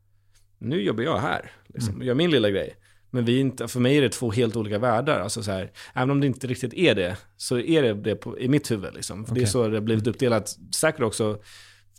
Nu 0.59 0.83
jobbar 0.83 1.03
jag 1.03 1.19
här, 1.19 1.51
liksom, 1.67 1.95
mm. 1.95 2.07
gör 2.07 2.15
min 2.15 2.31
lilla 2.31 2.51
grej. 2.51 2.77
Men 3.11 3.25
vi 3.25 3.41
inte, 3.41 3.69
för 3.69 3.81
mig 3.81 3.97
är 3.97 4.03
det 4.03 4.09
två 4.09 4.31
helt 4.31 4.57
olika 4.57 4.79
världar. 4.79 5.21
Alltså 5.21 5.43
så 5.43 5.51
här, 5.51 5.73
även 5.95 6.11
om 6.11 6.21
det 6.21 6.27
inte 6.27 6.47
riktigt 6.47 6.75
är 6.75 6.95
det, 6.95 7.17
så 7.37 7.59
är 7.59 7.83
det 7.83 7.95
det 7.95 8.17
på, 8.17 8.39
i 8.39 8.49
mitt 8.49 8.71
huvud. 8.71 8.95
Liksom. 8.95 9.23
Okay. 9.23 9.35
Det 9.35 9.43
är 9.43 9.47
så 9.47 9.69
det 9.69 9.77
har 9.77 9.81
blivit 9.81 10.07
uppdelat. 10.07 10.57
Säkert 10.75 11.03
också 11.03 11.39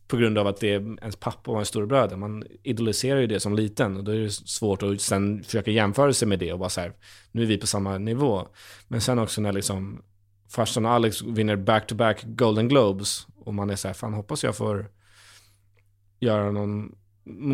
på 0.08 0.18
grund 0.18 0.38
av 0.38 0.48
att 0.48 0.60
det 0.60 0.74
är 0.74 0.80
ens 0.80 1.16
pappa 1.16 1.52
och 1.52 1.58
ens 1.58 1.68
storebröder. 1.68 2.16
Man 2.16 2.44
idoliserar 2.64 3.20
ju 3.20 3.28
det 3.28 3.40
som 3.40 3.56
liten 3.56 3.98
och 3.98 4.04
då 4.04 4.12
är 4.12 4.20
det 4.20 4.32
svårt 4.32 4.84
att 4.84 5.02
sen 5.02 5.44
försöka 5.44 5.72
jämföra 5.72 6.14
sig 6.14 6.28
med 6.28 6.40
det 6.40 6.54
och 6.54 6.60
bara 6.60 6.70
så 6.70 6.82
här, 6.82 6.94
nu 7.32 7.42
är 7.42 7.46
vi 7.46 7.58
på 7.58 7.68
samma 7.68 7.98
nivå. 7.98 8.48
Men 8.88 9.02
sen 9.02 9.20
också 9.20 9.42
när 9.42 9.54
liksom 9.54 10.02
farsan 10.50 10.86
och 10.86 10.92
Alex 10.92 11.22
vinner 11.22 11.56
back-to-back 11.56 12.24
Golden 12.24 12.68
Globes 12.68 13.28
och 13.36 13.54
man 13.54 13.70
är 13.70 13.76
så 13.76 13.88
här, 13.88 13.96
fan 13.96 14.14
hoppas 14.14 14.44
jag 14.44 14.56
får 14.56 14.90
göra 16.20 16.52
någon 16.52 16.96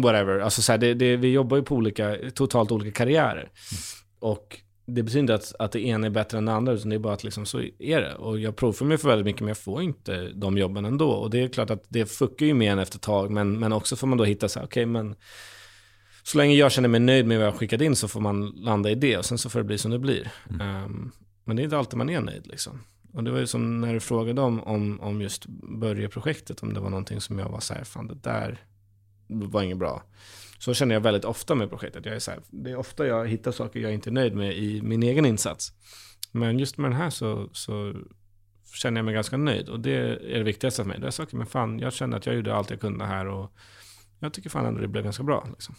whatever. 0.02 0.40
Alltså 0.40 0.62
så 0.62 0.72
här, 0.72 0.80
det, 0.80 0.94
det, 0.94 1.18
vi 1.18 1.32
jobbar 1.32 1.58
ju 1.58 1.64
på 1.64 1.76
olika, 1.76 2.18
totalt 2.34 2.72
olika 2.72 2.92
karriärer. 2.92 3.42
Mm. 3.42 3.84
Och 4.20 4.60
det 4.86 5.04
betyder 5.04 5.20
inte 5.20 5.36
att, 5.36 5.54
att 5.60 5.72
det 5.72 5.80
ena 5.80 6.08
är 6.08 6.12
bättre 6.12 6.38
än 6.38 6.46
det 6.46 6.54
andra, 6.54 6.74
utan 6.74 6.90
det 6.90 6.96
är 6.96 7.00
bara 7.00 7.14
att 7.14 7.24
liksom 7.24 7.46
så 7.46 7.62
är 7.80 8.02
det. 8.02 8.16
Och 8.16 8.40
jag 8.40 8.56
provför 8.56 8.86
mig 8.86 8.98
för 8.98 9.10
väldigt 9.10 9.26
mycket, 9.26 9.42
men 9.42 9.48
jag 9.48 9.58
får 9.58 9.82
inte 9.82 10.30
de 10.36 10.58
jobben 10.58 10.86
ändå. 10.86 11.10
Och 11.10 11.30
det 11.30 11.44
är 11.44 11.48
klart 11.48 11.70
att 11.70 11.84
det 11.88 12.06
fuckar 12.06 12.46
ju 12.46 12.54
med 12.54 12.72
en 12.72 12.80
efter 12.80 12.98
ett 12.98 13.02
tag, 13.02 13.32
men, 13.32 13.60
men 13.60 13.74
också 13.74 13.96
får 13.96 14.08
man 14.08 14.18
då 14.18 14.24
hitta 14.24 14.50
så 14.50 14.60
här, 14.60 14.66
okej, 14.66 14.84
okay, 14.84 14.92
men 14.92 15.16
så 16.24 16.38
länge 16.38 16.56
jag 16.56 16.72
känner 16.72 16.90
mig 16.90 17.00
nöjd 17.00 17.26
med 17.26 17.38
vad 17.38 17.48
jag 17.48 17.56
skickat 17.56 17.82
in 17.82 17.96
så 17.96 18.08
får 18.08 18.22
man 18.22 18.46
landa 18.46 18.90
i 18.90 18.96
det 18.96 19.18
och 19.18 19.26
sen 19.26 19.38
så 19.38 19.50
får 19.50 19.60
det 19.60 19.66
bli 19.66 19.78
som 19.78 19.92
det 19.92 20.00
blir. 20.00 20.32
Mm. 20.50 20.84
Um, 20.86 21.12
men 21.44 21.56
det 21.56 21.62
är 21.62 21.64
inte 21.64 21.78
alltid 21.78 21.98
man 21.98 22.10
är 22.10 22.22
nöjd 22.22 22.48
liksom. 22.48 22.80
Och 23.14 23.24
det 23.24 23.32
var 23.32 23.40
ju 23.40 23.48
som 23.48 23.82
när 23.82 23.94
du 23.94 24.00
frågade 24.00 24.42
om, 24.42 24.64
om, 24.64 25.00
om 25.00 25.22
just 25.22 25.46
Börje-projektet, 25.80 26.64
om 26.64 26.74
det 26.74 26.80
var 26.80 26.90
någonting 26.90 27.22
som 27.22 27.40
jag 27.40 27.50
var 27.50 27.60
så 27.60 27.74
här, 27.74 27.84
fan 27.84 28.08
det 28.08 28.16
där 28.16 28.62
var 29.28 29.64
inget 29.64 29.78
bra. 29.78 30.04
Så 30.64 30.74
känner 30.74 30.96
jag 30.96 31.02
väldigt 31.02 31.26
ofta 31.26 31.56
med 31.56 31.70
projektet. 31.70 32.06
Jag 32.06 32.16
är 32.16 32.20
så 32.20 32.32
här, 32.32 32.40
det 32.50 32.72
är 32.72 32.76
ofta 32.76 33.08
jag 33.08 33.28
hittar 33.28 33.52
saker 33.52 33.80
jag 33.80 33.94
inte 33.94 34.10
är 34.10 34.12
nöjd 34.12 34.36
med 34.36 34.58
i 34.58 34.82
min 34.82 35.04
egen 35.04 35.26
insats. 35.26 35.74
Men 36.32 36.60
just 36.60 36.78
med 36.78 36.92
den 36.92 36.98
här 36.98 37.10
så, 37.10 37.50
så 37.54 37.94
känner 38.74 38.98
jag 38.98 39.06
mig 39.06 39.14
ganska 39.14 39.38
nöjd. 39.38 39.70
Och 39.70 39.80
det 39.80 39.96
är 39.96 40.38
det 40.38 40.44
viktigaste 40.44 40.84
för 40.84 40.90
mig. 40.90 41.00
Det 41.00 41.08
är 41.08 41.12
saker, 41.12 41.38
men 41.38 41.48
fan, 41.48 41.80
jag 41.80 41.94
känner 41.94 42.18
att 42.18 42.26
jag 42.26 42.36
gjorde 42.36 42.56
allt 42.56 42.70
jag 42.70 42.80
kunde 42.80 43.06
här. 43.06 43.26
Och 43.26 43.52
jag 44.20 44.34
tycker 44.34 44.50
fan 44.50 44.66
ändå 44.66 44.82
det 44.82 44.88
blev 44.88 45.04
ganska 45.04 45.24
bra. 45.24 45.48
Liksom. 45.50 45.76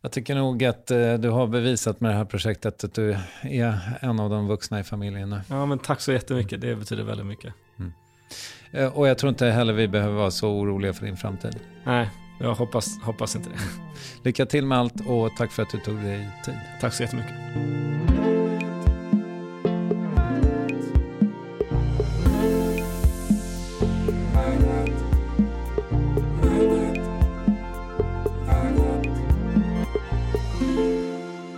Jag 0.00 0.12
tycker 0.12 0.34
nog 0.34 0.64
att 0.64 0.90
eh, 0.90 1.14
du 1.14 1.28
har 1.28 1.46
bevisat 1.46 2.00
med 2.00 2.10
det 2.10 2.16
här 2.16 2.24
projektet 2.24 2.84
att 2.84 2.94
du 2.94 3.16
är 3.42 3.98
en 4.00 4.20
av 4.20 4.30
de 4.30 4.46
vuxna 4.46 4.80
i 4.80 4.84
familjen 4.84 5.30
nu. 5.30 5.40
Ja, 5.48 5.66
men 5.66 5.78
tack 5.78 6.00
så 6.00 6.12
jättemycket. 6.12 6.60
Det 6.60 6.76
betyder 6.76 7.02
väldigt 7.02 7.26
mycket. 7.26 7.54
Mm. 7.78 7.92
Eh, 8.72 8.98
och 8.98 9.08
jag 9.08 9.18
tror 9.18 9.30
inte 9.30 9.46
heller 9.46 9.72
vi 9.72 9.88
behöver 9.88 10.14
vara 10.14 10.30
så 10.30 10.50
oroliga 10.50 10.92
för 10.92 11.06
din 11.06 11.16
framtid. 11.16 11.60
Nej, 11.84 12.10
jag 12.38 12.54
hoppas, 12.54 12.98
hoppas 13.02 13.36
inte 13.36 13.50
det. 13.50 13.58
Lycka 14.22 14.46
till 14.46 14.66
med 14.66 14.78
allt 14.78 15.06
och 15.06 15.36
tack 15.36 15.52
för 15.52 15.62
att 15.62 15.70
du 15.70 15.78
tog 15.78 15.96
dig 15.96 16.30
tid. 16.44 16.54
Tack 16.80 16.94
så 16.94 17.02
jättemycket. 17.02 17.34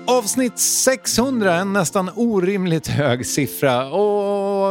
Avsnitt 0.09 0.59
600, 0.59 1.55
en 1.55 1.73
nästan 1.73 2.11
orimligt 2.15 2.87
hög 2.87 3.27
siffra. 3.27 3.87
Och 3.87 4.26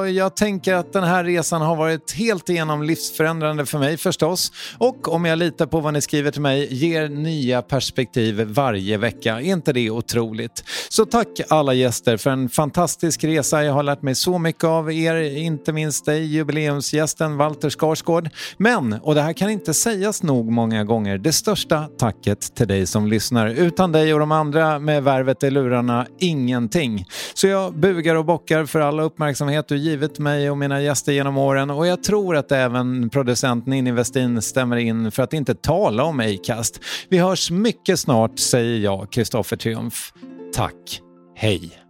jag 0.09 0.35
tänker 0.35 0.73
att 0.73 0.93
den 0.93 1.03
här 1.03 1.23
resan 1.23 1.61
har 1.61 1.75
varit 1.75 2.11
helt 2.11 2.49
igenom 2.49 2.83
livsförändrande 2.83 3.65
för 3.65 3.79
mig 3.79 3.97
förstås. 3.97 4.51
Och 4.77 5.13
om 5.13 5.25
jag 5.25 5.39
litar 5.39 5.65
på 5.65 5.79
vad 5.79 5.93
ni 5.93 6.01
skriver 6.01 6.31
till 6.31 6.41
mig, 6.41 6.73
ger 6.73 7.09
nya 7.09 7.61
perspektiv 7.61 8.41
varje 8.41 8.97
vecka. 8.97 9.35
Är 9.35 9.39
inte 9.39 9.73
det 9.73 9.89
otroligt? 9.89 10.63
Så 10.89 11.05
tack 11.05 11.27
alla 11.49 11.73
gäster 11.73 12.17
för 12.17 12.29
en 12.29 12.49
fantastisk 12.49 13.23
resa. 13.23 13.63
Jag 13.63 13.73
har 13.73 13.83
lärt 13.83 14.01
mig 14.01 14.15
så 14.15 14.37
mycket 14.37 14.63
av 14.63 14.91
er, 14.91 15.15
inte 15.37 15.73
minst 15.73 16.05
dig 16.05 16.25
jubileumsgästen 16.25 17.37
Walter 17.37 17.69
Skarsgård. 17.69 18.29
Men, 18.57 18.93
och 18.93 19.15
det 19.15 19.21
här 19.21 19.33
kan 19.33 19.49
inte 19.49 19.73
sägas 19.73 20.23
nog 20.23 20.51
många 20.51 20.83
gånger, 20.83 21.17
det 21.17 21.33
största 21.33 21.87
tacket 21.97 22.55
till 22.55 22.67
dig 22.67 22.85
som 22.85 23.07
lyssnar. 23.07 23.47
Utan 23.47 23.91
dig 23.91 24.13
och 24.13 24.19
de 24.19 24.31
andra 24.31 24.79
med 24.79 25.03
värvet 25.03 25.43
i 25.43 25.49
lurarna 25.49 26.07
ingenting. 26.19 27.05
Så 27.33 27.47
jag 27.47 27.73
bugar 27.73 28.15
och 28.15 28.25
bockar 28.25 28.65
för 28.65 28.79
all 28.79 28.99
uppmärksamhet 28.99 29.67
du 29.67 29.77
givit 29.77 29.94
mig 30.19 30.49
och 30.51 30.57
mina 30.57 30.81
gäster 30.81 31.11
genom 31.11 31.37
åren 31.37 31.69
och 31.69 31.87
jag 31.87 32.03
tror 32.03 32.35
att 32.35 32.51
även 32.51 33.09
producenten 33.09 33.71
Ninni 33.71 33.91
Westin 33.91 34.41
stämmer 34.41 34.77
in 34.77 35.11
för 35.11 35.23
att 35.23 35.33
inte 35.33 35.55
tala 35.55 36.03
om 36.03 36.19
Acast. 36.19 36.79
Vi 37.09 37.17
hörs 37.17 37.51
mycket 37.51 37.99
snart 37.99 38.39
säger 38.39 38.79
jag, 38.79 39.11
Kristoffer 39.11 39.57
Triumf. 39.57 40.13
Tack. 40.53 41.01
Hej! 41.35 41.84